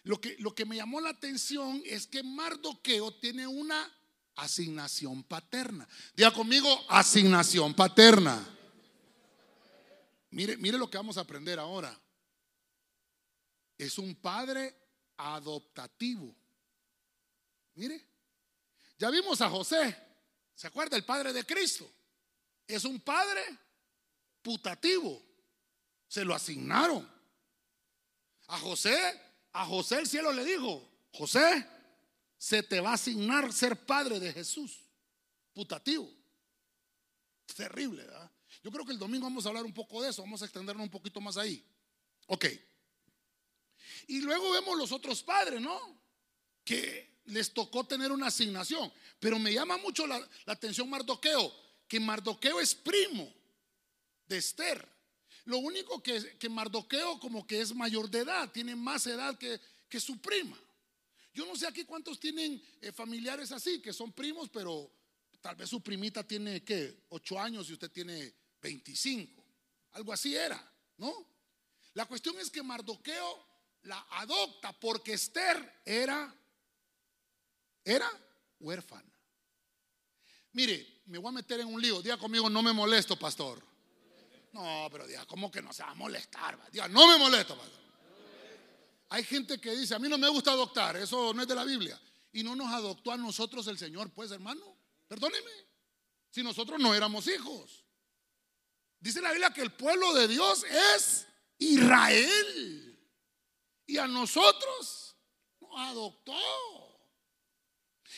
Lo 0.05 0.20
que, 0.20 0.36
lo 0.38 0.55
que 0.55 0.66
me 0.66 0.76
llamó 0.76 1.00
la 1.00 1.11
atención 1.11 1.82
es 1.86 2.07
que 2.07 2.22
Mardoqueo 2.22 3.12
tiene 3.14 3.46
una 3.46 3.90
asignación 4.36 5.22
paterna. 5.22 5.88
Diga 6.14 6.32
conmigo, 6.32 6.68
asignación 6.88 7.74
paterna. 7.74 8.46
Mire, 10.30 10.57
mire 10.59 10.76
lo 10.76 10.90
que 10.90 10.98
vamos 10.98 11.16
a 11.16 11.22
aprender 11.22 11.59
ahora. 11.59 11.98
Es 13.78 13.98
un 13.98 14.14
padre 14.16 14.76
adoptativo. 15.16 16.34
Mire, 17.74 18.05
ya 18.98 19.11
vimos 19.11 19.40
a 19.40 19.48
José. 19.48 19.96
¿Se 20.55 20.66
acuerda? 20.66 20.96
El 20.96 21.05
padre 21.05 21.32
de 21.32 21.44
Cristo. 21.44 21.90
Es 22.66 22.84
un 22.84 23.00
padre 23.00 23.42
putativo. 24.42 25.22
Se 26.07 26.24
lo 26.24 26.34
asignaron. 26.34 27.09
A 28.48 28.59
José, 28.59 29.24
a 29.55 29.64
José 29.64 30.00
el 30.00 30.07
cielo 30.07 30.32
le 30.32 30.44
dijo, 30.44 30.86
José, 31.12 31.66
se 32.36 32.62
te 32.62 32.80
va 32.80 32.90
a 32.90 32.94
asignar 32.94 33.52
ser 33.52 33.86
padre 33.86 34.20
de 34.20 34.32
Jesús. 34.32 34.80
Putativo. 35.52 36.11
Terrible, 37.57 38.02
¿verdad? 38.02 38.30
Yo 38.62 38.70
creo 38.70 38.84
que 38.84 38.92
el 38.92 38.98
domingo 38.98 39.24
vamos 39.24 39.46
a 39.46 39.50
hablar 39.50 39.64
un 39.64 39.72
poco 39.72 40.02
de 40.02 40.11
eso, 40.11 40.22
vamos 40.22 40.42
a 40.42 40.46
extendernos 40.46 40.82
un 40.82 40.90
poquito 40.90 41.20
más 41.20 41.36
ahí. 41.36 41.64
Ok. 42.26 42.46
Y 44.09 44.20
luego 44.22 44.50
vemos 44.50 44.76
los 44.76 44.90
otros 44.90 45.22
padres, 45.22 45.61
¿no? 45.61 45.78
Que 46.64 47.20
les 47.26 47.55
tocó 47.55 47.86
tener 47.86 48.11
una 48.11 48.26
asignación. 48.26 48.92
Pero 49.20 49.38
me 49.38 49.52
llama 49.52 49.76
mucho 49.76 50.07
la, 50.07 50.28
atención 50.46 50.90
Mardoqueo, 50.90 51.55
que 51.86 52.00
Mardoqueo 52.00 52.61
es 52.61 52.74
primo 52.74 53.32
de 54.26 54.38
Esther. 54.38 54.93
Lo 55.45 55.59
único 55.59 56.03
que, 56.03 56.36
que 56.38 56.49
Mardoqueo 56.49 57.20
como 57.20 57.47
que 57.47 57.61
es 57.61 57.74
mayor 57.74 58.09
de 58.11 58.20
edad, 58.20 58.51
tiene 58.51 58.74
más 58.74 59.07
edad 59.07 59.36
que, 59.36 59.61
que 59.88 60.01
su 60.01 60.18
prima. 60.18 60.59
Yo 61.34 61.45
no 61.47 61.57
sé 61.57 61.66
aquí 61.66 61.84
cuántos 61.84 62.18
tienen 62.18 62.62
eh, 62.80 62.92
familiares 62.92 63.53
así, 63.53 63.82
que 63.82 63.92
son 63.92 64.12
primos, 64.12 64.49
pero 64.49 64.90
tal 65.40 65.57
vez 65.57 65.68
su 65.68 65.82
primita 65.82 66.22
tiene, 66.22 66.62
¿qué? 66.62 67.05
8 67.11 67.40
años 67.40 67.68
y 67.68 67.74
usted 67.74 67.90
tiene 67.90 68.32
25. 68.62 69.45
Algo 69.92 70.12
así 70.12 70.34
era, 70.34 70.72
¿no? 70.97 71.26
La 71.95 72.07
cuestión 72.07 72.38
es 72.38 72.51
que 72.51 72.62
Mardoqueo 72.62 73.47
la 73.82 74.07
adopta 74.12 74.72
porque 74.72 75.12
Esther 75.12 75.82
era, 75.84 76.34
era 77.84 78.11
huérfana. 78.61 79.12
Mire, 80.53 81.03
me 81.07 81.18
voy 81.18 81.28
a 81.28 81.32
meter 81.32 81.61
en 81.61 81.66
un 81.66 81.80
lío. 81.80 82.01
Diga 82.01 82.16
conmigo, 82.16 82.49
no 82.49 82.62
me 82.62 82.72
molesto, 82.72 83.18
pastor. 83.18 83.62
No, 84.55 84.88
pero 84.90 85.05
diga, 85.05 85.26
¿cómo 85.26 85.50
que 85.50 85.61
no 85.61 85.72
se 85.72 85.82
va 85.82 85.90
a 85.90 85.94
molestar? 85.94 86.57
No 86.88 87.09
me 87.09 87.18
molesto, 87.18 87.59
pastor. 87.59 87.80
Hay 89.09 89.24
gente 89.24 89.61
que 89.61 89.72
dice, 89.72 89.96
a 89.96 89.98
mí 89.98 90.09
no 90.09 90.16
me 90.16 90.28
gusta 90.28 90.52
adoptar, 90.52 90.96
eso 90.96 91.34
no 91.34 91.42
es 91.42 91.48
de 91.48 91.57
la 91.57 91.64
Biblia. 91.64 92.00
Y 92.32 92.44
no 92.44 92.55
nos 92.55 92.72
adoptó 92.72 93.11
a 93.11 93.16
nosotros 93.16 93.66
el 93.66 93.76
Señor, 93.76 94.12
pues 94.12 94.30
hermano, 94.30 94.78
perdóneme. 95.09 95.50
Si 96.30 96.44
nosotros 96.44 96.78
no 96.78 96.94
éramos 96.94 97.26
hijos. 97.26 97.84
Dice 99.00 99.20
la 99.20 99.32
Biblia 99.32 99.52
que 99.52 99.62
el 99.62 99.72
pueblo 99.72 100.14
de 100.14 100.28
Dios 100.28 100.62
es 100.64 101.26
Israel. 101.59 102.96
Y 103.86 103.98
a 103.98 104.07
nosotros 104.07 105.16
nos 105.61 105.80
adoptó. 105.80 106.32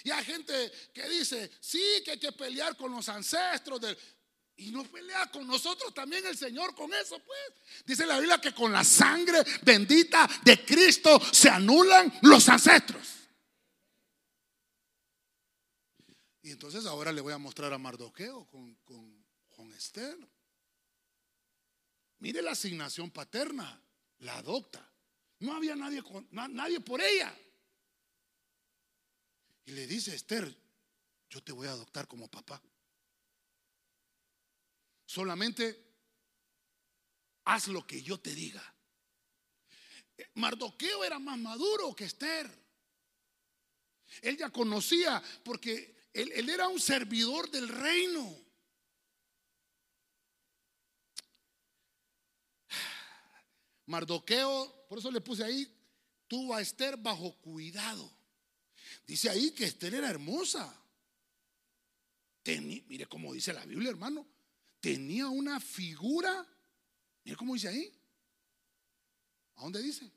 Y 0.05 0.11
hay 0.11 0.23
gente 0.23 0.71
que 0.93 1.09
dice, 1.09 1.51
sí, 1.61 2.03
que 2.05 2.11
hay 2.13 2.21
que 2.21 2.33
pelear 2.33 2.77
con 2.77 2.93
los 2.93 3.09
ancestros 3.09 3.81
del... 3.81 3.99
Y 4.59 4.71
no 4.71 4.85
pelea 4.85 5.31
con 5.31 5.47
nosotros 5.47 5.93
también 5.93 6.25
el 6.27 6.37
Señor 6.37 6.75
con 6.75 6.93
eso, 6.95 7.19
pues. 7.19 7.85
Dice 7.85 8.07
la 8.07 8.19
Biblia 8.19 8.41
que 8.41 8.55
con 8.55 8.73
la 8.73 8.85
sangre 8.85 9.45
bendita 9.63 10.27
de 10.45 10.65
Cristo 10.65 11.21
se 11.31 11.51
anulan 11.51 12.13
los 12.23 12.49
ancestros. 12.49 13.17
Y 16.43 16.53
entonces 16.53 16.87
ahora 16.87 17.13
le 17.13 17.21
voy 17.21 17.33
a 17.33 17.39
mostrar 17.39 17.73
a 17.73 17.79
Mardoqueo 17.79 18.47
con, 18.47 18.75
con, 18.85 19.27
Esther. 19.77 20.17
Mire 22.21 22.41
la 22.41 22.53
asignación 22.53 23.11
paterna, 23.11 23.79
la 24.21 24.39
adopta. 24.39 24.91
No 25.41 25.55
había 25.55 25.77
nadie, 25.77 26.03
nadie 26.31 26.81
por 26.81 27.03
ella. 27.03 27.37
Y 29.67 29.73
le 29.73 29.87
dice, 29.87 30.15
Esther, 30.15 30.57
yo 31.29 31.43
te 31.43 31.53
voy 31.53 31.67
a 31.67 31.73
adoptar 31.73 32.09
como 32.09 32.29
papá. 32.29 32.63
Solamente 35.07 35.87
haz 37.45 37.69
lo 37.69 37.87
que 37.87 38.03
yo 38.03 38.19
te 38.19 38.35
diga. 38.35 38.75
Mardoqueo 40.35 41.05
era 41.05 41.19
más 41.19 41.39
maduro 41.39 41.95
que 41.95 42.05
Esther. 42.05 42.51
Él 44.23 44.37
ya 44.37 44.51
conocía 44.51 45.23
porque 45.45 46.09
él, 46.13 46.49
era 46.49 46.69
un 46.69 46.81
servidor 46.81 47.51
del 47.51 47.69
reino. 47.69 48.45
Mardoqueo, 53.87 54.87
por 54.89 54.99
eso 54.99 55.13
le 55.13 55.21
puse 55.21 55.45
ahí, 55.45 55.73
tuvo 56.27 56.55
a 56.55 56.61
Esther 56.61 56.97
bajo 56.97 57.37
cuidado. 57.37 58.11
Dice 59.07 59.31
ahí 59.31 59.53
que 59.53 59.67
Esther 59.67 59.95
era 59.95 60.11
hermosa. 60.11 60.75
mire 62.45 63.07
cómo 63.07 63.33
dice 63.33 63.53
la 63.53 63.65
Biblia, 63.65 63.91
hermano 63.91 64.36
tenía 64.87 65.27
una 65.29 65.59
figura, 65.59 66.47
mira 67.25 67.37
cómo 67.37 67.55
dice 67.55 67.67
ahí. 67.67 67.93
¿A 69.57 69.63
dónde 69.63 69.83
dice? 69.83 70.09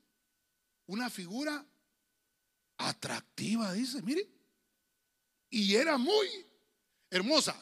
Una 0.86 1.10
figura 1.10 1.66
atractiva, 2.78 3.74
dice, 3.74 4.00
mire. 4.04 4.30
Y 5.50 5.74
era 5.74 5.98
muy 5.98 6.28
hermosa. 7.10 7.60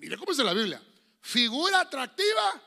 Mire 0.00 0.16
cómo 0.16 0.32
dice 0.32 0.42
la 0.42 0.52
Biblia. 0.52 0.82
Figura 1.20 1.82
atractiva 1.82 2.60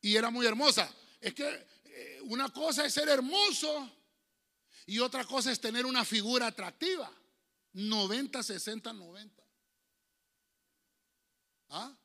y 0.00 0.16
era 0.16 0.30
muy 0.30 0.44
hermosa. 0.44 0.92
Es 1.20 1.34
que 1.34 1.68
eh, 1.84 2.20
una 2.24 2.52
cosa 2.52 2.84
es 2.84 2.92
ser 2.94 3.08
hermoso 3.08 3.92
y 4.86 4.98
otra 4.98 5.24
cosa 5.24 5.52
es 5.52 5.60
tener 5.60 5.86
una 5.86 6.04
figura 6.04 6.48
atractiva. 6.48 7.08
90, 7.74 8.42
60, 8.42 8.92
90. 8.92 9.44
¿Ah? 11.68 11.96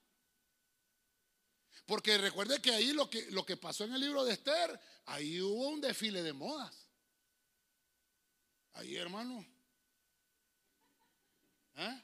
Porque 1.86 2.18
recuerde 2.18 2.62
que 2.62 2.72
ahí 2.72 2.94
lo 2.94 3.10
que, 3.10 3.30
lo 3.32 3.46
que 3.46 3.58
pasó 3.58 3.84
en 3.84 3.94
el 3.94 4.02
libro 4.02 4.24
de 4.24 4.34
Esther, 4.34 4.80
ahí 5.06 5.42
hubo 5.42 5.68
un 5.70 5.82
desfile 5.82 6.24
de 6.24 6.34
modas. 6.34 6.88
Ahí, 8.74 8.96
hermano. 8.96 9.46
¿Eh? 11.76 12.02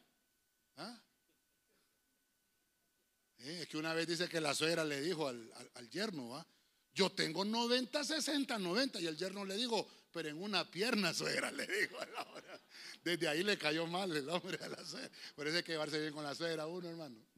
¿Ah? 0.77 1.01
es 3.37 3.67
que 3.67 3.77
una 3.77 3.93
vez 3.93 4.07
dice 4.07 4.27
que 4.27 4.41
la 4.41 4.53
suegra 4.53 4.83
le 4.83 4.99
dijo 5.01 5.27
al, 5.27 5.89
yerno, 5.89 6.45
yo 6.93 7.11
tengo 7.11 7.45
90, 7.45 8.03
60, 8.03 8.59
90. 8.59 8.99
Y 8.99 9.07
el 9.07 9.17
yerno 9.17 9.45
le 9.45 9.55
dijo, 9.55 9.87
pero 10.11 10.29
en 10.29 10.41
una 10.41 10.69
pierna, 10.69 11.13
suegra, 11.13 11.51
le 11.51 11.65
dijo 11.65 11.99
a 11.99 12.05
la 12.05 12.23
hora. 12.23 12.61
Desde 13.03 13.27
ahí 13.29 13.43
le 13.43 13.57
cayó 13.57 13.87
mal 13.87 14.15
el 14.15 14.29
hombre 14.29 14.57
a 14.61 14.67
la 14.67 14.83
suegra. 14.83 15.09
Por 15.35 15.47
eso 15.47 15.57
hay 15.57 15.63
que 15.63 15.71
llevarse 15.71 15.99
bien 15.99 16.13
con 16.13 16.23
la 16.23 16.35
suegra 16.35 16.67
uno, 16.67 16.89
hermano. 16.89 17.28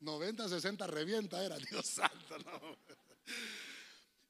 90, 0.00 0.48
60 0.48 0.86
revienta 0.86 1.44
era, 1.44 1.56
Dios 1.70 1.86
santo. 1.86 2.36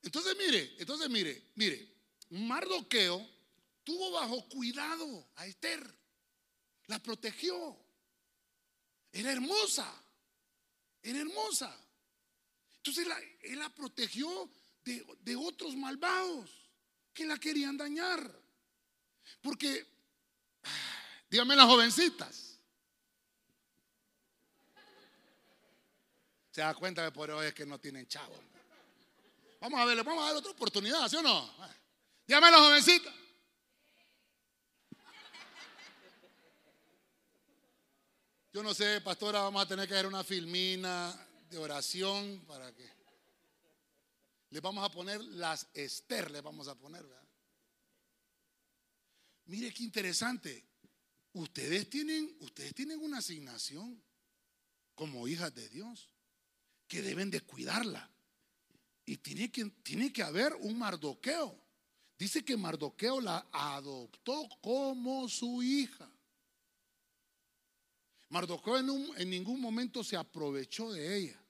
Entonces 0.03 0.37
mire, 0.37 0.75
entonces 0.79 1.09
mire, 1.09 1.51
mire, 1.55 1.89
Mardoqueo 2.31 3.29
tuvo 3.85 4.13
bajo 4.13 4.49
cuidado 4.49 5.29
a 5.37 5.47
Esther, 5.47 5.83
la 6.87 6.99
protegió. 6.99 7.77
Era 9.13 9.33
hermosa, 9.33 9.93
era 11.03 11.19
hermosa. 11.19 11.77
Entonces 12.77 13.07
él 13.43 13.59
la 13.59 13.69
protegió 13.75 14.51
de, 14.85 15.05
de 15.21 15.37
otros 15.37 15.75
malvados 15.77 16.51
que 17.13 17.27
la 17.27 17.39
querían 17.39 17.77
dañar. 17.77 18.41
Porque, 19.43 19.87
dígame 21.29 21.57
las 21.57 21.67
jovencitas, 21.67 22.50
se 26.51 26.61
da 26.61 26.75
cuenta 26.75 27.05
que 27.05 27.13
por 27.13 27.31
hoy 27.31 27.47
es 27.47 27.55
que 27.55 27.65
no 27.65 27.79
tienen 27.79 28.07
chavo. 28.07 28.35
Vamos 29.61 29.81
a 29.81 29.85
ver, 29.85 30.03
vamos 30.03 30.25
a 30.25 30.27
dar 30.29 30.37
otra 30.37 30.51
oportunidad, 30.51 31.09
¿sí 31.09 31.17
o 31.17 31.23
no? 31.23 31.51
Dígame 32.27 32.51
las 32.51 32.61
jovencitas. 32.61 33.15
Yo 38.53 38.65
no 38.65 38.75
sé, 38.75 39.01
pastora, 39.01 39.43
vamos 39.43 39.63
a 39.63 39.69
tener 39.69 39.87
que 39.87 39.95
hacer 39.95 40.07
una 40.07 40.25
filmina 40.25 41.15
de 41.49 41.59
oración 41.59 42.45
para 42.49 42.75
que 42.75 42.89
le 44.51 44.61
vamos 44.61 44.85
a 44.85 44.91
poner 44.91 45.23
las 45.23 45.69
Esther, 45.73 46.33
le 46.33 46.41
vamos 46.41 46.67
a 46.67 46.75
poner, 46.75 47.05
¿verdad? 47.05 47.29
Mire 49.45 49.73
qué 49.73 49.85
interesante. 49.85 50.65
Ustedes 51.33 51.89
tienen, 51.89 52.37
ustedes 52.41 52.75
tienen 52.75 52.99
una 53.01 53.19
asignación 53.19 54.03
como 54.97 55.29
hijas 55.29 55.55
de 55.55 55.69
Dios 55.69 56.09
que 56.91 57.03
deben 57.03 57.31
de 57.31 57.41
cuidarla. 57.41 58.11
Y 59.07 59.19
tiene 59.19 59.51
que, 59.51 59.65
tiene 59.85 60.13
que 60.13 60.25
haber 60.25 60.55
un 60.57 60.77
mardoqueo. 60.77 61.57
Dice 62.19 62.45
que 62.45 62.57
Mardoqueo 62.57 63.21
la 63.21 63.47
adoptó 63.53 64.49
como 64.61 65.29
su 65.29 65.63
hija. 65.63 66.11
Mardoqueo 68.29 68.77
en, 68.79 68.89
en 69.17 69.31
ningún 69.31 69.61
momento 69.61 70.03
se 70.03 70.17
aprovechó 70.17 70.93
de 70.93 71.17
ella. 71.17 71.41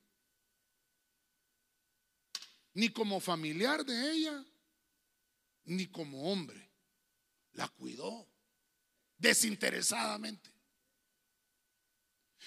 Ni 2.74 2.90
como 2.90 3.18
familiar 3.18 3.84
de 3.84 4.12
ella, 4.12 4.44
ni 5.64 5.86
como 5.86 6.30
hombre. 6.30 6.70
La 7.52 7.66
cuidó 7.66 8.28
desinteresadamente. 9.16 10.49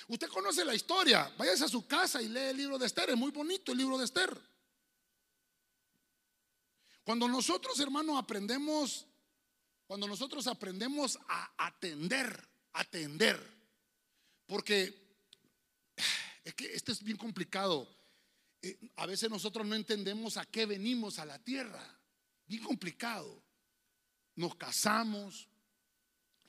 Usted 0.07 0.27
conoce 0.27 0.65
la 0.65 0.75
historia. 0.75 1.31
Váyase 1.37 1.65
a 1.65 1.69
su 1.69 1.85
casa 1.87 2.21
y 2.21 2.27
lee 2.27 2.49
el 2.49 2.57
libro 2.57 2.77
de 2.77 2.85
Esther. 2.85 3.09
Es 3.11 3.17
muy 3.17 3.31
bonito 3.31 3.71
el 3.71 3.77
libro 3.77 3.97
de 3.97 4.05
Esther. 4.05 4.39
Cuando 7.03 7.27
nosotros, 7.27 7.79
hermanos, 7.79 8.17
aprendemos, 8.17 9.05
cuando 9.85 10.07
nosotros 10.07 10.47
aprendemos 10.47 11.19
a 11.27 11.65
atender, 11.65 12.47
atender, 12.73 13.39
porque 14.45 14.93
es 16.43 16.53
que 16.53 16.73
esto 16.73 16.91
es 16.91 17.03
bien 17.03 17.17
complicado. 17.17 17.87
Eh, 18.61 18.77
a 18.95 19.05
veces 19.05 19.29
nosotros 19.29 19.67
no 19.67 19.75
entendemos 19.75 20.37
a 20.37 20.45
qué 20.45 20.65
venimos 20.65 21.19
a 21.19 21.25
la 21.25 21.37
tierra. 21.39 21.83
Bien 22.45 22.63
complicado. 22.63 23.43
Nos 24.35 24.55
casamos, 24.55 25.47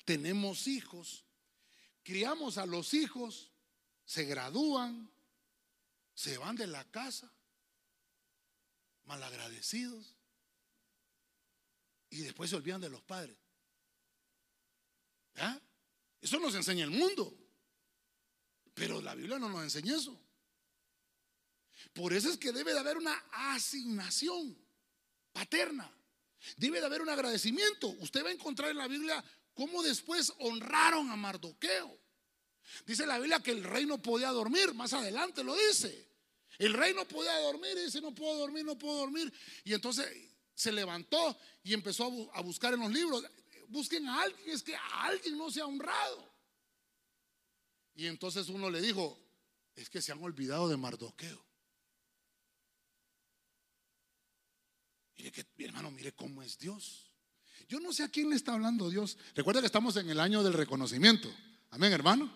tenemos 0.05 0.67
hijos, 0.69 1.24
criamos 2.05 2.59
a 2.59 2.67
los 2.67 2.95
hijos, 2.95 3.51
se 4.05 4.25
gradúan, 4.25 5.11
se 6.15 6.39
van 6.39 6.55
de 6.55 6.67
la 6.69 6.85
casa, 6.91 7.33
malagradecidos, 9.05 10.15
y 12.11 12.21
después 12.21 12.51
se 12.51 12.57
olvidan 12.57 12.81
de 12.81 12.91
los 12.91 13.03
padres. 13.03 13.37
¿Ya? 15.35 15.61
Eso 16.21 16.39
nos 16.39 16.55
enseña 16.55 16.85
el 16.85 16.91
mundo. 16.91 17.37
Pero 18.73 19.01
la 19.01 19.15
Biblia 19.15 19.39
no 19.39 19.49
nos 19.49 19.65
enseña 19.65 19.97
eso. 19.97 20.21
Por 21.93 22.13
eso 22.13 22.31
es 22.31 22.39
que 22.39 22.53
debe 22.53 22.73
de 22.73 22.79
haber 22.79 22.97
una 22.97 23.15
asignación 23.33 24.57
paterna. 25.33 25.93
Debe 26.57 26.79
de 26.79 26.87
haber 26.87 27.03
un 27.03 27.09
agradecimiento. 27.09 27.89
Usted 27.89 28.25
va 28.25 28.29
a 28.29 28.33
encontrar 28.33 28.71
en 28.71 28.77
la 28.77 28.87
Biblia 28.87 29.25
cómo 29.55 29.83
después 29.83 30.33
honraron 30.39 31.11
a 31.11 31.17
Mardoqueo. 31.17 31.99
Dice 32.87 33.07
la 33.07 33.19
Biblia 33.19 33.41
que 33.41 33.53
el 33.53 33.65
rey 33.65 33.87
no 33.87 34.01
podía 34.01 34.31
dormir. 34.31 34.75
Más 34.75 34.93
adelante 34.93 35.45
lo 35.45 35.55
dice. 35.55 36.09
El 36.59 36.73
rey 36.73 36.95
no 36.95 37.07
podía 37.07 37.37
dormir 37.41 37.77
y 37.79 37.85
dice, 37.85 38.01
no 38.01 38.15
puedo 38.15 38.39
dormir, 38.39 38.65
no 38.65 38.79
puedo 38.79 38.99
dormir. 38.99 39.33
Y 39.65 39.75
entonces 39.75 40.07
se 40.55 40.73
levantó 40.73 41.37
y 41.63 41.75
empezó 41.75 42.31
a 42.33 42.41
buscar 42.43 42.75
en 42.75 42.81
los 42.81 42.93
libros. 42.93 43.25
Busquen 43.69 44.07
a 44.09 44.23
alguien, 44.23 44.51
es 44.51 44.63
que 44.63 44.77
a 44.77 45.05
alguien 45.05 45.37
no 45.37 45.51
se 45.51 45.61
ha 45.61 45.67
honrado. 45.67 46.33
Y 47.95 48.07
entonces 48.07 48.49
uno 48.49 48.71
le 48.71 48.81
dijo, 48.81 49.19
es 49.75 49.89
que 49.91 50.03
se 50.03 50.13
han 50.13 50.23
olvidado 50.23 50.69
de 50.69 50.77
Mardoqueo. 50.77 51.45
Mire 55.17 55.33
que, 55.33 55.47
mi 55.57 55.65
hermano, 55.65 55.91
mire 55.91 56.13
cómo 56.13 56.43
es 56.43 56.59
Dios. 56.59 57.04
Yo 57.69 57.81
no 57.81 57.93
sé 57.93 58.03
a 58.03 58.09
quién 58.09 58.31
le 58.31 58.37
está 58.37 58.55
hablando 58.55 58.91
Dios. 58.91 59.17
Recuerda 59.35 59.61
que 59.61 59.67
estamos 59.67 59.97
en 59.97 60.09
el 60.11 60.21
año 60.21 60.43
del 60.43 60.53
reconocimiento. 60.53 61.33
Amén, 61.71 61.93
hermano. 61.93 62.31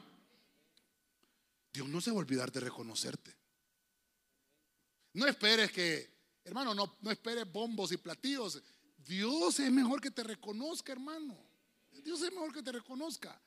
Dios 1.72 1.88
no 1.88 2.00
se 2.00 2.10
va 2.10 2.16
a 2.16 2.20
olvidar 2.20 2.50
de 2.50 2.60
reconocerte. 2.60 3.36
No 5.12 5.26
esperes 5.26 5.70
que, 5.70 6.10
hermano, 6.44 6.74
no, 6.74 6.96
no 7.00 7.10
esperes 7.10 7.50
bombos 7.50 7.92
y 7.92 7.96
platillos. 7.96 8.62
Dios 8.96 9.60
es 9.60 9.70
mejor 9.70 10.00
que 10.00 10.10
te 10.10 10.22
reconozca, 10.22 10.92
hermano. 10.92 11.36
Dios 12.02 12.22
es 12.22 12.32
mejor 12.32 12.52
que 12.52 12.62
te 12.62 12.72
reconozca. 12.72 13.40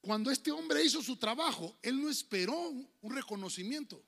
Cuando 0.00 0.30
este 0.30 0.50
hombre 0.50 0.84
hizo 0.84 1.00
su 1.02 1.16
trabajo, 1.16 1.78
él 1.82 2.00
no 2.00 2.10
esperó 2.10 2.58
un 2.58 3.14
reconocimiento. 3.14 4.02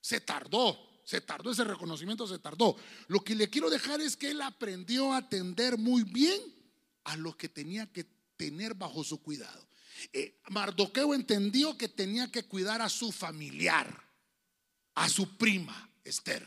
Se 0.00 0.20
tardó, 0.20 0.87
se 1.08 1.22
tardó 1.22 1.52
ese 1.52 1.64
reconocimiento, 1.64 2.26
se 2.26 2.38
tardó. 2.38 2.76
Lo 3.06 3.20
que 3.20 3.34
le 3.34 3.48
quiero 3.48 3.70
dejar 3.70 3.98
es 4.02 4.14
que 4.14 4.30
él 4.30 4.42
aprendió 4.42 5.14
a 5.14 5.16
atender 5.16 5.78
muy 5.78 6.02
bien 6.02 6.38
a 7.04 7.16
lo 7.16 7.34
que 7.34 7.48
tenía 7.48 7.90
que 7.90 8.04
tener 8.36 8.74
bajo 8.74 9.02
su 9.02 9.22
cuidado. 9.22 9.66
Eh, 10.12 10.38
Mardoqueo 10.50 11.14
entendió 11.14 11.78
que 11.78 11.88
tenía 11.88 12.30
que 12.30 12.44
cuidar 12.44 12.82
a 12.82 12.90
su 12.90 13.10
familiar, 13.10 14.06
a 14.96 15.08
su 15.08 15.38
prima, 15.38 15.90
Esther. 16.04 16.46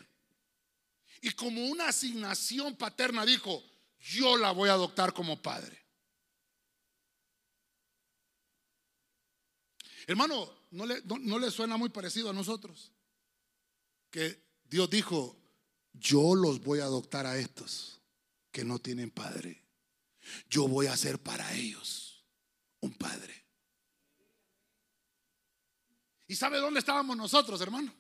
Y 1.22 1.32
como 1.32 1.66
una 1.66 1.88
asignación 1.88 2.76
paterna 2.76 3.26
dijo, 3.26 3.64
yo 4.00 4.38
la 4.38 4.52
voy 4.52 4.70
a 4.70 4.74
adoptar 4.74 5.12
como 5.12 5.42
padre. 5.42 5.84
Hermano, 10.06 10.54
¿no 10.70 10.86
le, 10.86 11.50
suena 11.50 11.78
muy 11.78 11.90
parecido 11.90 12.30
a 12.30 12.34
nosotros? 12.34 12.92
Que 14.12 14.51
Dios 14.72 14.90
dijo, 14.90 15.38
yo 15.94 16.34
los 16.34 16.64
voy 16.64 16.80
a 16.80 16.86
adoptar 16.86 17.28
a 17.28 17.38
estos 17.38 18.02
que 18.52 18.66
no 18.66 18.80
tienen 18.80 19.12
padre. 19.12 19.64
Yo 20.50 20.68
voy 20.68 20.88
a 20.88 20.98
ser 20.98 21.22
para 21.22 21.54
ellos 21.54 22.26
un 22.80 22.92
padre. 22.94 23.46
¿Y 26.28 26.36
sabe 26.36 26.58
dónde 26.58 26.80
estábamos 26.80 27.16
nosotros, 27.16 27.62
hermano? 27.62 27.94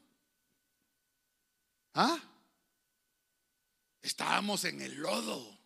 ¿Ah? 1.94 2.18
Estábamos 4.02 4.64
en 4.66 4.82
el 4.82 4.96
lodo. 4.96 5.60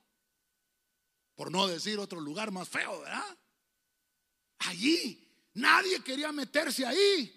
Por 1.35 1.49
no 1.51 1.67
decir 1.67 1.99
otro 1.99 2.19
lugar 2.19 2.51
más 2.51 2.67
feo, 2.67 2.99
¿verdad? 2.99 3.37
Allí 4.59 5.25
Nadie 5.55 6.01
quería 6.03 6.31
meterse 6.31 6.85
ahí. 6.85 7.31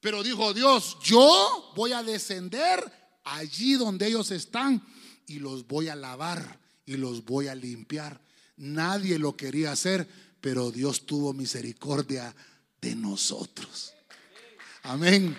Pero 0.00 0.22
dijo 0.22 0.52
Dios, 0.54 0.96
yo 1.02 1.72
voy 1.76 1.92
a 1.92 2.02
descender 2.02 2.99
allí 3.24 3.74
donde 3.74 4.06
ellos 4.06 4.30
están 4.30 4.82
y 5.26 5.38
los 5.38 5.66
voy 5.66 5.88
a 5.88 5.96
lavar 5.96 6.58
y 6.86 6.96
los 6.96 7.24
voy 7.24 7.48
a 7.48 7.54
limpiar. 7.54 8.20
Nadie 8.56 9.18
lo 9.18 9.36
quería 9.36 9.72
hacer, 9.72 10.08
pero 10.40 10.70
Dios 10.70 11.06
tuvo 11.06 11.32
misericordia 11.32 12.34
de 12.80 12.94
nosotros. 12.94 13.92
Amén. 14.82 15.36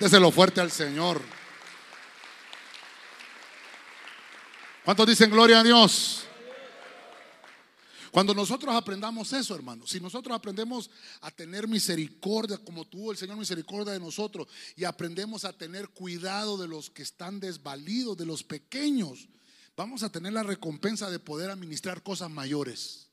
Déselo 0.00 0.30
fuerte 0.30 0.60
al 0.60 0.70
Señor. 0.70 1.22
¿Cuántos 4.84 5.06
dicen 5.06 5.30
gloria 5.30 5.60
a 5.60 5.62
Dios? 5.62 6.24
Cuando 8.12 8.34
nosotros 8.34 8.74
aprendamos 8.74 9.32
eso, 9.32 9.54
hermano, 9.54 9.86
si 9.86 9.98
nosotros 9.98 10.36
aprendemos 10.36 10.90
a 11.22 11.30
tener 11.30 11.66
misericordia 11.66 12.58
como 12.58 12.84
tuvo 12.84 13.10
el 13.10 13.16
Señor 13.16 13.38
misericordia 13.38 13.94
de 13.94 14.00
nosotros 14.00 14.48
y 14.76 14.84
aprendemos 14.84 15.46
a 15.46 15.54
tener 15.54 15.88
cuidado 15.88 16.58
de 16.58 16.68
los 16.68 16.90
que 16.90 17.02
están 17.02 17.40
desvalidos, 17.40 18.18
de 18.18 18.26
los 18.26 18.44
pequeños, 18.44 19.30
vamos 19.74 20.02
a 20.02 20.12
tener 20.12 20.34
la 20.34 20.42
recompensa 20.42 21.10
de 21.10 21.20
poder 21.20 21.50
administrar 21.50 22.02
cosas 22.02 22.30
mayores. 22.30 23.08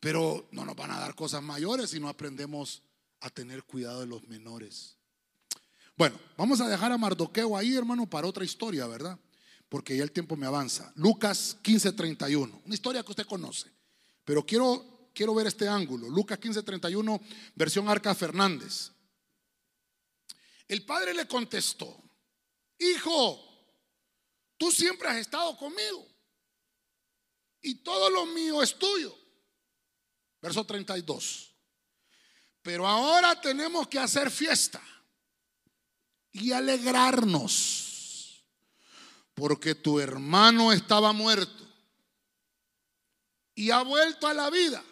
Pero 0.00 0.48
no 0.52 0.64
nos 0.64 0.74
van 0.74 0.90
a 0.90 0.98
dar 0.98 1.14
cosas 1.14 1.42
mayores 1.42 1.90
si 1.90 2.00
no 2.00 2.08
aprendemos 2.08 2.82
a 3.20 3.28
tener 3.28 3.62
cuidado 3.64 4.00
de 4.00 4.06
los 4.06 4.26
menores. 4.26 4.96
Bueno, 5.98 6.18
vamos 6.38 6.62
a 6.62 6.68
dejar 6.68 6.92
a 6.92 6.96
Mardoqueo 6.96 7.58
ahí, 7.58 7.76
hermano, 7.76 8.08
para 8.08 8.26
otra 8.26 8.42
historia, 8.42 8.86
¿verdad? 8.86 9.18
porque 9.72 9.96
ya 9.96 10.02
el 10.02 10.12
tiempo 10.12 10.36
me 10.36 10.44
avanza. 10.44 10.92
Lucas 10.96 11.56
15:31, 11.62 12.60
una 12.66 12.74
historia 12.74 13.02
que 13.02 13.10
usted 13.10 13.24
conoce, 13.24 13.70
pero 14.24 14.44
quiero, 14.44 15.10
quiero 15.14 15.34
ver 15.34 15.46
este 15.46 15.68
ángulo. 15.68 16.08
Lucas 16.08 16.38
15:31, 16.38 17.20
versión 17.54 17.88
Arca 17.88 18.14
Fernández. 18.14 18.92
El 20.68 20.84
padre 20.84 21.12
le 21.12 21.26
contestó, 21.26 22.02
hijo, 22.78 23.40
tú 24.56 24.70
siempre 24.70 25.08
has 25.08 25.16
estado 25.16 25.56
conmigo 25.56 26.06
y 27.60 27.76
todo 27.76 28.10
lo 28.10 28.26
mío 28.26 28.62
es 28.62 28.78
tuyo. 28.78 29.16
Verso 30.40 30.64
32. 30.64 31.54
Pero 32.62 32.86
ahora 32.86 33.40
tenemos 33.40 33.88
que 33.88 33.98
hacer 33.98 34.30
fiesta 34.30 34.82
y 36.30 36.52
alegrarnos, 36.52 38.44
porque 39.34 39.74
tu 39.74 40.00
hermano 40.00 40.72
estaba 40.72 41.12
muerto 41.12 41.71
y 43.62 43.70
ha 43.70 43.82
vuelto 43.82 44.26
a 44.26 44.34
la 44.34 44.50
vida. 44.50 44.82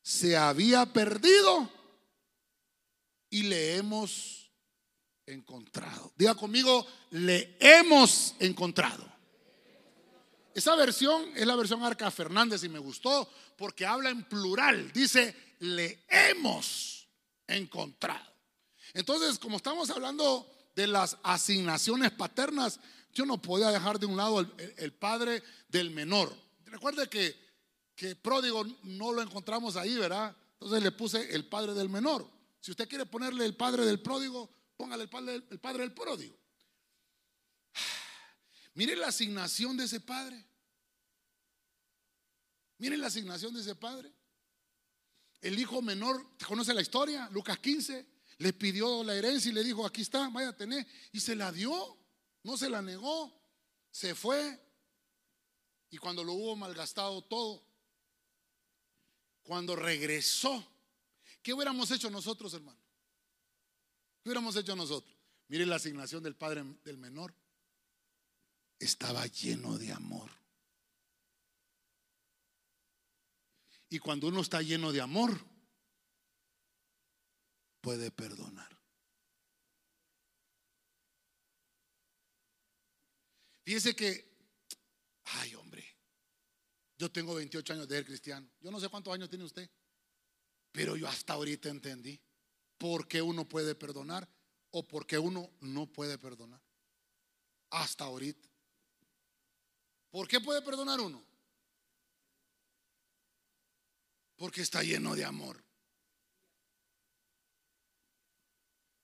Se 0.00 0.36
había 0.36 0.86
perdido 0.86 1.68
y 3.28 3.42
le 3.42 3.78
hemos 3.78 4.48
encontrado. 5.26 6.12
Diga 6.14 6.36
conmigo, 6.36 6.86
le 7.10 7.56
hemos 7.58 8.36
encontrado. 8.38 9.04
Esa 10.54 10.76
versión 10.76 11.32
es 11.34 11.44
la 11.44 11.56
versión 11.56 11.82
Arca 11.82 12.12
Fernández 12.12 12.62
y 12.62 12.68
me 12.68 12.78
gustó 12.78 13.28
porque 13.58 13.84
habla 13.84 14.10
en 14.10 14.22
plural. 14.28 14.92
Dice, 14.92 15.34
le 15.58 16.04
hemos 16.08 17.08
encontrado. 17.48 18.32
Entonces, 18.94 19.36
como 19.40 19.56
estamos 19.56 19.90
hablando 19.90 20.48
de 20.76 20.86
las 20.86 21.16
asignaciones 21.24 22.12
paternas, 22.12 22.78
yo 23.12 23.26
no 23.26 23.42
podía 23.42 23.72
dejar 23.72 23.98
de 23.98 24.06
un 24.06 24.16
lado 24.16 24.48
el, 24.76 24.92
padre 24.92 25.42
del 25.68 25.90
menor. 25.90 26.32
Recuerde 26.70 27.08
que, 27.08 27.36
que 27.94 28.16
pródigo 28.16 28.64
no 28.84 29.12
lo 29.12 29.22
encontramos 29.22 29.76
ahí, 29.76 29.96
¿verdad? 29.96 30.34
Entonces 30.54 30.82
le 30.82 30.92
puse 30.92 31.34
el 31.34 31.48
padre 31.48 31.74
del 31.74 31.88
menor. 31.88 32.30
Si 32.60 32.70
usted 32.70 32.88
quiere 32.88 33.06
ponerle 33.06 33.44
el 33.44 33.56
padre 33.56 33.84
del 33.84 34.00
pródigo, 34.00 34.50
póngale 34.76 35.04
el 35.04 35.08
padre, 35.08 35.42
el 35.50 35.58
padre 35.58 35.82
del 35.82 35.92
pródigo. 35.92 36.38
Mire 38.74 38.94
la 38.96 39.08
asignación 39.08 39.76
de 39.76 39.84
ese 39.84 40.00
padre. 40.00 40.46
Mire 42.78 42.96
la 42.96 43.08
asignación 43.08 43.52
de 43.54 43.60
ese 43.60 43.74
padre. 43.74 44.12
El 45.40 45.58
hijo 45.58 45.82
menor, 45.82 46.36
¿conoce 46.46 46.74
la 46.74 46.82
historia? 46.82 47.28
Lucas 47.32 47.58
15, 47.58 48.06
le 48.38 48.52
pidió 48.52 49.02
la 49.02 49.14
herencia 49.14 49.50
y 49.50 49.54
le 49.54 49.64
dijo, 49.64 49.84
aquí 49.84 50.02
está, 50.02 50.28
vaya 50.28 50.50
a 50.50 50.56
tener. 50.56 50.86
Y 51.12 51.20
se 51.20 51.34
la 51.34 51.50
dio, 51.50 51.98
no 52.42 52.56
se 52.56 52.70
la 52.70 52.80
negó, 52.80 53.32
se 53.90 54.14
fue. 54.14 54.58
Y 55.90 55.98
cuando 55.98 56.22
lo 56.24 56.32
hubo 56.32 56.56
malgastado 56.56 57.22
todo, 57.22 57.62
cuando 59.42 59.74
regresó, 59.74 60.64
¿qué 61.42 61.52
hubiéramos 61.52 61.90
hecho 61.90 62.10
nosotros, 62.10 62.54
hermano? 62.54 62.80
¿Qué 64.22 64.28
hubiéramos 64.28 64.54
hecho 64.56 64.76
nosotros? 64.76 65.16
Mire 65.48 65.66
la 65.66 65.76
asignación 65.76 66.22
del 66.22 66.36
padre 66.36 66.62
del 66.84 66.98
menor. 66.98 67.34
Estaba 68.78 69.26
lleno 69.26 69.76
de 69.78 69.92
amor. 69.92 70.30
Y 73.88 73.98
cuando 73.98 74.28
uno 74.28 74.40
está 74.40 74.62
lleno 74.62 74.92
de 74.92 75.00
amor, 75.00 75.44
puede 77.80 78.12
perdonar. 78.12 78.70
Fíjese 83.64 83.94
que, 83.96 84.28
ay 85.24 85.54
hombre, 85.56 85.69
yo 87.00 87.10
tengo 87.10 87.34
28 87.34 87.72
años 87.72 87.88
de 87.88 87.96
ser 87.96 88.04
cristiano. 88.04 88.46
Yo 88.60 88.70
no 88.70 88.78
sé 88.78 88.90
cuántos 88.90 89.14
años 89.14 89.30
tiene 89.30 89.44
usted, 89.44 89.68
pero 90.70 90.96
yo 90.96 91.08
hasta 91.08 91.32
ahorita 91.32 91.70
entendí 91.70 92.20
por 92.76 93.08
qué 93.08 93.22
uno 93.22 93.48
puede 93.48 93.74
perdonar 93.74 94.28
o 94.72 94.86
por 94.86 95.06
qué 95.06 95.18
uno 95.18 95.50
no 95.60 95.86
puede 95.86 96.18
perdonar. 96.18 96.60
Hasta 97.70 98.04
ahorita. 98.04 98.46
¿Por 100.10 100.28
qué 100.28 100.40
puede 100.40 100.60
perdonar 100.60 101.00
uno? 101.00 101.24
Porque 104.36 104.60
está 104.60 104.82
lleno 104.82 105.16
de 105.16 105.24
amor. 105.24 105.64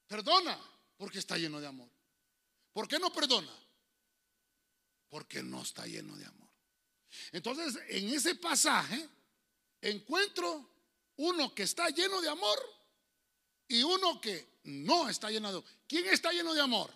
Perdona 0.06 0.60
porque 0.98 1.18
está 1.18 1.38
lleno 1.38 1.62
de 1.62 1.66
amor. 1.66 1.88
¿Por 2.74 2.86
qué 2.88 2.98
no 2.98 3.10
perdona? 3.10 3.52
Porque 5.08 5.42
no 5.42 5.62
está 5.62 5.86
lleno 5.86 6.14
de 6.16 6.26
amor. 6.26 6.45
Entonces, 7.32 7.80
en 7.88 8.08
ese 8.08 8.34
pasaje 8.34 9.08
encuentro 9.80 10.68
uno 11.16 11.54
que 11.54 11.62
está 11.62 11.88
lleno 11.88 12.20
de 12.20 12.28
amor 12.28 12.58
y 13.68 13.82
uno 13.82 14.20
que 14.20 14.60
no 14.64 15.08
está 15.08 15.30
lleno 15.30 15.48
de 15.48 15.58
amor. 15.58 15.70
¿Quién 15.86 16.06
está 16.06 16.32
lleno 16.32 16.54
de 16.54 16.60
amor? 16.60 16.90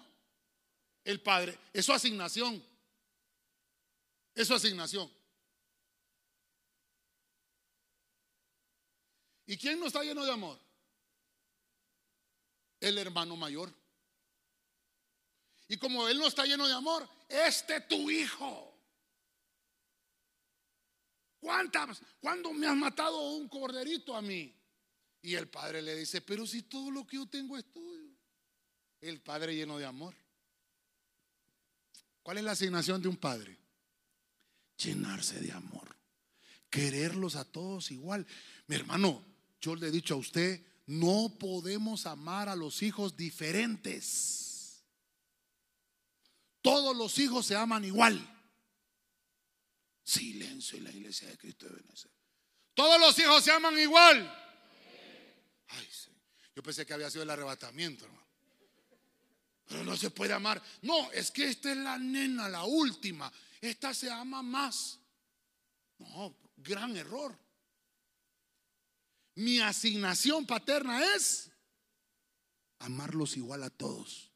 El 1.04 1.20
Padre. 1.20 1.58
Es 1.72 1.86
su 1.86 1.92
asignación. 1.92 2.62
Es 4.34 4.46
su 4.46 4.54
asignación. 4.54 5.10
¿Y 9.46 9.56
quién 9.56 9.80
no 9.80 9.86
está 9.86 10.02
lleno 10.02 10.24
de 10.24 10.30
amor? 10.30 10.58
El 12.78 12.98
hermano 12.98 13.36
mayor. 13.36 13.72
Y 15.66 15.76
como 15.76 16.08
él 16.08 16.18
no 16.18 16.26
está 16.26 16.44
lleno 16.46 16.66
de 16.66 16.74
amor, 16.74 17.08
este 17.28 17.80
tu 17.80 18.10
hijo. 18.10 18.69
¿Cuántas? 21.40 22.02
¿Cuándo 22.20 22.52
me 22.52 22.66
has 22.66 22.76
matado 22.76 23.32
un 23.32 23.48
corderito 23.48 24.14
a 24.14 24.22
mí? 24.22 24.54
Y 25.22 25.34
el 25.34 25.48
padre 25.48 25.82
le 25.82 25.96
dice, 25.96 26.20
pero 26.20 26.46
si 26.46 26.62
todo 26.62 26.90
lo 26.90 27.06
que 27.06 27.16
yo 27.16 27.26
tengo 27.26 27.56
es 27.56 27.64
tuyo. 27.72 28.08
El 29.00 29.20
padre 29.22 29.54
lleno 29.54 29.78
de 29.78 29.86
amor. 29.86 30.14
¿Cuál 32.22 32.38
es 32.38 32.44
la 32.44 32.52
asignación 32.52 33.00
de 33.00 33.08
un 33.08 33.16
padre? 33.16 33.58
Llenarse 34.76 35.40
de 35.40 35.52
amor. 35.52 35.96
Quererlos 36.68 37.36
a 37.36 37.44
todos 37.44 37.90
igual. 37.90 38.26
Mi 38.66 38.76
hermano, 38.76 39.24
yo 39.60 39.74
le 39.74 39.88
he 39.88 39.90
dicho 39.90 40.14
a 40.14 40.18
usted, 40.18 40.64
no 40.86 41.36
podemos 41.38 42.06
amar 42.06 42.48
a 42.48 42.56
los 42.56 42.82
hijos 42.82 43.16
diferentes. 43.16 44.84
Todos 46.60 46.94
los 46.94 47.18
hijos 47.18 47.46
se 47.46 47.56
aman 47.56 47.84
igual. 47.84 48.39
Silencio 50.10 50.76
en 50.76 50.84
la 50.84 50.90
iglesia 50.90 51.28
de 51.28 51.38
Cristo 51.38 51.68
de 51.68 51.76
Venezuela. 51.76 52.16
Todos 52.74 53.00
los 53.00 53.16
hijos 53.20 53.44
se 53.44 53.52
aman 53.52 53.78
igual. 53.78 54.18
Ay, 55.68 55.88
yo 56.56 56.64
pensé 56.64 56.84
que 56.84 56.94
había 56.94 57.08
sido 57.10 57.22
el 57.22 57.30
arrebatamiento, 57.30 58.06
hermano. 58.06 58.26
Pero 59.66 59.84
no 59.84 59.96
se 59.96 60.10
puede 60.10 60.32
amar. 60.32 60.60
No, 60.82 61.12
es 61.12 61.30
que 61.30 61.44
esta 61.44 61.70
es 61.70 61.76
la 61.76 61.96
nena, 61.96 62.48
la 62.48 62.64
última. 62.64 63.32
Esta 63.60 63.94
se 63.94 64.10
ama 64.10 64.42
más. 64.42 64.98
No, 65.98 66.36
gran 66.56 66.96
error. 66.96 67.38
Mi 69.36 69.60
asignación 69.60 70.44
paterna 70.44 71.14
es 71.14 71.52
amarlos 72.80 73.36
igual 73.36 73.62
a 73.62 73.70
todos. 73.70 74.32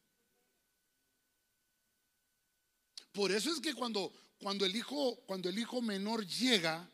Por 3.11 3.33
eso 3.33 3.51
es 3.51 3.61
que 3.61 3.75
cuando, 3.75 4.13
cuando, 4.45 4.67
el 4.67 4.77
hijo, 4.77 5.17
cuando 5.25 5.49
el 5.49 5.59
hijo 5.59 5.81
menor 5.81 6.27
llega, 6.27 6.87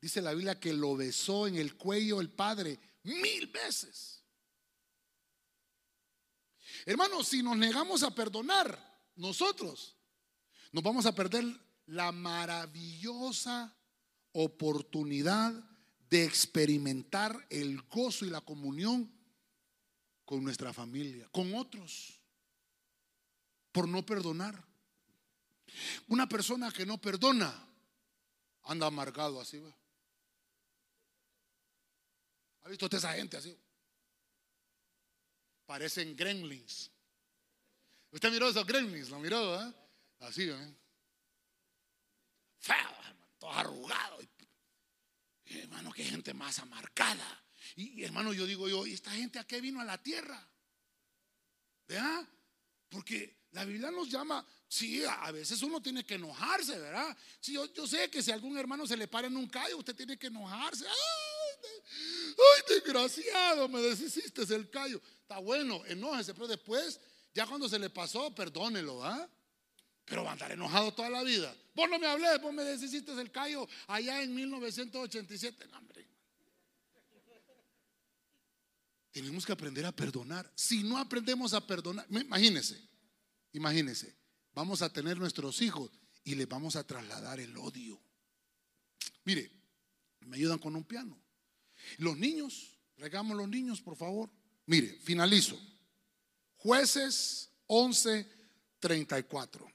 dice 0.00 0.20
la 0.20 0.34
Biblia 0.34 0.58
que 0.58 0.72
lo 0.72 0.96
besó 0.96 1.46
en 1.46 1.54
el 1.54 1.76
cuello 1.76 2.20
el 2.20 2.30
padre 2.30 2.80
mil 3.04 3.46
veces. 3.46 4.24
Hermanos, 6.84 7.28
si 7.28 7.44
nos 7.44 7.56
negamos 7.56 8.02
a 8.02 8.12
perdonar 8.12 8.76
nosotros, 9.14 9.96
nos 10.72 10.82
vamos 10.82 11.06
a 11.06 11.14
perder 11.14 11.44
la 11.86 12.10
maravillosa 12.10 13.72
oportunidad 14.32 15.54
de 16.10 16.24
experimentar 16.24 17.46
el 17.50 17.82
gozo 17.82 18.24
y 18.24 18.30
la 18.30 18.40
comunión 18.40 19.16
con 20.24 20.42
nuestra 20.42 20.72
familia, 20.72 21.28
con 21.30 21.54
otros, 21.54 22.20
por 23.70 23.86
no 23.86 24.04
perdonar. 24.04 24.73
Una 26.08 26.28
persona 26.28 26.70
que 26.70 26.86
no 26.86 26.98
perdona 26.98 27.52
anda 28.64 28.86
amargado 28.86 29.40
así. 29.40 29.62
¿Ha 32.62 32.68
visto 32.68 32.86
usted 32.86 32.98
esa 32.98 33.12
gente 33.14 33.36
así? 33.36 33.56
Parecen 35.66 36.16
gremlins. 36.16 36.90
Usted 38.10 38.30
miró 38.30 38.48
esos 38.48 38.66
gremlins, 38.66 39.10
lo 39.10 39.18
miró, 39.18 39.60
¿eh? 39.60 39.74
Así, 40.20 40.48
¿eh? 40.48 40.74
Feo, 42.58 42.96
todo 43.38 43.50
arrugado 43.50 44.20
hermano, 45.60 45.92
qué 45.92 46.04
gente 46.04 46.34
más 46.34 46.58
amarcada. 46.58 47.44
Y, 47.76 48.02
hermano, 48.02 48.32
yo 48.32 48.46
digo 48.46 48.68
yo, 48.68 48.86
¿y 48.86 48.94
esta 48.94 49.10
gente 49.10 49.38
a 49.38 49.44
qué 49.44 49.60
vino 49.60 49.80
a 49.80 49.84
la 49.84 50.02
tierra? 50.02 50.48
¿Verdad? 51.86 52.26
Porque 52.88 53.44
la 53.52 53.64
Biblia 53.64 53.90
nos 53.90 54.08
llama, 54.08 54.44
Sí, 54.68 55.04
a 55.04 55.30
veces 55.30 55.62
uno 55.62 55.80
tiene 55.80 56.04
que 56.04 56.14
enojarse, 56.14 56.78
¿verdad? 56.78 57.16
Sí, 57.40 57.52
yo, 57.52 57.86
sé 57.86 58.10
que 58.10 58.22
si 58.22 58.30
a 58.30 58.34
algún 58.34 58.58
hermano 58.58 58.86
se 58.86 58.96
le 58.96 59.06
para 59.06 59.28
en 59.28 59.36
un 59.36 59.48
callo, 59.48 59.78
usted 59.78 59.94
tiene 59.94 60.18
que 60.18 60.26
enojarse. 60.26 60.84
¡Ay, 60.86 62.62
desgraciado! 62.68 63.68
Me 63.68 63.80
deshiciste 63.80 64.42
el 64.54 64.68
callo. 64.70 65.00
Está 65.22 65.38
bueno, 65.38 65.84
enójese, 65.86 66.34
pero 66.34 66.48
después, 66.48 67.00
ya 67.34 67.46
cuando 67.46 67.68
se 67.68 67.78
le 67.78 67.90
pasó, 67.90 68.34
perdónelo, 68.34 69.04
¿ah? 69.04 69.28
Pero 70.04 70.24
va 70.24 70.30
a 70.30 70.32
andar 70.32 70.52
enojado 70.52 70.92
toda 70.92 71.08
la 71.08 71.22
vida. 71.22 71.54
Vos 71.74 71.88
no 71.88 71.98
me 71.98 72.06
hablé, 72.06 72.36
vos 72.38 72.52
me 72.52 72.64
deshiciste 72.64 73.12
el 73.12 73.30
callo 73.30 73.66
allá 73.86 74.22
en 74.22 74.34
1987. 74.34 75.68
No, 75.68 75.78
hombre. 75.78 76.06
Tenemos 79.12 79.46
que 79.46 79.52
aprender 79.52 79.86
a 79.86 79.92
perdonar. 79.92 80.50
Si 80.56 80.82
no 80.82 80.98
aprendemos 80.98 81.54
a 81.54 81.64
perdonar, 81.64 82.04
imagínese, 82.10 82.82
imagínese, 83.52 84.12
vamos 84.54 84.82
a 84.82 84.92
tener 84.92 85.18
nuestros 85.18 85.60
hijos 85.62 85.90
y 86.24 86.34
les 86.34 86.48
vamos 86.48 86.76
a 86.76 86.84
trasladar 86.84 87.40
el 87.40 87.56
odio. 87.56 88.00
Mire, 89.24 89.50
me 90.20 90.36
ayudan 90.36 90.58
con 90.58 90.76
un 90.76 90.84
piano. 90.84 91.18
Los 91.98 92.16
niños, 92.16 92.78
regamos 92.96 93.36
los 93.36 93.48
niños, 93.48 93.80
por 93.80 93.96
favor. 93.96 94.30
Mire, 94.66 94.98
finalizo. 95.02 95.58
Jueces 96.56 97.50
11, 97.66 98.26
34. 98.80 99.70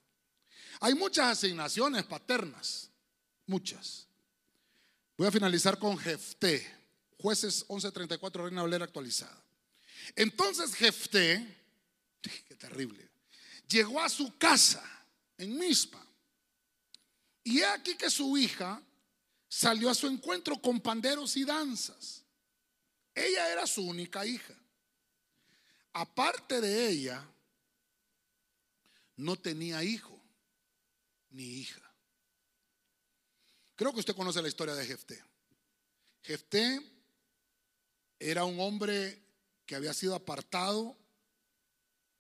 Hay 0.81 0.95
muchas 0.95 1.37
asignaciones 1.37 2.05
paternas, 2.05 2.89
muchas. 3.45 4.07
Voy 5.17 5.27
a 5.27 5.31
finalizar 5.31 5.77
con 5.77 5.97
Jefté. 5.97 6.79
Jueces 7.17 7.65
11:34, 7.67 8.45
Reina 8.45 8.61
Valera 8.61 8.85
actualizada. 8.85 9.43
Entonces 10.15 10.73
Jefté, 10.73 11.45
qué 12.47 12.55
terrible, 12.55 13.08
llegó 13.69 14.01
a 14.01 14.09
su 14.09 14.37
casa 14.37 14.83
en 15.37 15.57
Mispa. 15.57 16.05
Y 17.43 17.59
he 17.59 17.65
aquí 17.65 17.95
que 17.95 18.09
su 18.09 18.37
hija 18.37 18.81
salió 19.47 19.89
a 19.89 19.95
su 19.95 20.07
encuentro 20.07 20.59
con 20.61 20.81
panderos 20.81 21.37
y 21.37 21.45
danzas. 21.45 22.23
Ella 23.15 23.51
era 23.51 23.65
su 23.65 23.85
única 23.85 24.25
hija. 24.25 24.53
Aparte 25.93 26.61
de 26.61 26.89
ella, 26.89 27.25
no 29.15 29.35
tenía 29.35 29.83
hijo 29.83 30.19
ni 31.31 31.43
hija. 31.43 31.81
Creo 33.75 33.93
que 33.93 33.99
usted 33.99 34.15
conoce 34.15 34.41
la 34.41 34.47
historia 34.47 34.75
de 34.75 34.85
Jefté. 34.85 35.23
Jefté 36.21 36.81
era 38.19 38.43
un 38.43 38.59
hombre 38.59 39.21
que 39.65 39.75
había 39.75 39.93
sido 39.93 40.15
apartado 40.15 40.97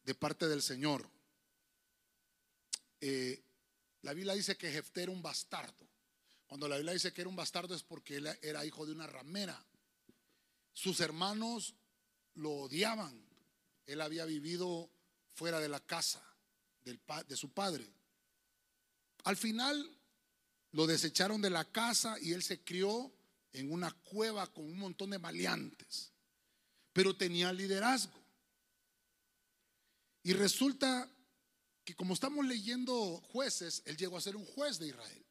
de 0.03 0.15
parte 0.15 0.47
del 0.47 0.61
Señor. 0.61 1.07
Eh, 3.01 3.43
la 4.01 4.13
Biblia 4.13 4.33
dice 4.33 4.57
que 4.57 4.71
Jefté 4.71 5.03
era 5.03 5.11
un 5.11 5.21
bastardo. 5.21 5.87
Cuando 6.47 6.67
la 6.67 6.77
Biblia 6.77 6.93
dice 6.93 7.13
que 7.13 7.21
era 7.21 7.29
un 7.29 7.35
bastardo 7.35 7.75
es 7.75 7.83
porque 7.83 8.17
él 8.17 8.27
era 8.41 8.65
hijo 8.65 8.85
de 8.85 8.91
una 8.91 9.07
ramera. 9.07 9.63
Sus 10.73 10.99
hermanos 10.99 11.75
lo 12.35 12.51
odiaban. 12.51 13.21
Él 13.85 14.01
había 14.01 14.25
vivido 14.25 14.89
fuera 15.33 15.59
de 15.59 15.69
la 15.69 15.79
casa 15.79 16.23
de 16.83 17.35
su 17.35 17.49
padre. 17.51 17.87
Al 19.25 19.37
final 19.37 19.97
lo 20.71 20.87
desecharon 20.87 21.41
de 21.41 21.49
la 21.49 21.65
casa 21.65 22.17
y 22.19 22.33
él 22.33 22.43
se 22.43 22.63
crió 22.63 23.11
en 23.53 23.71
una 23.71 23.91
cueva 23.91 24.47
con 24.47 24.65
un 24.65 24.77
montón 24.77 25.09
de 25.09 25.19
maleantes, 25.19 26.11
pero 26.93 27.15
tenía 27.15 27.51
liderazgo. 27.51 28.19
Y 30.23 30.33
resulta 30.33 31.09
que 31.89 31.95
como 31.95 32.13
estamos 32.13 32.45
leyendo 32.45 33.19
jueces, 33.31 33.81
él 33.83 33.97
llegó 33.97 34.15
a 34.15 34.21
ser 34.21 34.35
un 34.35 34.45
juez 34.45 34.77
de 34.77 34.89
Israel, 34.89 35.25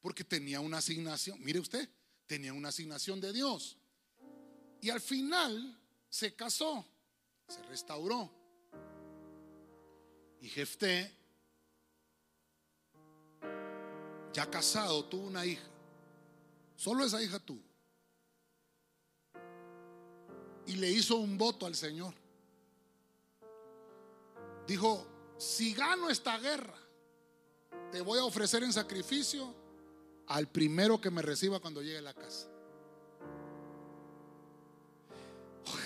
porque 0.00 0.24
tenía 0.24 0.58
una 0.58 0.78
asignación, 0.78 1.38
mire 1.40 1.60
usted, 1.60 1.88
tenía 2.26 2.52
una 2.52 2.70
asignación 2.70 3.20
de 3.20 3.32
Dios. 3.32 3.76
Y 4.80 4.90
al 4.90 5.00
final 5.00 5.80
se 6.08 6.34
casó, 6.34 6.84
se 7.46 7.62
restauró. 7.62 8.28
Y 10.40 10.48
Jefté, 10.48 11.14
ya 14.32 14.50
casado, 14.50 15.04
tuvo 15.04 15.28
una 15.28 15.46
hija. 15.46 15.70
Solo 16.74 17.04
esa 17.04 17.22
hija 17.22 17.38
tuvo. 17.38 17.62
Y 20.66 20.74
le 20.74 20.90
hizo 20.90 21.14
un 21.14 21.38
voto 21.38 21.66
al 21.66 21.76
Señor. 21.76 22.14
Dijo, 24.66 25.06
si 25.38 25.74
gano 25.74 26.08
esta 26.08 26.38
guerra, 26.38 26.78
te 27.92 28.00
voy 28.00 28.18
a 28.18 28.24
ofrecer 28.24 28.62
en 28.62 28.72
sacrificio 28.72 29.54
al 30.28 30.48
primero 30.48 31.00
que 31.00 31.10
me 31.10 31.22
reciba 31.22 31.60
cuando 31.60 31.82
llegue 31.82 31.98
a 31.98 32.02
la 32.02 32.14
casa. 32.14 32.48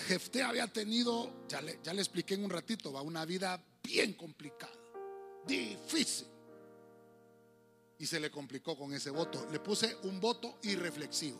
Jefté 0.06 0.42
había 0.42 0.66
tenido, 0.66 1.46
ya 1.48 1.60
le, 1.62 1.78
expliqué 2.00 2.34
en 2.34 2.44
un 2.44 2.50
ratito, 2.50 2.92
va 2.92 3.02
una 3.02 3.24
vida 3.24 3.64
bien 3.82 4.14
complicada, 4.14 4.72
difícil 5.46 6.26
y 7.98 8.06
se 8.06 8.18
le 8.18 8.30
complicó 8.30 8.76
con 8.76 8.92
ese 8.92 9.10
voto. 9.10 9.46
Le 9.50 9.60
puse 9.60 9.96
un 10.04 10.20
voto 10.20 10.58
irreflexivo. 10.62 11.38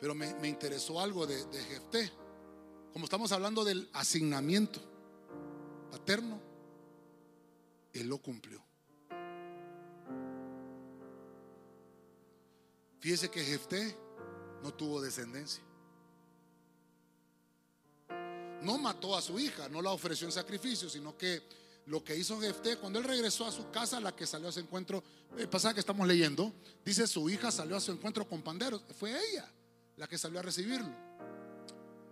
Pero 0.00 0.14
me, 0.14 0.48
interesó 0.48 1.00
algo 1.00 1.26
de, 1.26 1.44
de 1.46 1.62
Jefté. 1.64 2.12
Como 2.92 3.04
estamos 3.04 3.30
hablando 3.32 3.64
del 3.64 3.88
asignamiento 3.92 4.91
paterno, 5.92 6.40
él 7.92 8.08
lo 8.08 8.16
cumplió. 8.16 8.64
Fíjese 12.98 13.30
que 13.30 13.44
Jefté 13.44 13.94
no 14.62 14.72
tuvo 14.72 15.02
descendencia. 15.02 15.62
No 18.62 18.78
mató 18.78 19.16
a 19.16 19.20
su 19.20 19.38
hija, 19.38 19.68
no 19.68 19.82
la 19.82 19.90
ofreció 19.90 20.26
en 20.26 20.32
sacrificio, 20.32 20.88
sino 20.88 21.18
que 21.18 21.42
lo 21.86 22.02
que 22.02 22.16
hizo 22.16 22.40
Jefté 22.40 22.78
cuando 22.78 22.98
él 23.00 23.04
regresó 23.04 23.44
a 23.44 23.52
su 23.52 23.70
casa, 23.70 24.00
la 24.00 24.16
que 24.16 24.26
salió 24.26 24.48
a 24.48 24.52
su 24.52 24.60
encuentro, 24.60 25.02
el 25.36 25.48
pasaje 25.48 25.74
que 25.74 25.80
estamos 25.80 26.06
leyendo, 26.06 26.54
dice 26.84 27.06
su 27.06 27.28
hija 27.28 27.50
salió 27.50 27.76
a 27.76 27.80
su 27.80 27.92
encuentro 27.92 28.26
con 28.26 28.40
panderos, 28.40 28.82
fue 28.98 29.10
ella 29.10 29.50
la 29.96 30.06
que 30.06 30.16
salió 30.16 30.38
a 30.38 30.42
recibirlo. 30.42 30.94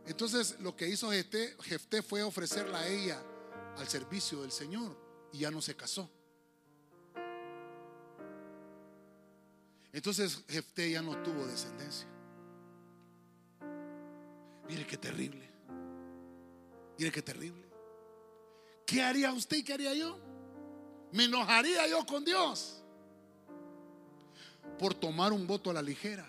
Entonces 0.07 0.57
lo 0.61 0.77
que 0.77 0.89
hizo 0.89 1.11
Jefté, 1.13 1.57
Jefté 1.63 2.03
fue 2.03 2.23
ofrecerla 2.23 2.81
a 2.81 2.89
ella 2.89 3.23
al 3.77 3.89
servicio 3.89 4.43
del 4.43 4.53
Señor 4.53 4.97
y 5.33 5.39
ya 5.39 5.51
no 5.51 5.61
se 5.61 5.77
casó. 5.77 6.11
Entonces 9.93 10.45
Jefté 10.49 10.93
ya 10.93 11.03
no 11.03 11.17
tuvo 11.23 11.47
descendencia. 11.47 12.07
Mire 14.69 14.87
qué 14.87 14.97
terrible. 14.97 15.51
Mire 16.99 17.11
qué 17.11 17.23
terrible. 17.23 17.69
¿Qué 18.87 19.03
haría 19.03 19.33
usted 19.33 19.59
y 19.59 19.65
qué 19.65 19.73
haría 19.75 19.95
yo? 19.95 20.19
Me 21.13 21.25
enojaría 21.25 21.89
yo 21.89 22.05
con 22.07 22.25
Dios 22.25 22.83
por 24.79 24.95
tomar 24.95 25.33
un 25.33 25.47
voto 25.47 25.71
a 25.71 25.73
la 25.73 25.83
ligera. 25.83 26.27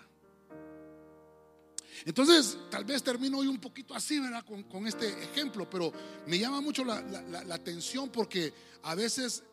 Entonces, 2.04 2.58
tal 2.70 2.84
vez 2.84 3.02
termino 3.02 3.38
hoy 3.38 3.46
un 3.46 3.58
poquito 3.58 3.94
así, 3.94 4.18
¿verdad? 4.18 4.44
Con, 4.44 4.86
este 4.86 5.08
ejemplo, 5.22 5.68
pero 5.68 5.92
me 6.26 6.38
llama 6.38 6.60
mucho 6.60 6.84
la, 6.84 6.98
atención 7.52 8.10
porque 8.10 8.52
a 8.82 8.94
veces, 8.94 9.44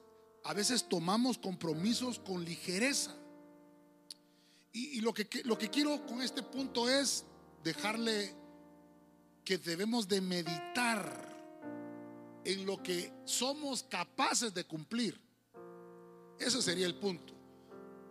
a 0.44 0.54
veces 0.54 0.88
tomamos 0.90 1.38
compromisos 1.38 2.20
con 2.20 2.44
ligereza. 2.44 3.16
Y, 4.72 5.02
lo, 5.02 5.14
que, 5.14 5.28
lo 5.46 5.58
que 5.58 5.70
quiero 5.70 6.06
con 6.06 6.22
este 6.22 6.42
punto 6.44 6.90
es 6.90 7.26
dejarle 7.64 8.36
que 9.44 9.58
debemos 9.58 10.08
de 10.08 10.22
meditar 10.22 11.30
en 12.46 12.66
lo 12.66 12.82
que 12.82 13.12
somos 13.26 13.84
capaces 13.84 14.54
de 14.54 14.64
cumplir. 14.64 15.20
Ese 16.40 16.62
sería 16.62 16.86
el 16.86 16.96
punto. 16.96 17.34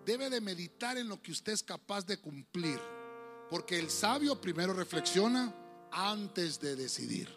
Debe 0.04 0.30
de 0.30 0.40
meditar 0.40 0.96
en 0.96 1.08
lo 1.08 1.20
que 1.20 1.32
usted 1.32 1.52
es 1.52 1.62
capaz 1.62 2.04
de 2.06 2.18
cumplir. 2.18 2.78
Porque 3.50 3.78
el 3.78 3.90
sabio 3.90 4.40
primero 4.40 4.72
reflexiona 4.72 5.54
antes 5.90 6.60
de 6.60 6.76
decidir. 6.76 7.28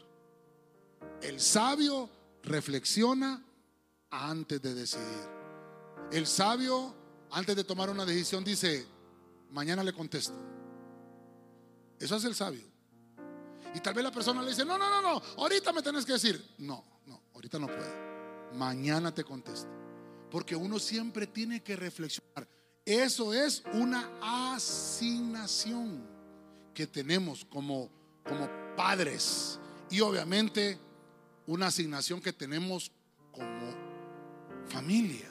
El 1.22 1.40
sabio 1.40 2.10
reflexiona 2.44 3.44
antes 4.10 4.62
de 4.62 4.74
decidir. 4.74 5.30
El 6.12 6.28
sabio, 6.28 6.94
antes 7.32 7.56
de 7.56 7.64
tomar 7.64 7.90
una 7.90 8.06
decisión, 8.06 8.44
dice, 8.44 8.86
mañana 9.52 9.84
le 9.84 9.94
contesto. 9.94 10.34
Eso 12.00 12.16
es 12.18 12.26
el 12.26 12.36
sabio. 12.36 12.66
Y 13.74 13.80
tal 13.80 13.94
vez 13.94 14.04
la 14.04 14.12
persona 14.12 14.42
le 14.42 14.50
dice, 14.50 14.66
no, 14.66 14.78
no, 14.78 14.90
no, 14.90 15.02
no, 15.02 15.22
ahorita 15.38 15.72
me 15.72 15.82
tenés 15.82 16.06
que 16.06 16.14
decir. 16.14 16.56
No, 16.58 16.84
no, 17.06 17.22
ahorita 17.34 17.58
no 17.58 17.68
puedo. 17.68 18.52
Mañana 18.56 19.14
te 19.14 19.24
contesto. 19.24 19.70
Porque 20.30 20.56
uno 20.56 20.80
siempre 20.80 21.28
tiene 21.28 21.64
que 21.64 21.76
reflexionar. 21.76 22.48
Eso 22.86 23.34
es 23.34 23.64
una 23.74 24.10
asignación 24.56 26.04
que 26.74 26.88
tenemos 26.88 27.46
como, 27.46 27.90
como 28.24 28.50
padres. 28.76 29.60
Y 29.90 30.00
obviamente 30.02 30.80
una 31.46 31.68
asignación 31.68 32.22
que 32.22 32.34
tenemos 32.34 32.92
como 33.32 33.76
familia. 34.68 35.30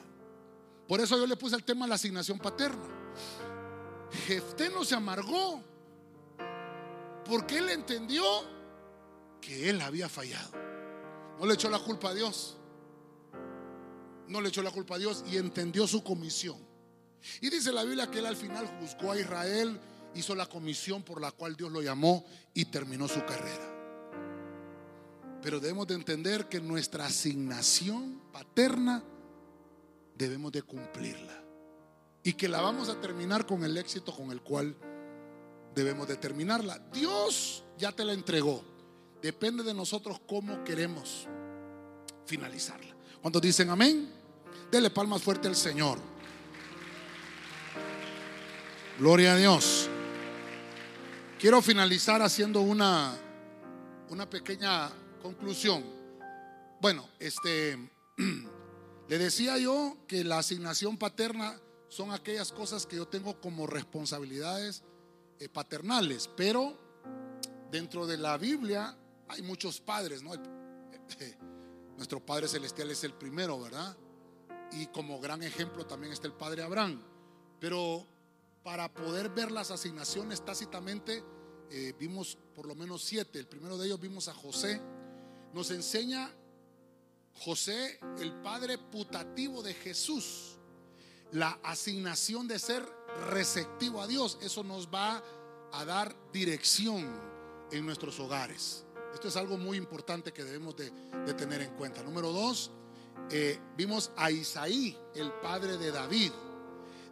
Por 0.87 1.01
eso 1.01 1.17
yo 1.17 1.25
le 1.25 1.35
puse 1.35 1.55
el 1.55 1.63
tema 1.63 1.87
la 1.87 1.95
asignación 1.95 2.37
paterna. 2.37 2.85
Jefté 4.27 4.69
no 4.69 4.83
se 4.83 4.95
amargó 4.95 5.63
porque 7.25 7.57
él 7.57 7.69
entendió 7.69 8.23
que 9.39 9.69
él 9.69 9.81
había 9.81 10.07
fallado. 10.09 10.51
No 11.39 11.45
le 11.45 11.55
echó 11.55 11.69
la 11.69 11.79
culpa 11.79 12.09
a 12.09 12.13
Dios. 12.13 12.57
No 14.27 14.39
le 14.39 14.49
echó 14.49 14.61
la 14.61 14.71
culpa 14.71 14.95
a 14.95 14.99
Dios 14.99 15.23
y 15.29 15.37
entendió 15.37 15.87
su 15.87 16.03
comisión. 16.03 16.70
Y 17.41 17.49
dice 17.49 17.71
la 17.71 17.83
Biblia 17.83 18.09
que 18.09 18.19
él 18.19 18.25
al 18.25 18.35
final 18.35 18.67
juzgó 18.79 19.11
a 19.11 19.19
Israel, 19.19 19.79
hizo 20.15 20.35
la 20.35 20.45
comisión 20.45 21.03
por 21.03 21.21
la 21.21 21.31
cual 21.31 21.55
Dios 21.55 21.71
lo 21.71 21.81
llamó 21.81 22.25
y 22.53 22.65
terminó 22.65 23.07
su 23.07 23.23
carrera. 23.25 23.71
Pero 25.41 25.59
debemos 25.59 25.87
de 25.87 25.95
entender 25.95 26.47
que 26.47 26.59
nuestra 26.59 27.05
asignación 27.05 28.21
paterna 28.31 29.03
debemos 30.15 30.51
de 30.51 30.61
cumplirla. 30.61 31.41
Y 32.23 32.33
que 32.33 32.47
la 32.47 32.61
vamos 32.61 32.89
a 32.89 33.01
terminar 33.01 33.47
con 33.47 33.63
el 33.63 33.75
éxito 33.77 34.15
con 34.15 34.31
el 34.31 34.41
cual 34.41 34.75
debemos 35.73 36.07
de 36.07 36.17
terminarla. 36.17 36.77
Dios 36.93 37.63
ya 37.77 37.91
te 37.91 38.05
la 38.05 38.13
entregó. 38.13 38.63
Depende 39.21 39.63
de 39.63 39.73
nosotros 39.73 40.19
cómo 40.27 40.63
queremos 40.63 41.27
finalizarla. 42.25 42.95
¿Cuántos 43.21 43.41
dicen 43.41 43.69
amén? 43.69 44.09
Dele 44.71 44.91
palmas 44.91 45.23
fuerte 45.23 45.47
al 45.47 45.55
Señor. 45.55 46.10
Gloria 49.01 49.33
a 49.33 49.35
Dios. 49.35 49.89
Quiero 51.39 51.59
finalizar 51.63 52.21
haciendo 52.21 52.61
una, 52.61 53.17
una 54.11 54.29
pequeña 54.29 54.91
conclusión. 55.23 55.83
Bueno, 56.79 57.09
este 57.17 57.79
le 59.07 59.17
decía 59.17 59.57
yo 59.57 59.97
que 60.07 60.23
la 60.23 60.37
asignación 60.37 60.97
paterna 60.97 61.59
son 61.89 62.11
aquellas 62.11 62.51
cosas 62.51 62.85
que 62.85 62.97
yo 62.97 63.07
tengo 63.07 63.41
como 63.41 63.65
responsabilidades 63.65 64.83
eh, 65.39 65.49
paternales, 65.49 66.29
pero 66.37 66.77
dentro 67.71 68.05
de 68.05 68.19
la 68.19 68.37
Biblia 68.37 68.95
hay 69.29 69.41
muchos 69.41 69.81
padres, 69.81 70.21
¿no? 70.21 70.33
Nuestro 71.97 72.23
Padre 72.23 72.47
Celestial 72.47 72.91
es 72.91 73.03
el 73.03 73.15
primero, 73.15 73.59
¿verdad? 73.59 73.97
Y 74.73 74.85
como 74.85 75.19
gran 75.19 75.41
ejemplo 75.41 75.87
también 75.87 76.13
está 76.13 76.27
el 76.27 76.33
Padre 76.33 76.61
Abraham. 76.61 77.01
Pero 77.59 78.10
para 78.63 78.93
poder 78.93 79.29
ver 79.29 79.51
las 79.51 79.71
asignaciones 79.71 80.43
tácitamente, 80.45 81.23
eh, 81.69 81.93
vimos 81.97 82.37
por 82.53 82.65
lo 82.65 82.75
menos 82.75 83.03
siete. 83.03 83.39
El 83.39 83.47
primero 83.47 83.77
de 83.77 83.87
ellos 83.87 83.99
vimos 83.99 84.27
a 84.27 84.33
José. 84.33 84.81
Nos 85.53 85.71
enseña 85.71 86.31
José, 87.33 87.99
el 88.19 88.33
padre 88.41 88.77
putativo 88.77 89.63
de 89.63 89.73
Jesús, 89.73 90.57
la 91.31 91.59
asignación 91.63 92.47
de 92.47 92.59
ser 92.59 92.85
receptivo 93.29 94.01
a 94.01 94.07
Dios. 94.07 94.37
Eso 94.41 94.63
nos 94.63 94.87
va 94.87 95.23
a 95.71 95.85
dar 95.85 96.15
dirección 96.31 97.09
en 97.71 97.85
nuestros 97.85 98.19
hogares. 98.19 98.85
Esto 99.13 99.27
es 99.27 99.35
algo 99.35 99.57
muy 99.57 99.77
importante 99.77 100.31
que 100.31 100.43
debemos 100.43 100.75
de, 100.75 100.91
tener 101.33 101.61
en 101.61 101.73
cuenta. 101.75 102.03
Número 102.03 102.31
dos, 102.31 102.71
eh, 103.29 103.59
vimos 103.75 104.11
a 104.15 104.31
Isaí, 104.31 104.97
el 105.15 105.31
padre 105.33 105.77
de 105.77 105.91
David. 105.91 106.31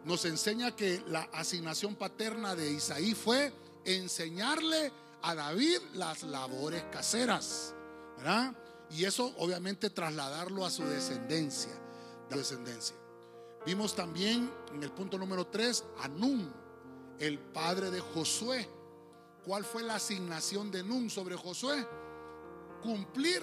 Nos 0.04 0.24
enseña 0.24 0.74
que 0.74 1.02
la 1.06 1.22
asignación 1.32 1.94
paterna 1.94 2.54
de 2.54 2.72
Isaí 2.72 3.14
fue 3.14 3.52
enseñarle 3.84 4.92
a 5.22 5.34
David 5.34 5.78
las 5.94 6.22
labores 6.22 6.84
caseras. 6.90 7.74
Y 8.90 9.04
eso 9.04 9.34
obviamente 9.38 9.90
trasladarlo 9.90 10.64
a 10.64 10.70
su 10.70 10.84
descendencia. 10.84 11.72
descendencia. 12.28 12.96
Vimos 13.66 13.94
también 13.94 14.50
en 14.72 14.82
el 14.82 14.90
punto 14.90 15.18
número 15.18 15.46
3 15.46 15.84
a 15.98 16.08
Nun, 16.08 16.50
el 17.18 17.38
padre 17.38 17.90
de 17.90 18.00
Josué. 18.00 18.68
¿Cuál 19.44 19.64
fue 19.64 19.82
la 19.82 19.96
asignación 19.96 20.70
de 20.70 20.82
Nun 20.82 21.10
sobre 21.10 21.36
Josué? 21.36 21.86
Cumplir 22.82 23.42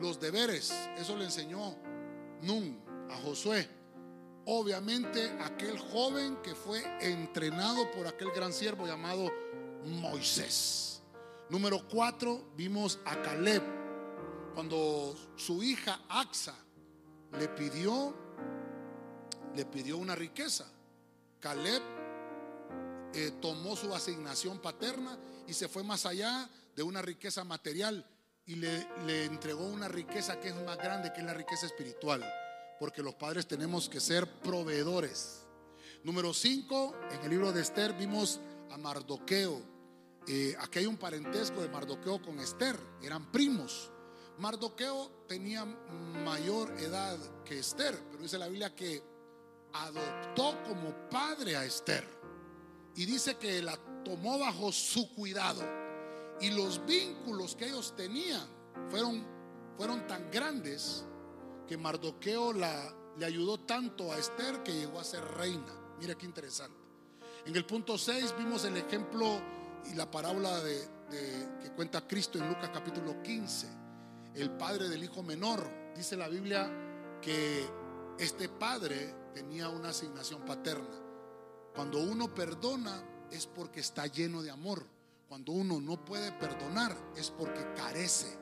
los 0.00 0.18
deberes. 0.18 0.72
Eso 0.98 1.16
le 1.16 1.24
enseñó 1.24 1.76
Nun 2.42 2.80
a 3.10 3.16
Josué. 3.18 3.79
Obviamente 4.46 5.30
aquel 5.40 5.78
joven 5.78 6.38
que 6.42 6.54
fue 6.54 6.82
entrenado 7.00 7.90
por 7.90 8.06
aquel 8.06 8.30
gran 8.30 8.52
siervo 8.52 8.86
llamado 8.86 9.30
Moisés. 9.84 11.02
Número 11.48 11.86
4, 11.88 12.52
vimos 12.56 12.98
a 13.04 13.20
Caleb. 13.22 13.62
Cuando 14.54 15.14
su 15.36 15.62
hija 15.62 16.00
Axa 16.08 16.54
le 17.38 17.48
pidió, 17.48 18.14
le 19.54 19.64
pidió 19.66 19.98
una 19.98 20.14
riqueza. 20.14 20.66
Caleb 21.38 21.82
eh, 23.14 23.32
tomó 23.40 23.76
su 23.76 23.94
asignación 23.94 24.58
paterna 24.58 25.18
y 25.46 25.54
se 25.54 25.68
fue 25.68 25.82
más 25.82 26.06
allá 26.06 26.48
de 26.76 26.82
una 26.82 27.02
riqueza 27.02 27.44
material 27.44 28.06
y 28.46 28.56
le, 28.56 28.86
le 29.06 29.24
entregó 29.24 29.66
una 29.66 29.88
riqueza 29.88 30.40
que 30.40 30.48
es 30.48 30.54
más 30.64 30.78
grande, 30.78 31.12
que 31.12 31.22
la 31.22 31.34
riqueza 31.34 31.66
espiritual. 31.66 32.24
Porque 32.80 33.02
los 33.02 33.14
padres 33.14 33.46
tenemos 33.46 33.90
que 33.90 34.00
ser 34.00 34.26
proveedores. 34.40 35.46
Número 36.02 36.32
5, 36.32 36.94
en 37.10 37.22
el 37.24 37.28
libro 37.28 37.52
de 37.52 37.60
Esther 37.60 37.92
vimos 37.92 38.40
a 38.70 38.78
Mardoqueo. 38.78 39.60
Eh, 40.26 40.56
aquí 40.58 40.78
hay 40.78 40.86
un 40.86 40.96
parentesco 40.96 41.60
de 41.60 41.68
Mardoqueo 41.68 42.22
con 42.22 42.40
Esther, 42.40 42.80
eran 43.02 43.30
primos. 43.30 43.92
Mardoqueo 44.38 45.26
tenía 45.28 45.66
mayor 45.66 46.70
edad 46.80 47.18
que 47.44 47.58
Esther, 47.58 48.02
pero 48.10 48.22
dice 48.22 48.38
la 48.38 48.48
Biblia 48.48 48.74
que 48.74 49.02
adoptó 49.74 50.62
como 50.66 51.10
padre 51.10 51.56
a 51.56 51.66
Esther 51.66 52.08
y 52.96 53.04
dice 53.04 53.36
que 53.36 53.60
la 53.60 53.76
tomó 54.02 54.38
bajo 54.38 54.72
su 54.72 55.14
cuidado. 55.14 55.62
Y 56.40 56.48
los 56.48 56.82
vínculos 56.86 57.54
que 57.56 57.66
ellos 57.66 57.94
tenían 57.94 58.48
fueron, 58.88 59.22
fueron 59.76 60.06
tan 60.06 60.30
grandes 60.30 61.04
que 61.70 61.78
Mardoqueo 61.78 62.52
la, 62.52 62.92
le 63.16 63.24
ayudó 63.24 63.60
tanto 63.60 64.12
a 64.12 64.18
Esther 64.18 64.64
que 64.64 64.72
llegó 64.72 64.98
a 64.98 65.04
ser 65.04 65.22
reina. 65.36 65.72
Mira 66.00 66.16
qué 66.16 66.26
interesante. 66.26 66.76
En 67.46 67.54
el 67.54 67.64
punto 67.64 67.96
6 67.96 68.34
vimos 68.36 68.64
el 68.64 68.76
ejemplo 68.76 69.40
y 69.88 69.94
la 69.94 70.10
parábola 70.10 70.58
de, 70.64 70.88
que 71.62 71.70
cuenta 71.76 72.08
Cristo 72.08 72.38
en 72.38 72.48
Lucas 72.48 72.70
capítulo 72.74 73.22
15. 73.22 73.68
El 74.34 74.50
padre 74.56 74.88
del 74.88 75.04
hijo 75.04 75.22
menor. 75.22 75.92
Dice 75.94 76.16
la 76.16 76.26
Biblia 76.26 76.68
que 77.22 77.64
este 78.18 78.48
padre 78.48 79.14
tenía 79.32 79.68
una 79.68 79.90
asignación 79.90 80.44
paterna. 80.44 80.98
Cuando 81.72 82.00
uno 82.00 82.34
perdona 82.34 83.00
es 83.30 83.46
porque 83.46 83.78
está 83.78 84.08
lleno 84.08 84.42
de 84.42 84.50
amor. 84.50 84.84
Cuando 85.28 85.52
uno 85.52 85.80
no 85.80 86.04
puede 86.04 86.32
perdonar 86.32 86.96
es 87.14 87.30
porque 87.30 87.64
carece 87.76 88.36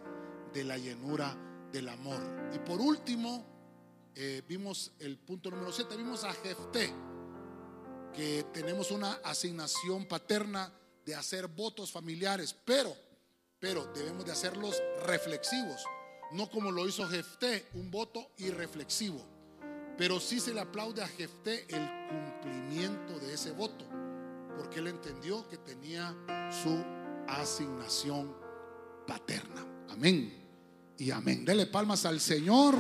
de 0.55 0.65
la 0.65 0.79
llenura 0.79 1.37
del 1.73 1.89
amor. 1.89 2.21
Y 2.55 2.59
por 2.59 2.81
último, 2.81 3.45
eh, 4.15 4.43
vimos 4.49 4.93
el 4.99 5.19
punto 5.19 5.51
número 5.51 5.73
7, 5.73 5.97
vimos 5.97 6.25
a 6.25 6.33
Jefté, 6.33 6.93
que 8.15 8.45
tenemos 8.53 8.91
una 8.91 9.13
asignación 9.25 10.07
paterna 10.07 10.73
de 11.05 11.15
hacer 11.15 11.47
votos 11.47 11.93
familiares, 11.93 12.55
pero, 12.65 12.95
pero 13.59 13.87
debemos 13.95 14.25
de 14.25 14.33
hacerlos 14.33 14.83
reflexivos, 15.05 15.85
no 16.33 16.51
como 16.51 16.71
lo 16.71 16.87
hizo 16.89 17.07
Jefté, 17.07 17.69
un 17.75 17.91
voto 17.91 18.33
irreflexivo. 18.39 19.25
Pero 19.97 20.21
sí 20.21 20.39
se 20.39 20.55
le 20.55 20.61
aplaude 20.61 21.03
a 21.03 21.09
Jefté 21.09 21.67
el 21.69 21.89
cumplimiento 22.09 23.19
de 23.19 23.35
ese 23.35 23.51
voto, 23.53 23.85
porque 24.57 24.79
él 24.79 24.89
entendió 24.89 25.49
que 25.49 25.59
tenía 25.59 26.15
su 26.63 26.85
asignación 27.27 28.37
paterna. 29.07 29.67
Amén 29.89 30.48
y 30.99 31.11
amén. 31.11 31.45
Dele 31.45 31.67
palmas 31.67 32.05
al 32.05 32.21
Señor. 32.21 32.75